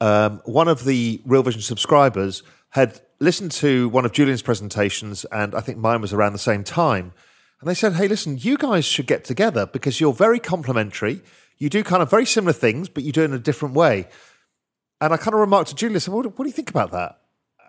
Um, 0.00 0.42
one 0.44 0.68
of 0.68 0.84
the 0.84 1.20
Real 1.24 1.42
Vision 1.42 1.62
subscribers 1.62 2.42
had 2.70 3.00
listened 3.18 3.52
to 3.52 3.88
one 3.88 4.04
of 4.04 4.12
Julian's 4.12 4.42
presentations, 4.42 5.24
and 5.26 5.54
I 5.54 5.60
think 5.60 5.78
mine 5.78 6.00
was 6.00 6.12
around 6.12 6.32
the 6.32 6.38
same 6.38 6.64
time. 6.64 7.12
And 7.60 7.68
they 7.68 7.74
said, 7.74 7.92
hey, 7.94 8.08
listen, 8.08 8.38
you 8.38 8.56
guys 8.56 8.84
should 8.84 9.06
get 9.06 9.24
together 9.24 9.66
because 9.66 10.00
you're 10.00 10.14
very 10.14 10.38
complementary. 10.38 11.20
You 11.58 11.68
do 11.68 11.84
kind 11.84 12.02
of 12.02 12.10
very 12.10 12.24
similar 12.24 12.54
things, 12.54 12.88
but 12.88 13.02
you 13.02 13.12
do 13.12 13.22
it 13.22 13.26
in 13.26 13.34
a 13.34 13.38
different 13.38 13.74
way. 13.74 14.08
And 15.00 15.12
I 15.12 15.18
kind 15.18 15.34
of 15.34 15.40
remarked 15.40 15.68
to 15.68 15.74
Julian, 15.74 16.00
said, 16.00 16.14
what, 16.14 16.24
what 16.24 16.44
do 16.44 16.48
you 16.48 16.54
think 16.54 16.70
about 16.70 16.90
that? 16.92 17.20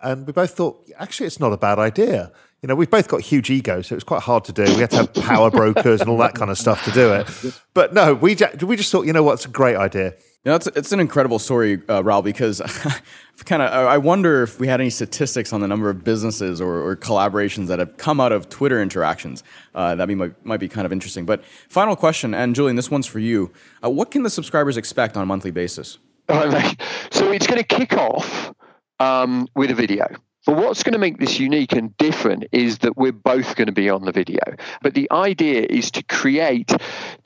And 0.02 0.26
we 0.26 0.32
both 0.32 0.52
thought, 0.52 0.84
actually, 0.98 1.26
it's 1.26 1.38
not 1.38 1.52
a 1.52 1.56
bad 1.56 1.78
idea. 1.78 2.32
You 2.62 2.68
know, 2.68 2.74
we've 2.74 2.90
both 2.90 3.08
got 3.08 3.20
huge 3.20 3.50
egos, 3.50 3.88
so 3.88 3.94
it 3.94 3.96
was 3.96 4.04
quite 4.04 4.22
hard 4.22 4.44
to 4.46 4.52
do. 4.52 4.62
We 4.62 4.80
had 4.80 4.90
to 4.90 4.96
have 4.96 5.14
power 5.14 5.50
brokers 5.50 6.00
and 6.00 6.08
all 6.08 6.18
that 6.18 6.34
kind 6.34 6.50
of 6.50 6.58
stuff 6.58 6.84
to 6.84 6.90
do 6.90 7.12
it. 7.12 7.60
But 7.74 7.92
no, 7.92 8.14
we, 8.14 8.36
we 8.62 8.76
just 8.76 8.90
thought, 8.90 9.06
you 9.06 9.12
know 9.12 9.22
what, 9.22 9.34
it's 9.34 9.44
a 9.46 9.50
great 9.50 9.76
idea. 9.76 10.14
Know, 10.44 10.56
it's, 10.56 10.66
it's 10.66 10.90
an 10.90 10.98
incredible 10.98 11.38
story, 11.38 11.80
uh, 11.88 12.02
Raoul, 12.02 12.22
because 12.22 12.60
kind 13.44 13.62
of 13.62 13.72
I 13.72 13.96
wonder 13.98 14.42
if 14.42 14.58
we 14.58 14.66
had 14.66 14.80
any 14.80 14.90
statistics 14.90 15.52
on 15.52 15.60
the 15.60 15.68
number 15.68 15.88
of 15.88 16.02
businesses 16.02 16.60
or, 16.60 16.82
or 16.84 16.96
collaborations 16.96 17.68
that 17.68 17.78
have 17.78 17.96
come 17.96 18.18
out 18.18 18.32
of 18.32 18.48
Twitter 18.48 18.82
interactions. 18.82 19.44
Uh, 19.72 19.94
that 19.94 20.08
might, 20.08 20.44
might 20.44 20.58
be 20.58 20.68
kind 20.68 20.84
of 20.84 20.92
interesting. 20.92 21.24
But 21.26 21.44
final 21.68 21.94
question, 21.94 22.34
and 22.34 22.56
Julian, 22.56 22.74
this 22.74 22.90
one's 22.90 23.06
for 23.06 23.20
you. 23.20 23.52
Uh, 23.84 23.90
what 23.90 24.10
can 24.10 24.24
the 24.24 24.30
subscribers 24.30 24.76
expect 24.76 25.16
on 25.16 25.22
a 25.22 25.26
monthly 25.26 25.52
basis? 25.52 25.98
so 26.28 27.30
it's 27.30 27.46
going 27.46 27.62
to 27.62 27.66
kick 27.66 27.92
off 27.92 28.52
um, 28.98 29.46
with 29.54 29.70
a 29.70 29.74
video. 29.74 30.06
But 30.44 30.56
what's 30.56 30.82
going 30.82 30.94
to 30.94 30.98
make 30.98 31.18
this 31.18 31.38
unique 31.38 31.72
and 31.72 31.96
different 31.98 32.46
is 32.50 32.78
that 32.78 32.96
we're 32.96 33.12
both 33.12 33.54
going 33.54 33.66
to 33.66 33.72
be 33.72 33.88
on 33.88 34.04
the 34.04 34.12
video. 34.12 34.40
But 34.82 34.94
the 34.94 35.08
idea 35.12 35.64
is 35.68 35.92
to 35.92 36.02
create 36.02 36.72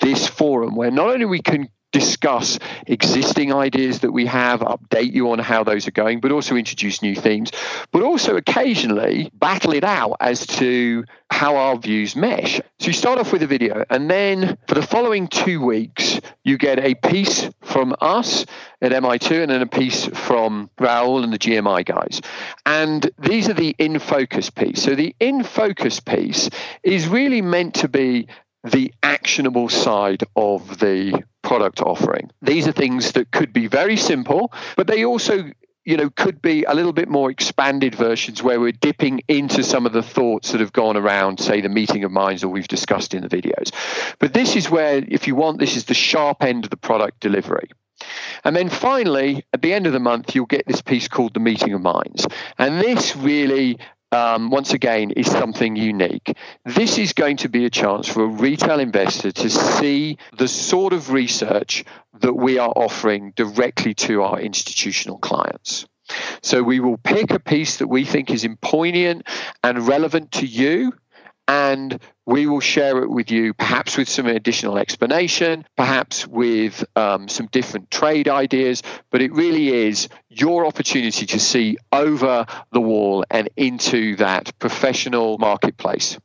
this 0.00 0.26
forum 0.28 0.76
where 0.76 0.90
not 0.90 1.08
only 1.08 1.24
we 1.24 1.40
can 1.40 1.68
discuss 1.98 2.58
existing 2.86 3.54
ideas 3.54 4.00
that 4.00 4.12
we 4.12 4.26
have, 4.26 4.60
update 4.60 5.14
you 5.14 5.30
on 5.30 5.38
how 5.38 5.64
those 5.64 5.88
are 5.88 5.92
going, 5.92 6.20
but 6.20 6.30
also 6.30 6.54
introduce 6.54 7.00
new 7.00 7.14
themes, 7.14 7.50
but 7.90 8.02
also 8.02 8.36
occasionally 8.36 9.30
battle 9.32 9.72
it 9.72 9.82
out 9.82 10.14
as 10.20 10.46
to 10.46 11.04
how 11.30 11.56
our 11.56 11.78
views 11.78 12.14
mesh. 12.14 12.60
So 12.78 12.88
you 12.88 12.92
start 12.92 13.18
off 13.18 13.32
with 13.32 13.42
a 13.42 13.46
video, 13.46 13.82
and 13.88 14.10
then 14.10 14.58
for 14.68 14.74
the 14.74 14.82
following 14.82 15.26
two 15.26 15.64
weeks, 15.64 16.20
you 16.44 16.58
get 16.58 16.78
a 16.78 16.94
piece 16.94 17.48
from 17.62 17.96
us 18.02 18.44
at 18.82 18.92
MI2 18.92 19.42
and 19.42 19.50
then 19.50 19.62
a 19.62 19.66
piece 19.66 20.04
from 20.04 20.68
Raoul 20.78 21.24
and 21.24 21.32
the 21.32 21.38
GMI 21.38 21.84
guys. 21.86 22.20
And 22.66 23.10
these 23.18 23.48
are 23.48 23.54
the 23.54 23.74
in 23.78 23.98
focus 23.98 24.50
piece. 24.50 24.82
So 24.82 24.94
the 24.94 25.16
in 25.18 25.42
focus 25.44 25.98
piece 26.00 26.50
is 26.82 27.08
really 27.08 27.40
meant 27.40 27.76
to 27.76 27.88
be 27.88 28.28
the 28.64 28.92
actionable 29.02 29.68
side 29.68 30.24
of 30.34 30.78
the 30.78 31.22
product 31.42 31.80
offering. 31.80 32.30
These 32.42 32.66
are 32.66 32.72
things 32.72 33.12
that 33.12 33.30
could 33.30 33.52
be 33.52 33.68
very 33.68 33.96
simple, 33.96 34.52
but 34.76 34.86
they 34.86 35.04
also 35.04 35.50
you 35.84 35.96
know 35.96 36.10
could 36.10 36.42
be 36.42 36.64
a 36.64 36.74
little 36.74 36.92
bit 36.92 37.08
more 37.08 37.30
expanded 37.30 37.94
versions 37.94 38.42
where 38.42 38.60
we're 38.60 38.72
dipping 38.72 39.22
into 39.28 39.62
some 39.62 39.86
of 39.86 39.92
the 39.92 40.02
thoughts 40.02 40.52
that 40.52 40.60
have 40.60 40.72
gone 40.72 40.96
around 40.96 41.38
say 41.38 41.60
the 41.60 41.68
meeting 41.68 42.02
of 42.02 42.10
minds 42.10 42.42
or 42.42 42.48
we've 42.48 42.66
discussed 42.66 43.14
in 43.14 43.22
the 43.22 43.28
videos 43.28 43.70
but 44.18 44.34
this 44.34 44.56
is 44.56 44.68
where 44.68 45.02
if 45.06 45.28
you 45.28 45.36
want 45.36 45.60
this 45.60 45.76
is 45.76 45.84
the 45.84 45.94
sharp 45.94 46.42
end 46.42 46.64
of 46.64 46.70
the 46.70 46.76
product 46.76 47.20
delivery 47.20 47.70
and 48.44 48.54
then 48.54 48.68
finally, 48.68 49.44
at 49.52 49.62
the 49.62 49.72
end 49.72 49.86
of 49.86 49.92
the 49.92 50.00
month, 50.00 50.34
you'll 50.34 50.46
get 50.46 50.66
this 50.66 50.82
piece 50.82 51.08
called 51.08 51.34
the 51.34 51.40
Meeting 51.40 51.72
of 51.72 51.80
Minds. 51.80 52.26
And 52.58 52.80
this 52.80 53.16
really 53.16 53.78
um, 54.16 54.50
once 54.50 54.72
again, 54.72 55.10
is 55.10 55.30
something 55.30 55.76
unique. 55.76 56.36
This 56.64 56.98
is 56.98 57.12
going 57.12 57.36
to 57.38 57.48
be 57.48 57.66
a 57.66 57.70
chance 57.70 58.08
for 58.08 58.24
a 58.24 58.28
retail 58.28 58.80
investor 58.80 59.30
to 59.30 59.50
see 59.50 60.18
the 60.38 60.48
sort 60.48 60.92
of 60.92 61.10
research 61.10 61.84
that 62.20 62.32
we 62.32 62.58
are 62.58 62.72
offering 62.74 63.32
directly 63.36 63.94
to 63.94 64.22
our 64.22 64.40
institutional 64.40 65.18
clients. 65.18 65.86
So 66.42 66.62
we 66.62 66.80
will 66.80 66.98
pick 66.98 67.30
a 67.32 67.40
piece 67.40 67.78
that 67.78 67.88
we 67.88 68.04
think 68.04 68.30
is 68.30 68.46
poignant 68.62 69.26
and 69.62 69.86
relevant 69.86 70.32
to 70.32 70.46
you 70.46 70.92
and 71.48 72.00
we 72.26 72.46
will 72.46 72.60
share 72.60 73.02
it 73.02 73.08
with 73.08 73.30
you, 73.30 73.54
perhaps 73.54 73.96
with 73.96 74.08
some 74.08 74.26
additional 74.26 74.76
explanation, 74.78 75.64
perhaps 75.76 76.26
with 76.26 76.84
um, 76.96 77.28
some 77.28 77.46
different 77.46 77.88
trade 77.90 78.28
ideas. 78.28 78.82
But 79.10 79.22
it 79.22 79.32
really 79.32 79.68
is 79.68 80.08
your 80.28 80.66
opportunity 80.66 81.24
to 81.26 81.38
see 81.38 81.78
over 81.92 82.46
the 82.72 82.80
wall 82.80 83.24
and 83.30 83.48
into 83.56 84.16
that 84.16 84.58
professional 84.58 85.38
marketplace. 85.38 86.18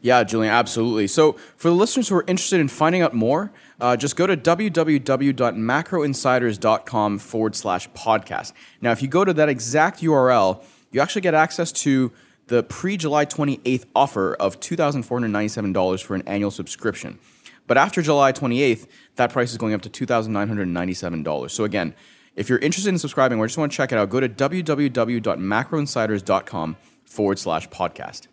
Yeah, 0.00 0.22
Julian, 0.24 0.52
absolutely. 0.52 1.06
So, 1.08 1.32
for 1.56 1.68
the 1.68 1.74
listeners 1.74 2.08
who 2.08 2.16
are 2.16 2.24
interested 2.28 2.60
in 2.60 2.68
finding 2.68 3.02
out 3.02 3.14
more, 3.14 3.50
uh, 3.80 3.96
just 3.96 4.14
go 4.14 4.26
to 4.26 4.36
www.macroinsiders.com 4.36 7.18
forward 7.18 7.56
slash 7.56 7.90
podcast. 7.90 8.52
Now, 8.80 8.92
if 8.92 9.02
you 9.02 9.08
go 9.08 9.24
to 9.24 9.34
that 9.34 9.48
exact 9.48 10.00
URL, 10.02 10.62
you 10.92 11.00
actually 11.00 11.22
get 11.22 11.34
access 11.34 11.72
to 11.72 12.12
the 12.46 12.62
pre 12.62 12.96
July 12.96 13.26
28th 13.26 13.84
offer 13.94 14.34
of 14.34 14.58
$2,497 14.60 16.02
for 16.02 16.14
an 16.14 16.22
annual 16.26 16.50
subscription. 16.50 17.18
But 17.66 17.76
after 17.78 18.02
July 18.02 18.32
28th, 18.32 18.86
that 19.16 19.32
price 19.32 19.50
is 19.50 19.58
going 19.58 19.74
up 19.74 19.82
to 19.82 19.90
$2,997. 19.90 21.50
So 21.50 21.64
again, 21.64 21.94
if 22.36 22.48
you're 22.48 22.58
interested 22.58 22.90
in 22.90 22.98
subscribing 22.98 23.38
or 23.38 23.46
just 23.46 23.58
want 23.58 23.72
to 23.72 23.76
check 23.76 23.90
it 23.92 23.98
out, 23.98 24.10
go 24.10 24.20
to 24.20 24.28
www.macroinsiders.com 24.28 26.76
forward 27.04 27.38
slash 27.38 27.68
podcast. 27.70 28.26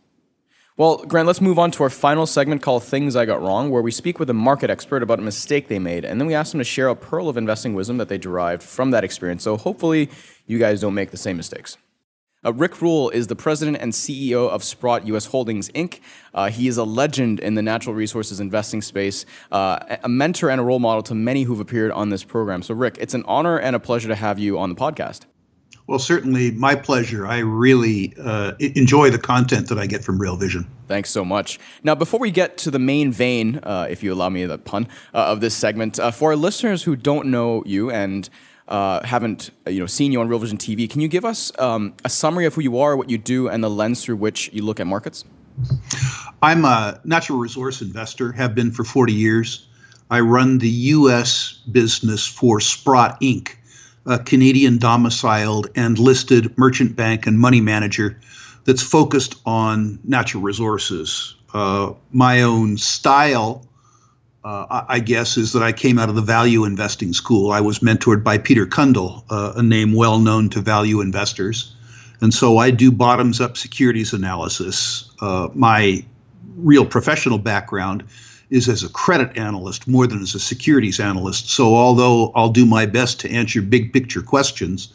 Well, 0.76 1.05
Grant, 1.05 1.28
let's 1.28 1.39
move 1.39 1.59
on 1.59 1.70
to 1.72 1.84
our 1.84 1.89
final 1.91 2.26
segment 2.26 2.64
called 2.64 2.84
Things 2.84 3.16
I 3.16 3.26
Got 3.26 3.43
Wrong, 3.43 3.70
where 3.70 3.84
we 3.84 3.91
speak 3.91 4.18
with 4.18 4.28
a 4.32 4.34
market 4.34 4.72
expert 4.72 5.03
about 5.03 5.20
a 5.20 5.22
mistake 5.22 5.68
they 5.68 5.78
made, 5.78 6.03
and 6.03 6.20
then 6.20 6.28
we 6.28 6.34
ask 6.34 6.51
them 6.51 6.59
to 6.59 6.66
share 6.66 6.89
a 6.89 6.95
pearl 6.95 7.30
of 7.30 7.38
investing 7.38 7.76
wisdom 7.76 7.97
that 7.97 8.09
they 8.09 8.18
derived 8.18 8.64
from 8.64 8.89
that 8.89 9.03
experience. 9.03 9.43
So 9.43 9.55
hopefully, 9.55 10.09
you 10.47 10.57
guys 10.57 10.82
don't 10.82 10.95
make 10.95 11.11
the 11.11 11.18
same 11.18 11.38
mistakes. 11.38 11.78
Uh, 12.46 12.54
Rick 12.54 12.82
Rule 12.82 13.10
is 13.10 13.28
the 13.28 13.36
president 13.36 13.78
and 13.80 13.94
CEO 13.94 14.50
of 14.50 14.64
Sprott 14.64 15.08
US 15.08 15.28
Holdings 15.28 15.70
Inc. 15.70 16.00
Uh, 16.34 16.50
he 16.50 16.68
is 16.68 16.78
a 16.78 16.84
legend 16.84 17.39
in 17.39 17.56
the 17.56 17.62
natural 17.62 17.96
resources 17.96 18.39
investing 18.39 18.82
space, 18.82 19.26
uh, 19.52 19.98
a 20.04 20.10
mentor 20.10 20.50
and 20.50 20.60
a 20.60 20.64
role 20.64 20.80
model 20.80 21.04
to 21.04 21.16
many 21.16 21.44
who've 21.44 21.60
appeared 21.60 21.91
on 21.91 22.10
this 22.10 22.24
program. 22.24 22.62
So, 22.62 22.74
Rick, 22.74 22.98
it's 23.00 23.14
an 23.14 23.24
honor 23.28 23.58
and 23.58 23.76
a 23.76 23.80
pleasure 23.80 24.10
to 24.10 24.16
have 24.16 24.39
you 24.39 24.60
on 24.60 24.70
the 24.70 24.76
podcast. 24.76 25.22
Well, 25.86 26.00
certainly 26.00 26.52
my 26.52 26.76
pleasure. 26.76 27.28
I 27.28 27.39
really 27.39 28.14
uh, 28.18 28.54
enjoy 28.60 29.10
the 29.10 29.20
content 29.20 29.68
that 29.68 29.78
I 29.78 29.86
get 29.86 30.02
from 30.02 30.18
Real 30.18 30.38
Vision. 30.38 30.66
Thanks 30.88 31.10
so 31.10 31.26
much. 31.26 31.60
Now, 31.84 31.94
before 31.94 32.22
we 32.22 32.32
get 32.32 32.58
to 32.60 32.72
the 32.72 32.80
main 32.80 33.12
vein, 33.12 33.60
uh, 33.64 33.88
if 33.89 34.02
you 34.02 34.14
allow 34.14 34.30
me 34.30 34.46
the 34.46 34.58
pun, 34.58 34.88
uh, 35.14 35.18
of 35.18 35.41
this 35.41 35.54
segment, 35.54 36.00
uh, 36.00 36.12
for 36.12 36.32
our 36.32 36.38
listeners 36.38 36.84
who 36.84 36.96
don't 36.96 37.28
know 37.28 37.64
you 37.66 37.91
and 37.91 38.30
uh, 38.68 39.05
haven't 39.05 39.51
you 39.68 39.80
know 39.80 39.86
seen 39.86 40.11
you 40.11 40.22
on 40.22 40.28
Real 40.28 40.39
Vision 40.39 40.57
TV, 40.57 40.89
can 40.89 41.01
you 41.01 41.07
give 41.07 41.26
us 41.26 41.51
um, 41.59 41.93
a 42.03 42.09
summary 42.09 42.45
of 42.45 42.55
who 42.55 42.61
you 42.61 42.78
are, 42.80 42.95
what 42.95 43.09
you 43.09 43.18
do, 43.18 43.47
and 43.47 43.64
the 43.64 43.70
lens 43.70 44.03
through 44.03 44.18
which 44.18 44.49
you 44.53 44.64
look 44.64 44.80
at 44.80 44.88
markets? 44.88 45.26
I'm 46.41 46.66
a 46.66 46.99
natural 47.03 47.38
resource 47.38 47.82
investor, 47.82 48.32
have 48.32 48.55
been 48.55 48.72
for 48.72 48.84
40 48.84 49.14
years. 49.14 49.68
I 50.09 50.20
run 50.20 50.57
the 50.57 50.70
U.S. 50.70 51.59
business 51.72 52.28
for 52.28 52.59
Sprott 52.59 53.20
Inc., 53.22 53.55
a 54.05 54.20
Canadian 54.20 54.78
domiciled 54.78 55.68
and 55.76 55.97
listed 55.97 56.57
merchant 56.57 56.95
bank 56.95 57.26
and 57.26 57.39
money 57.39 57.61
manager 57.61 58.20
that's 58.66 58.82
focused 58.82 59.36
on 59.45 59.99
natural 60.03 60.43
resources. 60.43 61.36
Uh, 61.53 61.93
my 62.11 62.41
own 62.41 62.78
style 62.78 63.66
uh, 64.44 64.84
I 64.89 65.00
guess, 65.00 65.38
is 65.38 65.54
that 65.54 65.64
I 65.64 65.72
came 65.72 65.98
out 65.98 66.10
of 66.10 66.16
the 66.16 66.22
value 66.22 66.66
investing 66.66 67.14
school. 67.14 67.52
I 67.52 67.62
was 67.62 67.80
mentored 67.80 68.24
by 68.24 68.38
Peter 68.38 68.66
Cundill, 68.66 69.24
uh, 69.30 69.54
a 69.56 69.64
name 69.64 69.94
well 69.94 70.20
known 70.20 70.50
to 70.50 70.62
value 70.62 71.00
investors. 71.00 71.74
And 72.22 72.34
so 72.34 72.58
I 72.58 72.72
do 72.72 72.91
bottoms 72.91 73.39
up 73.39 73.58
securities 73.58 74.14
analysis. 74.14 75.10
Uh, 75.22 75.50
my 75.54 76.06
real 76.58 76.86
professional 76.86 77.38
background 77.38 78.04
is 78.50 78.70
as 78.70 78.84
a 78.84 78.89
credit 78.89 79.36
analyst 79.38 79.88
more 79.88 80.08
than 80.08 80.22
as 80.22 80.36
a 80.36 80.39
securities 80.39 81.00
analyst. 81.00 81.50
So 81.50 81.76
although 81.76 82.32
I'll 82.36 82.50
do 82.52 82.66
my 82.66 82.86
best 82.86 83.20
to 83.22 83.32
answer 83.32 83.62
big 83.62 83.94
picture 83.94 84.22
questions, 84.22 84.94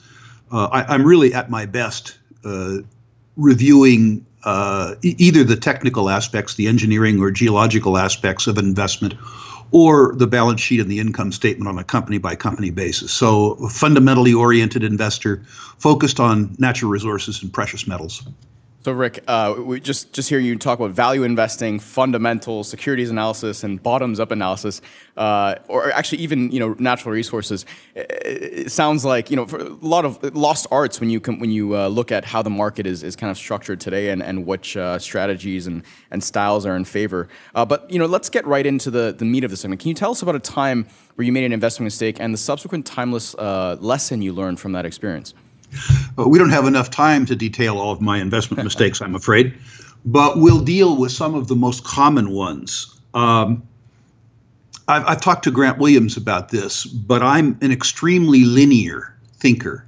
uh, 0.52 0.66
I, 0.66 0.94
am 0.94 1.04
really 1.04 1.34
at 1.34 1.50
my 1.50 1.66
best 1.66 2.18
uh, 2.44 2.78
reviewing 3.36 4.24
uh, 4.44 4.94
either 5.02 5.44
the 5.44 5.56
technical 5.56 6.08
aspects, 6.08 6.54
the 6.54 6.68
engineering 6.68 7.20
or 7.20 7.30
geological 7.30 7.98
aspects 7.98 8.46
of 8.46 8.58
investment, 8.58 9.14
or 9.70 10.14
the 10.14 10.26
balance 10.26 10.60
sheet 10.60 10.80
and 10.80 10.90
the 10.90 10.98
income 10.98 11.32
statement 11.32 11.68
on 11.68 11.78
a 11.78 11.84
company 11.84 12.18
by 12.18 12.34
company 12.34 12.70
basis. 12.70 13.12
So, 13.12 13.52
a 13.64 13.68
fundamentally 13.68 14.32
oriented 14.32 14.82
investor 14.82 15.42
focused 15.78 16.20
on 16.20 16.54
natural 16.58 16.90
resources 16.90 17.42
and 17.42 17.52
precious 17.52 17.86
metals. 17.86 18.26
So, 18.84 18.92
Rick, 18.92 19.24
uh, 19.26 19.56
we 19.58 19.80
just 19.80 20.12
just 20.12 20.28
hear 20.28 20.38
you 20.38 20.56
talk 20.56 20.78
about 20.78 20.92
value 20.92 21.24
investing, 21.24 21.80
fundamentals, 21.80 22.68
securities 22.68 23.10
analysis, 23.10 23.64
and 23.64 23.82
bottoms-up 23.82 24.30
analysis, 24.30 24.80
uh, 25.16 25.56
or 25.66 25.90
actually 25.90 26.18
even 26.18 26.52
you 26.52 26.60
know 26.60 26.76
natural 26.78 27.12
resources. 27.12 27.66
It, 27.96 28.70
sounds 28.70 29.04
like 29.04 29.30
you 29.30 29.36
know 29.36 29.46
a 29.50 29.84
lot 29.84 30.04
of 30.04 30.22
lost 30.36 30.68
arts 30.70 31.00
when 31.00 31.10
you 31.10 31.18
com- 31.18 31.40
when 31.40 31.50
you 31.50 31.76
uh, 31.76 31.88
look 31.88 32.12
at 32.12 32.24
how 32.24 32.40
the 32.40 32.50
market 32.50 32.86
is, 32.86 33.02
is 33.02 33.16
kind 33.16 33.32
of 33.32 33.36
structured 33.36 33.80
today 33.80 34.10
and 34.10 34.22
and 34.22 34.46
which 34.46 34.76
uh, 34.76 35.00
strategies 35.00 35.66
and, 35.66 35.82
and 36.12 36.22
styles 36.22 36.64
are 36.64 36.76
in 36.76 36.84
favor. 36.84 37.28
Uh, 37.56 37.64
but 37.64 37.90
you 37.90 37.98
know, 37.98 38.06
let's 38.06 38.30
get 38.30 38.46
right 38.46 38.64
into 38.64 38.92
the 38.92 39.12
the 39.12 39.24
meat 39.24 39.42
of 39.42 39.50
the 39.50 39.56
segment. 39.56 39.80
Can 39.80 39.88
you 39.88 39.94
tell 39.94 40.12
us 40.12 40.22
about 40.22 40.36
a 40.36 40.40
time 40.40 40.86
where 41.16 41.24
you 41.24 41.32
made 41.32 41.44
an 41.44 41.52
investment 41.52 41.86
mistake 41.86 42.18
and 42.20 42.32
the 42.32 42.38
subsequent 42.38 42.86
timeless 42.86 43.34
uh, 43.34 43.76
lesson 43.80 44.22
you 44.22 44.32
learned 44.32 44.60
from 44.60 44.70
that 44.70 44.86
experience? 44.86 45.34
We 46.16 46.38
don't 46.38 46.50
have 46.50 46.66
enough 46.66 46.90
time 46.90 47.26
to 47.26 47.36
detail 47.36 47.78
all 47.78 47.92
of 47.92 48.00
my 48.00 48.18
investment 48.18 48.62
mistakes, 48.64 49.00
I'm 49.00 49.14
afraid, 49.14 49.54
but 50.04 50.38
we'll 50.38 50.62
deal 50.62 50.96
with 50.96 51.12
some 51.12 51.34
of 51.34 51.48
the 51.48 51.56
most 51.56 51.84
common 51.84 52.30
ones. 52.30 52.98
Um, 53.14 53.62
I've, 54.86 55.04
I've, 55.06 55.20
talked 55.20 55.44
to 55.44 55.50
Grant 55.50 55.78
Williams 55.78 56.16
about 56.16 56.48
this, 56.48 56.84
but 56.84 57.22
I'm 57.22 57.58
an 57.60 57.72
extremely 57.72 58.44
linear 58.44 59.14
thinker 59.34 59.86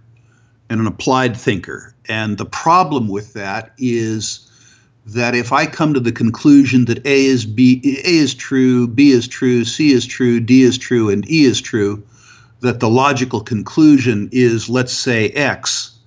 and 0.68 0.80
an 0.80 0.86
applied 0.86 1.36
thinker. 1.36 1.94
And 2.08 2.38
the 2.38 2.46
problem 2.46 3.08
with 3.08 3.32
that 3.32 3.72
is 3.78 4.46
that 5.06 5.34
if 5.34 5.52
I 5.52 5.66
come 5.66 5.94
to 5.94 6.00
the 6.00 6.12
conclusion 6.12 6.84
that 6.84 7.04
A 7.06 7.24
is 7.24 7.44
B, 7.44 7.80
A 8.04 8.10
is 8.10 8.34
true, 8.34 8.86
B 8.86 9.10
is 9.10 9.26
true, 9.26 9.64
C 9.64 9.92
is 9.92 10.06
true, 10.06 10.38
D 10.38 10.62
is 10.62 10.78
true, 10.78 11.08
and 11.08 11.28
E 11.30 11.44
is 11.44 11.60
true, 11.60 12.02
that 12.60 12.80
the 12.80 12.88
logical 12.88 13.40
conclusion 13.40 14.28
is, 14.32 14.68
let's 14.68 14.92
say, 14.92 15.30
X. 15.30 15.98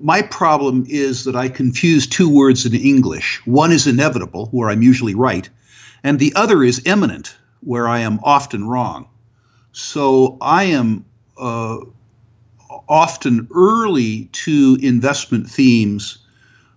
My 0.00 0.22
problem 0.22 0.84
is 0.88 1.24
that 1.24 1.36
I 1.36 1.48
confuse 1.48 2.06
two 2.06 2.28
words 2.28 2.66
in 2.66 2.74
English. 2.74 3.40
One 3.44 3.72
is 3.72 3.86
inevitable, 3.86 4.46
where 4.50 4.70
I'm 4.70 4.82
usually 4.82 5.14
right, 5.14 5.48
and 6.02 6.18
the 6.18 6.32
other 6.34 6.62
is 6.62 6.82
imminent, 6.84 7.36
where 7.60 7.86
I 7.88 8.00
am 8.00 8.18
often 8.22 8.66
wrong. 8.66 9.08
So 9.72 10.36
I 10.40 10.64
am 10.64 11.04
uh, 11.38 11.78
often 12.88 13.48
early 13.54 14.28
to 14.32 14.78
investment 14.82 15.48
themes 15.48 16.18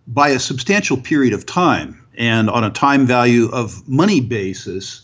by 0.07 0.29
a 0.29 0.39
substantial 0.39 0.97
period 0.97 1.33
of 1.33 1.45
time. 1.45 2.01
And 2.17 2.49
on 2.49 2.63
a 2.63 2.69
time 2.69 3.05
value 3.05 3.49
of 3.51 3.87
money 3.89 4.21
basis, 4.21 5.01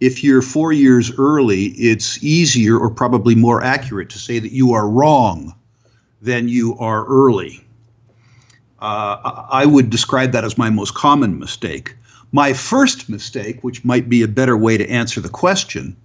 if 0.00 0.24
you're 0.24 0.42
four 0.42 0.72
years 0.72 1.12
early, 1.18 1.66
it's 1.66 2.22
easier 2.24 2.78
or 2.78 2.90
probably 2.90 3.34
more 3.34 3.62
accurate 3.62 4.08
to 4.10 4.18
say 4.18 4.38
that 4.38 4.52
you 4.52 4.72
are 4.72 4.88
wrong 4.88 5.54
than 6.22 6.48
you 6.48 6.76
are 6.78 7.04
early. 7.06 7.64
Uh, 8.80 9.44
I 9.50 9.66
would 9.66 9.90
describe 9.90 10.32
that 10.32 10.44
as 10.44 10.56
my 10.56 10.70
most 10.70 10.94
common 10.94 11.38
mistake. 11.38 11.94
My 12.32 12.54
first 12.54 13.10
mistake, 13.10 13.62
which 13.62 13.84
might 13.84 14.08
be 14.08 14.22
a 14.22 14.28
better 14.28 14.56
way 14.56 14.78
to 14.78 14.88
answer 14.88 15.20
the 15.20 15.28
question, 15.28 15.96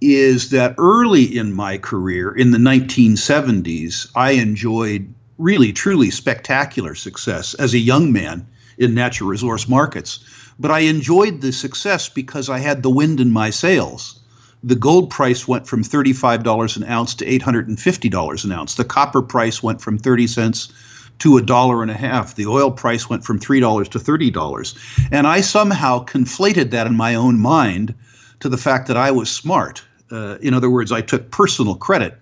is 0.00 0.50
that 0.50 0.74
early 0.78 1.24
in 1.24 1.52
my 1.52 1.78
career, 1.78 2.30
in 2.30 2.52
the 2.52 2.58
1970s, 2.58 4.08
I 4.14 4.32
enjoyed 4.32 5.12
really, 5.38 5.72
truly 5.72 6.10
spectacular 6.10 6.94
success 6.94 7.54
as 7.54 7.74
a 7.74 7.78
young 7.78 8.12
man 8.12 8.46
in 8.78 8.94
natural 8.94 9.28
resource 9.28 9.68
markets 9.68 10.20
but 10.58 10.70
I 10.70 10.80
enjoyed 10.80 11.40
the 11.40 11.52
success 11.52 12.08
because 12.08 12.48
I 12.48 12.58
had 12.58 12.82
the 12.82 12.90
wind 12.90 13.20
in 13.20 13.32
my 13.32 13.50
sails. 13.50 14.20
The 14.62 14.76
gold 14.76 15.10
price 15.10 15.46
went 15.46 15.66
from 15.66 15.82
$35 15.82 16.76
an 16.76 16.84
ounce 16.84 17.14
to 17.16 17.26
$850 17.26 18.44
an 18.44 18.52
ounce. 18.52 18.74
The 18.74 18.84
copper 18.84 19.22
price 19.22 19.62
went 19.62 19.80
from 19.82 19.98
30 19.98 20.26
cents 20.26 20.72
to 21.18 21.36
a 21.36 21.42
dollar 21.42 21.82
and 21.82 21.90
a 21.90 21.94
half. 21.94 22.34
The 22.34 22.46
oil 22.46 22.70
price 22.70 23.08
went 23.08 23.24
from 23.24 23.38
$3 23.38 23.88
to 23.90 23.98
$30. 23.98 25.08
And 25.12 25.26
I 25.26 25.42
somehow 25.42 26.04
conflated 26.04 26.70
that 26.70 26.86
in 26.86 26.96
my 26.96 27.14
own 27.14 27.38
mind 27.38 27.94
to 28.40 28.48
the 28.48 28.56
fact 28.56 28.88
that 28.88 28.96
I 28.96 29.10
was 29.10 29.30
smart. 29.30 29.84
Uh, 30.10 30.38
in 30.40 30.54
other 30.54 30.70
words, 30.70 30.92
I 30.92 31.02
took 31.02 31.30
personal 31.30 31.74
credit 31.74 32.18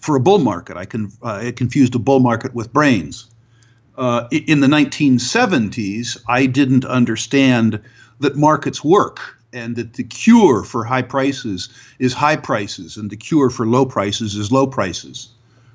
for 0.00 0.16
a 0.16 0.20
bull 0.20 0.38
market. 0.38 0.76
I, 0.76 0.84
con- 0.84 1.12
uh, 1.22 1.46
I 1.46 1.52
confused 1.52 1.94
a 1.94 1.98
bull 1.98 2.20
market 2.20 2.54
with 2.54 2.72
brains 2.72 3.26
uh, 3.96 4.28
in 4.30 4.60
the 4.60 4.66
1970s, 4.66 6.18
I 6.28 6.46
didn't 6.46 6.84
understand 6.84 7.80
that 8.20 8.36
markets 8.36 8.82
work 8.82 9.38
and 9.52 9.76
that 9.76 9.94
the 9.94 10.04
cure 10.04 10.64
for 10.64 10.84
high 10.84 11.02
prices 11.02 11.68
is 11.98 12.12
high 12.12 12.36
prices 12.36 12.96
and 12.96 13.10
the 13.10 13.16
cure 13.16 13.50
for 13.50 13.66
low 13.66 13.86
prices 13.86 14.34
is 14.34 14.50
low 14.50 14.66
prices. 14.66 15.28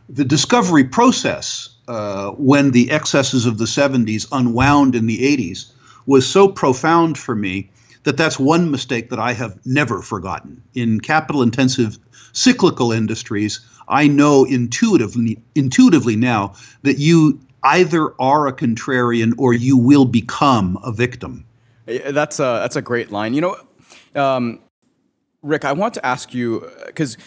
The 0.10 0.26
discovery 0.26 0.84
process, 0.84 1.70
uh, 1.88 2.32
when 2.32 2.72
the 2.72 2.92
excesses 2.92 3.46
of 3.46 3.58
the 3.58 3.66
70s 3.66 4.28
unwound 4.32 4.96
in 4.96 5.06
the 5.06 5.20
80s, 5.20 5.72
was 6.06 6.28
so 6.28 6.48
profound 6.48 7.18
for 7.18 7.36
me 7.36 7.70
that 8.04 8.18
that's 8.18 8.40
one 8.40 8.72
mistake 8.72 9.10
that 9.10 9.20
I 9.20 9.34
have 9.34 9.58
never 9.66 10.02
forgotten. 10.02 10.62
In 10.74 11.00
capital 11.00 11.42
intensive 11.42 12.00
cyclical 12.34 12.92
industries, 12.92 13.60
I 13.88 14.08
know 14.08 14.46
intuitively 14.46 15.40
intuitively 15.56 16.16
now 16.16 16.54
that 16.84 17.00
you 17.00 17.40
either 17.64 18.14
are 18.22 18.48
a 18.48 18.54
contrarian 18.54 19.34
or 19.38 19.54
you 19.54 19.78
will 19.78 20.06
become 20.06 20.78
a 20.84 20.92
victim. 20.92 21.46
That's 21.86 22.40
a 22.40 22.60
that's 22.62 22.76
a 22.76 22.82
great 22.82 23.12
line. 23.12 23.34
You 23.34 23.42
know, 23.42 23.58
um, 24.16 24.60
Rick, 25.42 25.66
I 25.66 25.72
want 25.72 25.94
to 25.96 26.06
ask 26.06 26.34
you 26.34 26.70
because 26.86 27.18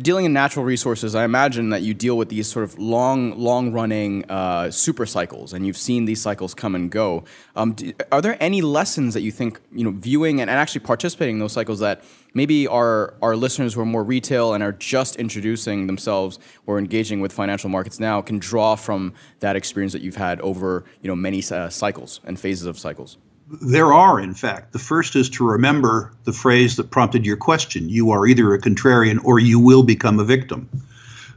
dealing 0.00 0.24
in 0.24 0.32
natural 0.32 0.64
resources, 0.64 1.14
I 1.14 1.24
imagine 1.24 1.70
that 1.70 1.82
you 1.82 1.92
deal 1.92 2.16
with 2.16 2.28
these 2.28 2.46
sort 2.46 2.64
of 2.64 2.78
long, 2.78 3.36
long 3.36 3.72
running 3.72 4.24
uh, 4.30 4.70
super 4.70 5.04
cycles, 5.04 5.52
and 5.52 5.66
you've 5.66 5.76
seen 5.76 6.04
these 6.04 6.20
cycles 6.20 6.54
come 6.54 6.74
and 6.76 6.90
go. 6.90 7.24
Um, 7.56 7.72
do, 7.72 7.92
are 8.12 8.22
there 8.22 8.36
any 8.40 8.62
lessons 8.62 9.14
that 9.14 9.22
you 9.22 9.32
think 9.32 9.60
you 9.72 9.84
know 9.84 9.90
viewing 9.90 10.40
and, 10.40 10.48
and 10.48 10.58
actually 10.58 10.82
participating 10.82 11.36
in 11.36 11.40
those 11.40 11.52
cycles 11.52 11.80
that 11.80 12.04
maybe 12.34 12.68
our 12.68 13.14
our 13.20 13.34
listeners 13.34 13.74
who 13.74 13.80
are 13.80 13.86
more 13.86 14.04
retail 14.04 14.54
and 14.54 14.62
are 14.62 14.72
just 14.72 15.16
introducing 15.16 15.88
themselves 15.88 16.38
or 16.66 16.78
engaging 16.78 17.20
with 17.20 17.32
financial 17.32 17.68
markets 17.68 17.98
now 17.98 18.22
can 18.22 18.38
draw 18.38 18.76
from 18.76 19.12
that 19.40 19.56
experience 19.56 19.92
that 19.92 20.02
you've 20.02 20.16
had 20.16 20.40
over 20.40 20.84
you 21.02 21.08
know 21.08 21.16
many 21.16 21.42
uh, 21.50 21.68
cycles 21.68 22.20
and 22.24 22.38
phases 22.38 22.66
of 22.66 22.78
cycles? 22.78 23.18
There 23.50 23.92
are, 23.94 24.20
in 24.20 24.34
fact. 24.34 24.72
The 24.72 24.78
first 24.78 25.16
is 25.16 25.30
to 25.30 25.46
remember 25.46 26.12
the 26.24 26.32
phrase 26.32 26.76
that 26.76 26.90
prompted 26.90 27.24
your 27.24 27.36
question 27.36 27.88
you 27.88 28.10
are 28.10 28.26
either 28.26 28.52
a 28.52 28.60
contrarian 28.60 29.24
or 29.24 29.38
you 29.38 29.58
will 29.58 29.82
become 29.82 30.20
a 30.20 30.24
victim. 30.24 30.68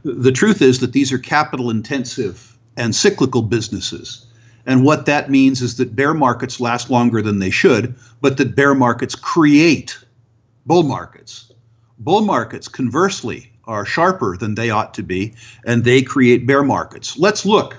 The 0.04 0.32
truth 0.32 0.60
is 0.60 0.80
that 0.80 0.92
these 0.92 1.12
are 1.12 1.18
capital 1.18 1.70
intensive 1.70 2.56
and 2.76 2.94
cyclical 2.94 3.42
businesses. 3.42 4.26
And 4.66 4.84
what 4.84 5.06
that 5.06 5.30
means 5.30 5.62
is 5.62 5.76
that 5.76 5.96
bear 5.96 6.14
markets 6.14 6.60
last 6.60 6.90
longer 6.90 7.22
than 7.22 7.38
they 7.38 7.50
should, 7.50 7.94
but 8.20 8.36
that 8.36 8.54
bear 8.54 8.74
markets 8.74 9.14
create 9.14 9.98
bull 10.66 10.82
markets. 10.82 11.50
Bull 11.98 12.22
markets, 12.22 12.68
conversely, 12.68 13.52
are 13.64 13.84
sharper 13.84 14.36
than 14.36 14.54
they 14.54 14.70
ought 14.70 14.94
to 14.94 15.02
be, 15.02 15.34
and 15.64 15.84
they 15.84 16.02
create 16.02 16.46
bear 16.46 16.62
markets. 16.62 17.16
Let's 17.16 17.46
look 17.46 17.76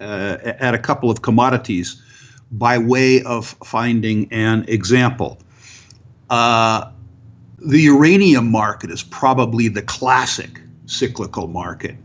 uh, 0.00 0.38
at 0.42 0.74
a 0.74 0.78
couple 0.78 1.10
of 1.10 1.22
commodities 1.22 2.02
by 2.50 2.78
way 2.78 3.22
of 3.22 3.46
finding 3.64 4.32
an 4.32 4.64
example. 4.68 5.38
Uh, 6.30 6.90
the 7.58 7.80
uranium 7.80 8.50
market 8.50 8.90
is 8.90 9.02
probably 9.02 9.68
the 9.68 9.82
classic 9.82 10.60
cyclical 10.86 11.48
market. 11.48 11.96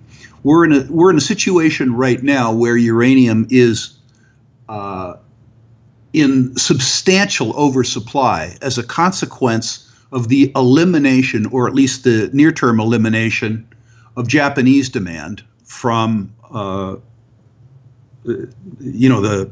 We're 0.44 0.66
in 0.66 0.74
a 0.74 0.88
we're 0.90 1.12
in 1.12 1.18
a 1.18 1.22
situation 1.22 1.96
right 1.96 2.22
now 2.24 2.52
where 2.52 2.76
uranium 2.76 3.48
is 3.50 3.98
uh, 4.70 5.16
in 6.14 6.56
substantial 6.58 7.56
oversupply 7.56 8.58
as 8.62 8.78
a 8.78 8.84
consequence 8.84 9.88
of 10.12 10.28
the 10.28 10.52
elimination, 10.56 11.46
or 11.48 11.68
at 11.68 11.74
least 11.74 12.04
the 12.04 12.30
near-term 12.34 12.80
elimination, 12.80 13.68
of 14.18 14.28
Japanese 14.28 14.90
demand 14.90 15.44
from 15.64 16.34
uh, 16.52 16.96
you 18.26 19.10
know 19.10 19.22
the 19.22 19.52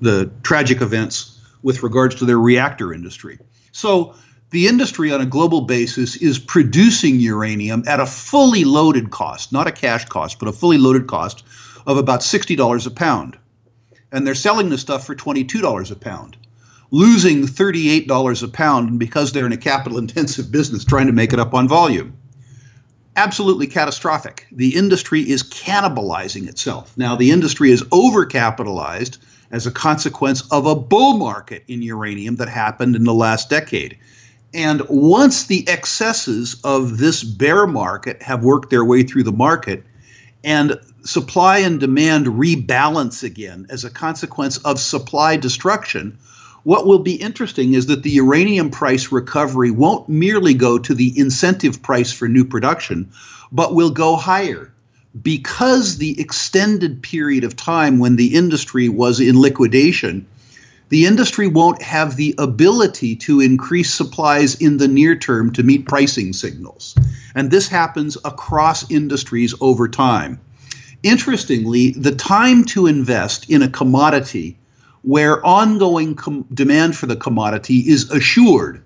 the 0.00 0.30
tragic 0.42 0.80
events 0.80 1.40
with 1.62 1.82
regards 1.82 2.14
to 2.16 2.24
their 2.24 2.38
reactor 2.38 2.92
industry. 2.92 3.38
So 3.72 4.14
the 4.50 4.68
industry 4.68 5.12
on 5.12 5.20
a 5.20 5.26
global 5.26 5.62
basis 5.62 6.16
is 6.16 6.38
producing 6.38 7.18
uranium 7.18 7.82
at 7.86 8.00
a 8.00 8.06
fully 8.06 8.64
loaded 8.64 9.10
cost, 9.10 9.52
not 9.52 9.66
a 9.66 9.72
cash 9.72 10.04
cost, 10.04 10.38
but 10.38 10.48
a 10.48 10.52
fully 10.52 10.78
loaded 10.78 11.06
cost 11.06 11.44
of 11.86 11.98
about 11.98 12.20
$60 12.20 12.86
a 12.86 12.90
pound. 12.90 13.36
And 14.12 14.26
they're 14.26 14.34
selling 14.34 14.68
the 14.68 14.78
stuff 14.78 15.04
for 15.04 15.16
$22 15.16 15.90
a 15.90 15.96
pound, 15.96 16.36
losing 16.90 17.42
$38 17.42 18.42
a 18.42 18.48
pound 18.48 18.98
because 18.98 19.32
they're 19.32 19.46
in 19.46 19.52
a 19.52 19.56
capital 19.56 19.98
intensive 19.98 20.52
business 20.52 20.84
trying 20.84 21.08
to 21.08 21.12
make 21.12 21.32
it 21.32 21.40
up 21.40 21.54
on 21.54 21.66
volume. 21.66 22.16
Absolutely 23.16 23.66
catastrophic. 23.66 24.46
The 24.52 24.76
industry 24.76 25.22
is 25.22 25.42
cannibalizing 25.42 26.48
itself. 26.48 26.96
Now, 26.96 27.16
the 27.16 27.30
industry 27.30 27.72
is 27.72 27.82
overcapitalized 27.84 29.18
as 29.50 29.66
a 29.66 29.70
consequence 29.70 30.42
of 30.50 30.66
a 30.66 30.74
bull 30.74 31.16
market 31.16 31.64
in 31.68 31.82
uranium 31.82 32.36
that 32.36 32.48
happened 32.48 32.96
in 32.96 33.04
the 33.04 33.14
last 33.14 33.48
decade. 33.50 33.96
And 34.54 34.82
once 34.88 35.44
the 35.44 35.68
excesses 35.68 36.56
of 36.64 36.98
this 36.98 37.22
bear 37.22 37.66
market 37.66 38.22
have 38.22 38.44
worked 38.44 38.70
their 38.70 38.84
way 38.84 39.02
through 39.02 39.24
the 39.24 39.32
market, 39.32 39.84
and 40.44 40.78
supply 41.04 41.58
and 41.58 41.80
demand 41.80 42.26
rebalance 42.26 43.22
again 43.22 43.66
as 43.68 43.84
a 43.84 43.90
consequence 43.90 44.58
of 44.58 44.80
supply 44.80 45.36
destruction, 45.36 46.16
what 46.62 46.86
will 46.86 46.98
be 46.98 47.14
interesting 47.14 47.74
is 47.74 47.86
that 47.86 48.02
the 48.02 48.10
uranium 48.10 48.70
price 48.70 49.12
recovery 49.12 49.70
won't 49.70 50.08
merely 50.08 50.54
go 50.54 50.78
to 50.78 50.94
the 50.94 51.16
incentive 51.18 51.82
price 51.82 52.12
for 52.12 52.28
new 52.28 52.44
production, 52.44 53.10
but 53.52 53.74
will 53.74 53.90
go 53.90 54.16
higher 54.16 54.72
because 55.22 55.98
the 55.98 56.20
extended 56.20 57.02
period 57.02 57.44
of 57.44 57.56
time 57.56 57.98
when 57.98 58.16
the 58.16 58.34
industry 58.34 58.88
was 58.88 59.20
in 59.20 59.40
liquidation, 59.40 60.26
the 60.88 61.06
industry 61.06 61.48
won't 61.48 61.82
have 61.82 62.16
the 62.16 62.34
ability 62.38 63.16
to 63.16 63.40
increase 63.40 63.92
supplies 63.92 64.54
in 64.56 64.76
the 64.76 64.88
near 64.88 65.16
term 65.16 65.52
to 65.52 65.62
meet 65.62 65.86
pricing 65.86 66.32
signals. 66.32 66.96
And 67.34 67.50
this 67.50 67.68
happens 67.68 68.16
across 68.24 68.88
industries 68.90 69.54
over 69.60 69.88
time. 69.88 70.40
Interestingly, 71.02 71.90
the 71.92 72.14
time 72.14 72.64
to 72.66 72.86
invest 72.86 73.50
in 73.50 73.62
a 73.62 73.68
commodity 73.68 74.58
where 75.02 75.44
ongoing 75.44 76.14
com- 76.14 76.44
demand 76.52 76.96
for 76.96 77.06
the 77.06 77.16
commodity 77.16 77.78
is 77.78 78.10
assured 78.10 78.82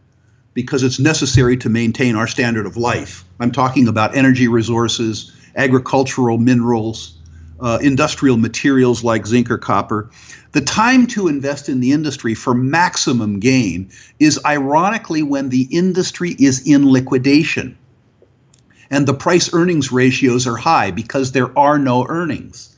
because 0.53 0.83
it's 0.83 0.99
necessary 0.99 1.57
to 1.57 1.69
maintain 1.69 2.17
our 2.17 2.27
standard 2.27 2.67
of 2.67 2.77
life. 2.77 3.25
I'm 3.39 3.53
talking 3.53 3.89
about 3.89 4.17
energy 4.17 4.49
resources, 4.49 5.33
agricultural 5.61 6.39
minerals, 6.39 7.19
uh, 7.61 7.79
industrial 7.83 8.39
materials 8.39 9.05
like 9.05 9.27
zinc 9.27 9.51
or 9.51 9.59
copper. 9.59 10.11
The 10.53 10.63
time 10.63 11.07
to 11.09 11.29
invest 11.29 11.69
in 11.69 11.81
the 11.81 11.93
industry 11.93 12.35
for 12.35 12.55
maximum 12.55 13.41
gain 13.41 13.91
is 14.19 14.41
ironically 14.45 15.23
when 15.23 15.51
the 15.51 15.69
industry 15.71 16.35
is 16.39 16.67
in 16.67 16.91
liquidation. 16.91 17.77
And 18.91 19.07
the 19.07 19.15
price 19.15 19.53
earnings 19.53 19.93
ratios 19.93 20.47
are 20.47 20.57
high 20.57 20.91
because 20.91 21.33
there 21.33 21.57
are 21.57 21.79
no 21.79 22.07
earnings. 22.09 22.75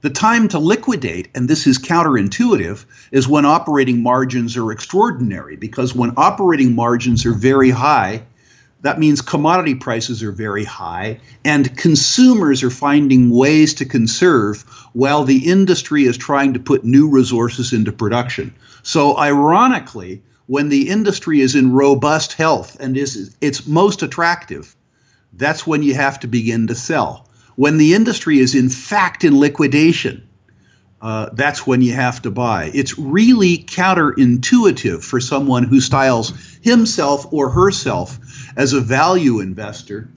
The 0.00 0.10
time 0.10 0.48
to 0.48 0.58
liquidate, 0.58 1.28
and 1.34 1.48
this 1.48 1.66
is 1.66 1.78
counterintuitive, 1.78 2.84
is 3.12 3.28
when 3.28 3.44
operating 3.44 4.02
margins 4.02 4.56
are 4.56 4.72
extraordinary 4.72 5.56
because 5.56 5.94
when 5.94 6.14
operating 6.16 6.74
margins 6.74 7.24
are 7.24 7.34
very 7.34 7.70
high, 7.70 8.22
that 8.82 8.98
means 8.98 9.20
commodity 9.20 9.76
prices 9.76 10.22
are 10.22 10.32
very 10.32 10.64
high 10.64 11.20
and 11.44 11.76
consumers 11.76 12.62
are 12.62 12.70
finding 12.70 13.30
ways 13.30 13.74
to 13.74 13.84
conserve 13.84 14.62
while 14.92 15.24
the 15.24 15.50
industry 15.50 16.04
is 16.04 16.16
trying 16.16 16.52
to 16.52 16.60
put 16.60 16.84
new 16.84 17.08
resources 17.08 17.72
into 17.72 17.92
production. 17.92 18.54
So 18.82 19.16
ironically, 19.16 20.22
when 20.46 20.68
the 20.68 20.88
industry 20.88 21.40
is 21.40 21.54
in 21.54 21.72
robust 21.72 22.32
health 22.32 22.76
and 22.80 22.96
is 22.96 23.34
its 23.40 23.66
most 23.66 24.02
attractive, 24.02 24.74
that's 25.32 25.66
when 25.66 25.82
you 25.82 25.94
have 25.94 26.18
to 26.20 26.26
begin 26.26 26.66
to 26.66 26.74
sell. 26.74 27.28
When 27.54 27.78
the 27.78 27.94
industry 27.94 28.38
is 28.40 28.54
in 28.54 28.68
fact 28.68 29.22
in 29.22 29.38
liquidation, 29.38 30.26
uh, 31.02 31.28
that's 31.32 31.66
when 31.66 31.82
you 31.82 31.92
have 31.92 32.22
to 32.22 32.30
buy. 32.30 32.70
It's 32.72 32.96
really 32.96 33.58
counterintuitive 33.58 35.02
for 35.02 35.20
someone 35.20 35.64
who 35.64 35.80
styles 35.80 36.32
himself 36.62 37.26
or 37.32 37.50
herself 37.50 38.18
as 38.56 38.72
a 38.72 38.80
value 38.80 39.40
investor 39.40 40.08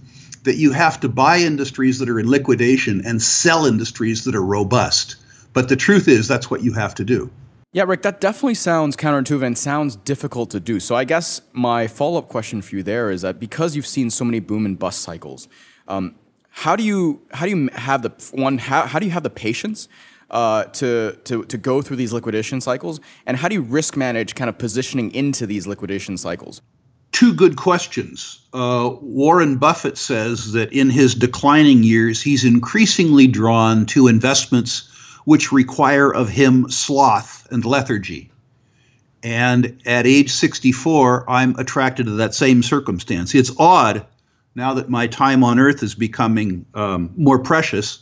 that 0.43 0.57
you 0.57 0.71
have 0.71 0.99
to 0.99 1.09
buy 1.09 1.39
industries 1.39 1.97
that 1.97 2.07
are 2.07 2.19
in 2.19 2.29
liquidation 2.29 3.03
and 3.03 3.19
sell 3.19 3.65
industries 3.65 4.25
that 4.25 4.35
are 4.35 4.45
robust. 4.45 5.15
But 5.53 5.69
the 5.69 5.75
truth 5.75 6.07
is, 6.07 6.27
that's 6.27 6.51
what 6.51 6.63
you 6.63 6.73
have 6.73 6.93
to 6.95 7.03
do. 7.03 7.31
Yeah, 7.71 7.83
Rick, 7.83 8.03
that 8.03 8.21
definitely 8.21 8.53
sounds 8.53 8.95
counterintuitive 8.95 9.43
and 9.43 9.57
sounds 9.57 9.95
difficult 9.95 10.51
to 10.51 10.59
do. 10.59 10.79
So 10.79 10.95
I 10.95 11.03
guess 11.03 11.41
my 11.51 11.87
follow 11.87 12.19
up 12.19 12.29
question 12.29 12.61
for 12.61 12.75
you 12.75 12.83
there 12.83 13.09
is 13.09 13.23
that 13.23 13.39
because 13.39 13.75
you've 13.75 13.87
seen 13.87 14.11
so 14.11 14.23
many 14.23 14.39
boom 14.39 14.65
and 14.65 14.77
bust 14.77 15.01
cycles, 15.01 15.47
um, 15.87 16.15
how 16.51 16.75
do 16.75 16.83
you 16.83 17.21
how 17.31 17.45
do 17.45 17.51
you 17.51 17.69
have 17.73 18.01
the 18.01 18.11
one 18.31 18.59
how, 18.59 18.83
how 18.83 18.97
do 18.97 19.05
you 19.05 19.11
have 19.11 19.23
the 19.23 19.29
patience 19.29 19.89
uh, 20.35 20.65
to, 20.65 21.17
to, 21.23 21.45
to 21.45 21.57
go 21.57 21.81
through 21.81 21.95
these 21.95 22.11
liquidation 22.11 22.59
cycles? 22.59 22.99
And 23.25 23.37
how 23.37 23.47
do 23.47 23.55
you 23.55 23.61
risk 23.61 23.95
manage 23.95 24.35
kind 24.35 24.49
of 24.49 24.57
positioning 24.57 25.11
into 25.15 25.47
these 25.47 25.65
liquidation 25.65 26.17
cycles? 26.17 26.61
Two 27.13 27.33
good 27.33 27.55
questions. 27.55 28.41
Uh, 28.53 28.91
Warren 29.01 29.55
Buffett 29.55 29.97
says 29.97 30.51
that 30.51 30.73
in 30.73 30.89
his 30.89 31.15
declining 31.15 31.83
years, 31.83 32.21
he's 32.21 32.43
increasingly 32.43 33.27
drawn 33.27 33.85
to 33.87 34.07
investments 34.07 34.91
which 35.23 35.53
require 35.53 36.13
of 36.13 36.27
him 36.27 36.69
sloth 36.69 37.47
and 37.49 37.63
lethargy. 37.63 38.29
And 39.23 39.81
at 39.85 40.05
age 40.05 40.31
64, 40.31 41.29
I'm 41.29 41.57
attracted 41.57 42.07
to 42.07 42.11
that 42.11 42.33
same 42.35 42.61
circumstance. 42.61 43.33
It's 43.33 43.51
odd 43.57 44.05
now 44.53 44.73
that 44.73 44.89
my 44.89 45.07
time 45.07 45.45
on 45.45 45.59
earth 45.59 45.81
is 45.81 45.95
becoming 45.95 46.65
um, 46.75 47.13
more 47.15 47.39
precious 47.39 47.99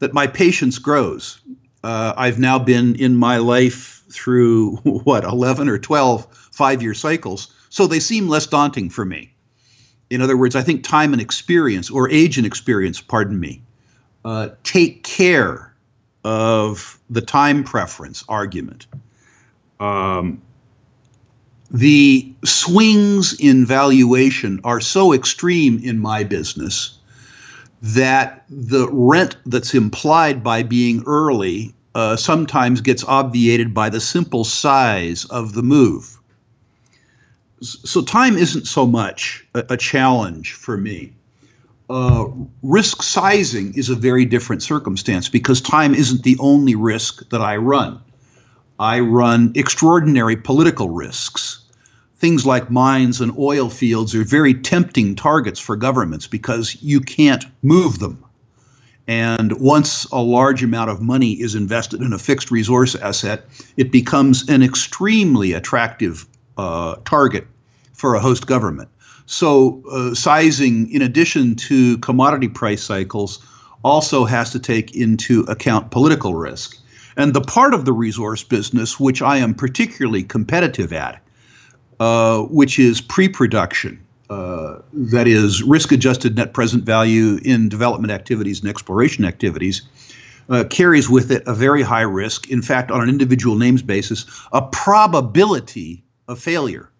that 0.00 0.12
my 0.12 0.26
patience 0.26 0.78
grows. 0.78 1.40
Uh, 1.82 2.14
I've 2.16 2.38
now 2.38 2.58
been 2.58 2.94
in 2.96 3.16
my 3.16 3.38
life 3.38 4.02
through 4.10 4.76
what 4.84 5.24
11 5.24 5.68
or 5.68 5.78
12 5.78 6.26
five-year 6.52 6.94
cycles, 6.94 7.52
so 7.70 7.86
they 7.86 8.00
seem 8.00 8.28
less 8.28 8.46
daunting 8.46 8.90
for 8.90 9.04
me. 9.04 9.32
In 10.10 10.20
other 10.20 10.36
words, 10.36 10.54
I 10.54 10.62
think 10.62 10.84
time 10.84 11.12
and 11.12 11.22
experience, 11.22 11.90
or 11.90 12.10
age 12.10 12.36
and 12.36 12.46
experience, 12.46 13.00
pardon 13.00 13.40
me, 13.40 13.62
uh, 14.24 14.50
take 14.62 15.02
care 15.02 15.74
of 16.24 16.98
the 17.08 17.22
time 17.22 17.64
preference 17.64 18.22
argument. 18.28 18.86
Um, 19.80 20.42
the 21.70 22.32
swings 22.44 23.32
in 23.40 23.64
valuation 23.64 24.60
are 24.62 24.80
so 24.80 25.14
extreme 25.14 25.80
in 25.82 25.98
my 25.98 26.22
business 26.22 26.98
that 27.82 28.44
the 28.48 28.88
rent 28.92 29.36
that's 29.44 29.74
implied 29.74 30.42
by 30.44 30.62
being 30.62 31.02
early 31.04 31.74
uh, 31.94 32.16
sometimes 32.16 32.80
gets 32.80 33.04
obviated 33.04 33.74
by 33.74 33.90
the 33.90 34.00
simple 34.00 34.44
size 34.44 35.24
of 35.26 35.52
the 35.54 35.62
move. 35.62 36.18
So, 37.60 38.02
time 38.02 38.36
isn't 38.36 38.66
so 38.66 38.86
much 38.86 39.44
a, 39.54 39.64
a 39.70 39.76
challenge 39.76 40.52
for 40.52 40.76
me. 40.76 41.12
Uh, 41.90 42.26
risk 42.62 43.02
sizing 43.02 43.74
is 43.74 43.88
a 43.88 43.94
very 43.94 44.24
different 44.24 44.62
circumstance 44.62 45.28
because 45.28 45.60
time 45.60 45.94
isn't 45.94 46.22
the 46.22 46.36
only 46.38 46.74
risk 46.74 47.28
that 47.30 47.40
I 47.40 47.56
run. 47.56 48.00
I 48.78 49.00
run 49.00 49.52
extraordinary 49.54 50.36
political 50.36 50.88
risks 50.88 51.61
things 52.22 52.46
like 52.46 52.70
mines 52.70 53.20
and 53.20 53.36
oil 53.36 53.68
fields 53.68 54.14
are 54.14 54.22
very 54.22 54.54
tempting 54.54 55.16
targets 55.16 55.58
for 55.58 55.74
governments 55.74 56.28
because 56.28 56.80
you 56.80 57.00
can't 57.00 57.44
move 57.62 57.98
them. 57.98 58.24
And 59.08 59.58
once 59.60 60.04
a 60.12 60.22
large 60.22 60.62
amount 60.62 60.88
of 60.88 61.02
money 61.02 61.32
is 61.32 61.56
invested 61.56 62.00
in 62.00 62.12
a 62.12 62.20
fixed 62.20 62.52
resource 62.52 62.94
asset, 62.94 63.44
it 63.76 63.90
becomes 63.90 64.48
an 64.48 64.62
extremely 64.62 65.52
attractive 65.52 66.24
uh, 66.56 66.94
target 67.04 67.44
for 67.92 68.14
a 68.14 68.20
host 68.20 68.46
government. 68.46 68.88
So, 69.26 69.82
uh, 69.90 70.14
sizing, 70.14 70.92
in 70.92 71.02
addition 71.02 71.56
to 71.56 71.98
commodity 71.98 72.48
price 72.48 72.84
cycles, 72.84 73.44
also 73.82 74.26
has 74.26 74.50
to 74.50 74.60
take 74.60 74.94
into 74.94 75.40
account 75.48 75.90
political 75.90 76.36
risk. 76.36 76.78
And 77.16 77.34
the 77.34 77.40
part 77.40 77.74
of 77.74 77.84
the 77.84 77.92
resource 77.92 78.44
business 78.44 79.00
which 79.00 79.22
I 79.22 79.38
am 79.38 79.54
particularly 79.54 80.22
competitive 80.22 80.92
at 80.92 81.20
uh, 82.02 82.42
which 82.46 82.80
is 82.80 83.00
pre 83.00 83.28
production. 83.28 84.04
Uh, 84.28 84.80
that 84.92 85.28
is 85.28 85.62
risk 85.62 85.92
adjusted 85.92 86.34
net 86.34 86.52
present 86.52 86.82
value 86.82 87.38
in 87.44 87.68
development 87.68 88.10
activities 88.10 88.58
and 88.58 88.68
exploration 88.68 89.24
activities, 89.24 89.82
uh, 90.48 90.64
carries 90.68 91.08
with 91.08 91.30
it 91.30 91.44
a 91.46 91.54
very 91.54 91.82
high 91.82 92.02
risk. 92.02 92.50
In 92.50 92.60
fact, 92.60 92.90
on 92.90 93.02
an 93.02 93.08
individual 93.08 93.56
names 93.56 93.82
basis, 93.82 94.26
a 94.52 94.62
probability 94.62 96.02
of 96.26 96.40
failure. 96.40 96.90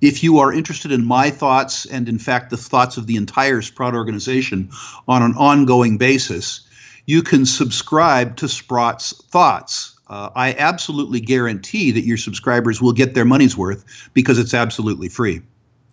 If 0.00 0.24
you 0.24 0.38
are 0.38 0.50
interested 0.52 0.90
in 0.92 1.04
my 1.04 1.30
thoughts 1.30 1.86
and, 1.86 2.08
in 2.08 2.18
fact, 2.18 2.50
the 2.50 2.56
thoughts 2.56 2.96
of 2.96 3.06
the 3.06 3.16
entire 3.16 3.62
Sprott 3.62 3.94
organization 3.94 4.70
on 5.06 5.22
an 5.22 5.34
ongoing 5.34 5.98
basis, 5.98 6.66
you 7.06 7.22
can 7.22 7.46
subscribe 7.46 8.36
to 8.36 8.48
Sprott's 8.48 9.12
Thoughts. 9.26 9.98
Uh, 10.08 10.30
I 10.34 10.54
absolutely 10.54 11.20
guarantee 11.20 11.90
that 11.92 12.04
your 12.04 12.16
subscribers 12.16 12.80
will 12.80 12.92
get 12.92 13.14
their 13.14 13.24
money's 13.24 13.56
worth 13.56 14.10
because 14.12 14.38
it's 14.38 14.54
absolutely 14.54 15.08
free. 15.08 15.42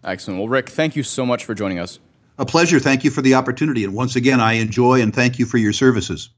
Excellent. 0.03 0.39
Well, 0.39 0.49
Rick, 0.49 0.69
thank 0.69 0.95
you 0.95 1.03
so 1.03 1.25
much 1.25 1.45
for 1.45 1.53
joining 1.53 1.79
us. 1.79 1.99
A 2.37 2.45
pleasure. 2.45 2.79
Thank 2.79 3.03
you 3.03 3.11
for 3.11 3.21
the 3.21 3.35
opportunity. 3.35 3.83
And 3.83 3.93
once 3.93 4.15
again, 4.15 4.39
I 4.39 4.53
enjoy 4.53 5.01
and 5.01 5.13
thank 5.13 5.37
you 5.39 5.45
for 5.45 5.57
your 5.57 5.73
services. 5.73 6.29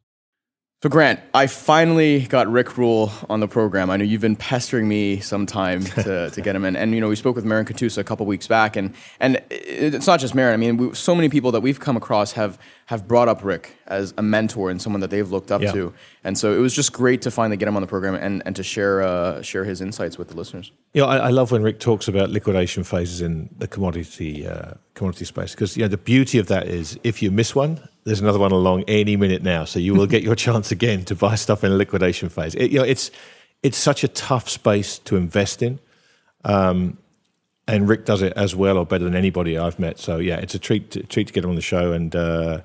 So, 0.83 0.89
Grant, 0.89 1.21
I 1.33 1.47
finally 1.47 2.25
got 2.25 2.51
Rick 2.51 2.77
Rule 2.77 3.09
on 3.29 3.39
the 3.39 3.47
program. 3.47 3.89
I 3.89 3.95
know 3.95 4.03
you've 4.03 4.19
been 4.19 4.35
pestering 4.35 4.85
me 4.85 5.21
some 5.21 5.45
time 5.45 5.81
to, 6.03 6.29
to 6.29 6.41
get 6.41 6.57
him 6.57 6.65
in. 6.65 6.75
And, 6.75 6.93
you 6.93 6.99
know, 6.99 7.07
we 7.07 7.15
spoke 7.15 7.37
with 7.37 7.45
Marin 7.45 7.65
Katusa 7.65 7.99
a 7.99 8.03
couple 8.03 8.25
weeks 8.25 8.47
back. 8.47 8.75
And, 8.75 8.93
and 9.21 9.41
it's 9.49 10.07
not 10.07 10.19
just 10.19 10.35
Marin. 10.35 10.53
I 10.53 10.57
mean, 10.57 10.75
we, 10.75 10.93
so 10.93 11.15
many 11.15 11.29
people 11.29 11.53
that 11.53 11.61
we've 11.61 11.79
come 11.79 11.95
across 11.95 12.33
have, 12.33 12.59
have 12.87 13.07
brought 13.07 13.29
up 13.29 13.45
Rick 13.45 13.77
as 13.87 14.13
a 14.17 14.21
mentor 14.21 14.69
and 14.69 14.81
someone 14.81 14.99
that 14.99 15.09
they've 15.09 15.31
looked 15.31 15.53
up 15.53 15.61
Yeah. 15.61 15.71
to. 15.71 15.93
And 16.25 16.37
so 16.37 16.53
it 16.53 16.59
was 16.59 16.75
just 16.75 16.91
great 16.91 17.21
to 17.21 17.31
finally 17.31 17.55
get 17.55 17.69
him 17.69 17.77
on 17.77 17.81
the 17.81 17.87
program 17.87 18.15
and, 18.15 18.43
and 18.45 18.53
to 18.57 18.63
share, 18.63 19.03
uh, 19.03 19.41
share 19.41 19.63
his 19.63 19.79
insights 19.79 20.17
with 20.17 20.27
the 20.27 20.35
listeners. 20.35 20.73
You 20.91 21.03
know, 21.03 21.07
I, 21.07 21.15
I 21.15 21.29
love 21.29 21.53
when 21.53 21.63
Rick 21.63 21.79
talks 21.79 22.09
about 22.09 22.29
liquidation 22.29 22.83
phases 22.83 23.21
in 23.21 23.49
the 23.57 23.69
commodity 23.69 24.45
uh, 24.45 24.73
commodity 24.95 25.23
space 25.23 25.55
because 25.55 25.77
you 25.77 25.83
know 25.83 25.87
the 25.87 25.97
beauty 25.97 26.39
of 26.39 26.47
that 26.47 26.67
is 26.67 26.99
if 27.05 27.21
you 27.21 27.31
miss 27.31 27.55
one, 27.55 27.79
there's 28.05 28.19
another 28.19 28.39
one 28.39 28.51
along 28.51 28.83
any 28.87 29.15
minute 29.15 29.43
now, 29.43 29.65
so 29.65 29.79
you 29.79 29.93
will 29.93 30.07
get 30.07 30.23
your 30.23 30.35
chance 30.47 30.71
again 30.71 31.05
to 31.05 31.15
buy 31.15 31.35
stuff 31.35 31.63
in 31.63 31.71
a 31.71 31.75
liquidation 31.75 32.29
phase. 32.29 32.55
It, 32.55 32.71
you 32.71 32.79
know, 32.79 32.85
it's 32.85 33.11
it's 33.61 33.77
such 33.77 34.03
a 34.03 34.07
tough 34.07 34.49
space 34.49 34.99
to 34.99 35.15
invest 35.15 35.61
in, 35.61 35.79
um, 36.43 36.97
and 37.67 37.87
Rick 37.87 38.05
does 38.05 38.21
it 38.21 38.33
as 38.33 38.55
well 38.55 38.77
or 38.77 38.85
better 38.85 39.05
than 39.05 39.15
anybody 39.15 39.57
I've 39.57 39.79
met. 39.79 39.99
So 39.99 40.17
yeah, 40.17 40.37
it's 40.37 40.53
a 40.53 40.59
treat 40.59 40.91
to, 40.91 41.03
treat 41.03 41.27
to 41.27 41.33
get 41.33 41.43
him 41.43 41.49
on 41.49 41.55
the 41.55 41.61
show, 41.61 41.93
and 41.93 42.15
uh, 42.15 42.61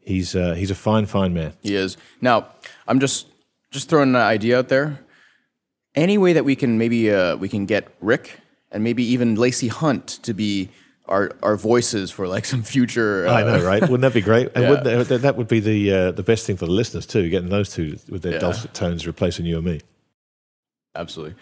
he's 0.00 0.34
uh, 0.34 0.54
he's 0.54 0.70
a 0.70 0.74
fine 0.74 1.06
fine 1.06 1.34
man. 1.34 1.52
He 1.62 1.74
is. 1.74 1.96
Now, 2.20 2.46
I'm 2.86 3.00
just 3.00 3.26
just 3.70 3.88
throwing 3.88 4.10
an 4.10 4.16
idea 4.16 4.58
out 4.58 4.68
there. 4.68 5.00
Any 5.94 6.16
way 6.16 6.32
that 6.32 6.44
we 6.44 6.56
can 6.56 6.78
maybe 6.78 7.10
uh, 7.12 7.36
we 7.36 7.48
can 7.48 7.66
get 7.66 7.88
Rick 8.00 8.40
and 8.70 8.84
maybe 8.84 9.04
even 9.04 9.34
Lacey 9.34 9.68
Hunt 9.68 10.06
to 10.22 10.34
be 10.34 10.70
our 11.08 11.32
our 11.42 11.56
voices 11.56 12.10
for 12.10 12.28
like 12.28 12.44
some 12.44 12.62
future. 12.62 13.26
Uh, 13.26 13.32
I 13.34 13.42
know, 13.42 13.64
right? 13.64 13.80
Wouldn't 13.82 14.02
that 14.02 14.14
be 14.14 14.20
great? 14.20 14.48
And 14.54 14.62
Yeah. 14.64 14.70
wouldn't 14.70 15.08
that, 15.08 15.22
that 15.22 15.36
would 15.36 15.48
be 15.48 15.60
the 15.60 15.92
uh, 15.92 16.10
the 16.12 16.22
best 16.22 16.46
thing 16.46 16.56
for 16.56 16.66
the 16.66 16.72
listeners 16.72 17.06
too, 17.06 17.28
getting 17.30 17.48
those 17.50 17.70
two 17.72 17.98
with 18.08 18.22
their 18.22 18.34
Yeah. 18.34 18.38
dulcet 18.40 18.74
tones 18.74 19.06
replacing 19.06 19.46
you 19.46 19.56
and 19.56 19.66
me. 19.66 19.80
Absolutely. 20.94 21.34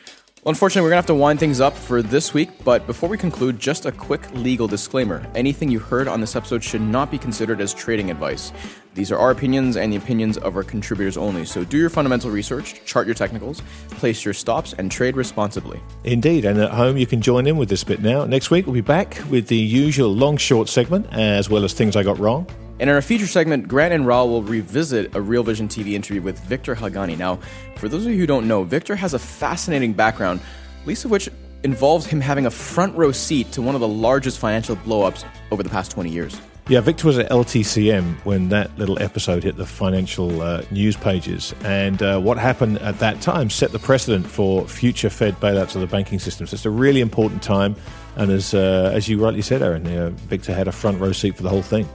Well, 0.44 0.50
unfortunately, 0.52 0.82
we're 0.82 0.90
going 0.90 1.02
to 1.02 1.02
have 1.02 1.06
to 1.06 1.14
wind 1.16 1.40
things 1.40 1.60
up 1.60 1.76
for 1.76 2.02
this 2.02 2.32
week, 2.32 2.50
but 2.62 2.86
before 2.86 3.08
we 3.08 3.18
conclude, 3.18 3.58
just 3.58 3.84
a 3.84 3.90
quick 3.90 4.20
legal 4.32 4.68
disclaimer. 4.68 5.26
Anything 5.34 5.68
you 5.70 5.80
heard 5.80 6.06
on 6.06 6.20
this 6.20 6.36
episode 6.36 6.62
should 6.62 6.82
not 6.82 7.10
be 7.10 7.18
considered 7.18 7.60
as 7.60 7.74
trading 7.74 8.12
advice. 8.12 8.52
These 8.96 9.12
are 9.12 9.18
our 9.18 9.30
opinions 9.30 9.76
and 9.76 9.92
the 9.92 9.98
opinions 9.98 10.38
of 10.38 10.56
our 10.56 10.62
contributors 10.62 11.18
only, 11.18 11.44
so 11.44 11.64
do 11.64 11.76
your 11.76 11.90
fundamental 11.90 12.30
research, 12.30 12.82
chart 12.86 13.06
your 13.06 13.14
technicals, 13.14 13.60
place 13.90 14.24
your 14.24 14.32
stops, 14.32 14.72
and 14.72 14.90
trade 14.90 15.16
responsibly. 15.16 15.78
Indeed, 16.04 16.46
and 16.46 16.58
at 16.58 16.70
home 16.70 16.96
you 16.96 17.06
can 17.06 17.20
join 17.20 17.46
in 17.46 17.58
with 17.58 17.68
this 17.68 17.84
bit 17.84 18.00
now. 18.00 18.24
Next 18.24 18.50
week 18.50 18.64
we'll 18.64 18.72
be 18.72 18.80
back 18.80 19.20
with 19.28 19.48
the 19.48 19.56
usual 19.56 20.14
long 20.14 20.38
short 20.38 20.70
segment, 20.70 21.06
as 21.12 21.50
well 21.50 21.62
as 21.62 21.74
things 21.74 21.94
I 21.94 22.02
got 22.04 22.18
wrong. 22.18 22.46
And 22.80 22.88
in 22.88 22.96
our 22.96 23.02
feature 23.02 23.26
segment, 23.26 23.68
Grant 23.68 23.92
and 23.92 24.06
Raoul 24.06 24.30
will 24.30 24.42
revisit 24.42 25.14
a 25.14 25.20
Real 25.20 25.42
Vision 25.42 25.68
TV 25.68 25.92
interview 25.92 26.22
with 26.22 26.38
Victor 26.40 26.74
Haghani. 26.74 27.18
Now, 27.18 27.38
for 27.76 27.90
those 27.90 28.06
of 28.06 28.12
you 28.12 28.18
who 28.18 28.26
don't 28.26 28.48
know, 28.48 28.64
Victor 28.64 28.96
has 28.96 29.12
a 29.12 29.18
fascinating 29.18 29.92
background, 29.92 30.40
least 30.86 31.04
of 31.04 31.10
which 31.10 31.28
involves 31.64 32.06
him 32.06 32.20
having 32.20 32.46
a 32.46 32.50
front 32.50 32.96
row 32.96 33.12
seat 33.12 33.52
to 33.52 33.60
one 33.60 33.74
of 33.74 33.82
the 33.82 33.88
largest 33.88 34.38
financial 34.38 34.76
blowups 34.76 35.26
over 35.50 35.62
the 35.62 35.68
past 35.68 35.90
20 35.90 36.08
years. 36.08 36.40
Yeah, 36.68 36.80
Victor 36.80 37.06
was 37.06 37.16
at 37.16 37.30
LTCM 37.30 38.16
when 38.24 38.48
that 38.48 38.76
little 38.76 39.00
episode 39.00 39.44
hit 39.44 39.56
the 39.56 39.64
financial 39.66 40.42
uh, 40.42 40.62
news 40.72 40.96
pages, 40.96 41.54
and 41.62 42.02
uh, 42.02 42.18
what 42.18 42.38
happened 42.38 42.78
at 42.78 42.98
that 42.98 43.20
time 43.20 43.50
set 43.50 43.70
the 43.70 43.78
precedent 43.78 44.26
for 44.26 44.66
future 44.66 45.08
Fed 45.08 45.36
bailouts 45.36 45.76
of 45.76 45.80
the 45.80 45.86
banking 45.86 46.18
system. 46.18 46.44
So 46.44 46.54
it's 46.56 46.64
a 46.64 46.70
really 46.70 47.00
important 47.00 47.40
time, 47.40 47.76
and 48.16 48.32
as 48.32 48.52
uh, 48.52 48.90
as 48.92 49.08
you 49.08 49.22
rightly 49.22 49.42
said, 49.42 49.62
Aaron, 49.62 50.16
Victor 50.16 50.52
had 50.52 50.66
a 50.66 50.72
front 50.72 51.00
row 51.00 51.12
seat 51.12 51.36
for 51.36 51.44
the 51.44 51.48
whole 51.50 51.62
thing. 51.62 51.88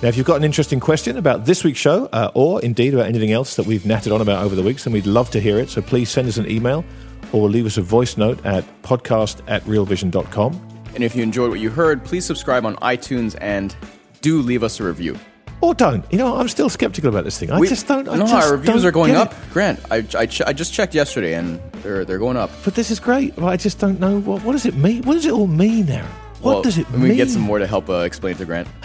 Now, 0.00 0.08
if 0.08 0.16
you've 0.16 0.26
got 0.26 0.36
an 0.36 0.44
interesting 0.44 0.78
question 0.78 1.16
about 1.16 1.44
this 1.44 1.64
week's 1.64 1.80
show, 1.80 2.06
uh, 2.12 2.30
or 2.34 2.60
indeed 2.62 2.94
about 2.94 3.06
anything 3.06 3.32
else 3.32 3.56
that 3.56 3.66
we've 3.66 3.82
natted 3.82 4.14
on 4.14 4.20
about 4.20 4.44
over 4.44 4.54
the 4.54 4.62
weeks, 4.62 4.84
then 4.84 4.92
we'd 4.92 5.06
love 5.06 5.30
to 5.30 5.40
hear 5.40 5.58
it. 5.58 5.70
So 5.70 5.82
please 5.82 6.08
send 6.08 6.28
us 6.28 6.36
an 6.36 6.48
email 6.48 6.84
or 7.32 7.48
leave 7.48 7.66
us 7.66 7.78
a 7.78 7.82
voice 7.82 8.16
note 8.16 8.44
at 8.46 8.64
podcast 8.82 9.42
at 9.48 9.64
realvision.com. 9.64 10.71
And 10.94 11.02
if 11.04 11.14
you 11.16 11.22
enjoyed 11.22 11.50
what 11.50 11.60
you 11.60 11.70
heard, 11.70 12.04
please 12.04 12.24
subscribe 12.24 12.64
on 12.66 12.76
iTunes 12.76 13.36
and 13.40 13.74
do 14.20 14.40
leave 14.42 14.62
us 14.62 14.78
a 14.80 14.84
review. 14.84 15.18
Or 15.60 15.74
don't. 15.74 16.04
You 16.10 16.18
know, 16.18 16.36
I'm 16.36 16.48
still 16.48 16.68
skeptical 16.68 17.08
about 17.08 17.22
this 17.24 17.38
thing. 17.38 17.50
I 17.52 17.58
We- 17.58 17.68
just 17.68 17.86
don't. 17.86 18.08
I 18.08 18.16
no, 18.16 18.26
just 18.26 18.34
our 18.34 18.52
reviews 18.56 18.84
are 18.84 18.90
going 18.90 19.14
up. 19.14 19.32
it. 19.32 19.38
Grant, 19.52 19.78
I, 19.92 20.04
I, 20.18 20.26
ch- 20.26 20.42
I 20.42 20.52
just 20.52 20.72
checked 20.74 20.92
yesterday 20.94 21.34
and 21.34 21.60
they're, 21.82 22.04
they're 22.04 22.18
going 22.18 22.36
up. 22.36 22.50
But 22.64 22.74
this 22.74 22.90
is 22.90 22.98
great. 22.98 23.38
I 23.38 23.56
just 23.56 23.78
don't 23.78 24.00
know 24.00 24.20
what, 24.20 24.42
what 24.42 24.52
does 24.52 24.66
it 24.66 24.74
mean. 24.74 25.02
What 25.04 25.14
does 25.14 25.24
it 25.26 25.32
all 25.32 25.46
mean, 25.46 25.88
Aaron? 25.88 26.08
What 26.42 26.54
Well, 26.54 26.62
does 26.62 26.76
it 26.78 26.90
mean? 26.90 27.10
me 27.10 27.16
get 27.16 27.30
some 27.30 27.42
more 27.42 27.58
to 27.58 27.66
help 27.66 27.88
uh, 27.88 27.98
explain 28.00 28.34
to 28.36 28.44
Grant. 28.44 28.68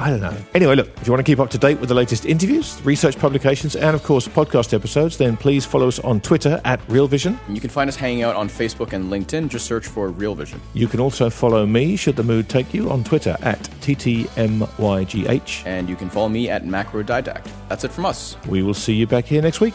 I 0.00 0.10
don't 0.10 0.20
know. 0.20 0.36
Anyway, 0.54 0.76
look, 0.76 0.88
if 1.00 1.06
you 1.08 1.12
want 1.12 1.26
to 1.26 1.28
keep 1.28 1.40
up 1.40 1.50
to 1.50 1.58
date 1.58 1.80
with 1.80 1.88
the 1.88 1.94
latest 1.94 2.24
interviews, 2.24 2.80
research 2.84 3.18
publications, 3.18 3.74
and 3.74 3.96
of 3.96 4.04
course 4.04 4.28
podcast 4.28 4.72
episodes, 4.72 5.16
then 5.16 5.36
please 5.36 5.64
follow 5.66 5.88
us 5.88 5.98
on 6.00 6.20
Twitter 6.20 6.60
at 6.64 6.80
Real 6.88 7.08
Vision. 7.08 7.36
You 7.48 7.60
can 7.60 7.70
find 7.70 7.88
us 7.88 7.96
hanging 7.96 8.22
out 8.22 8.36
on 8.36 8.48
Facebook 8.48 8.92
and 8.92 9.10
LinkedIn. 9.10 9.48
Just 9.48 9.66
search 9.66 9.88
for 9.88 10.08
Real 10.10 10.36
Vision. 10.36 10.60
You 10.72 10.86
can 10.86 11.00
also 11.00 11.28
follow 11.30 11.66
me, 11.66 11.96
should 11.96 12.14
the 12.14 12.22
mood 12.22 12.48
take 12.48 12.72
you, 12.72 12.90
on 12.90 13.02
Twitter 13.02 13.36
at 13.40 13.58
TTMYGH. 13.80 15.66
And 15.66 15.88
you 15.88 15.96
can 15.96 16.08
follow 16.08 16.28
me 16.28 16.48
at 16.48 16.64
Macro 16.64 17.02
Didact. 17.02 17.50
That's 17.68 17.82
it 17.82 17.90
from 17.90 18.06
us. 18.06 18.36
We 18.46 18.62
will 18.62 18.74
see 18.74 18.94
you 18.94 19.08
back 19.08 19.24
here 19.24 19.42
next 19.42 19.60
week. 19.60 19.74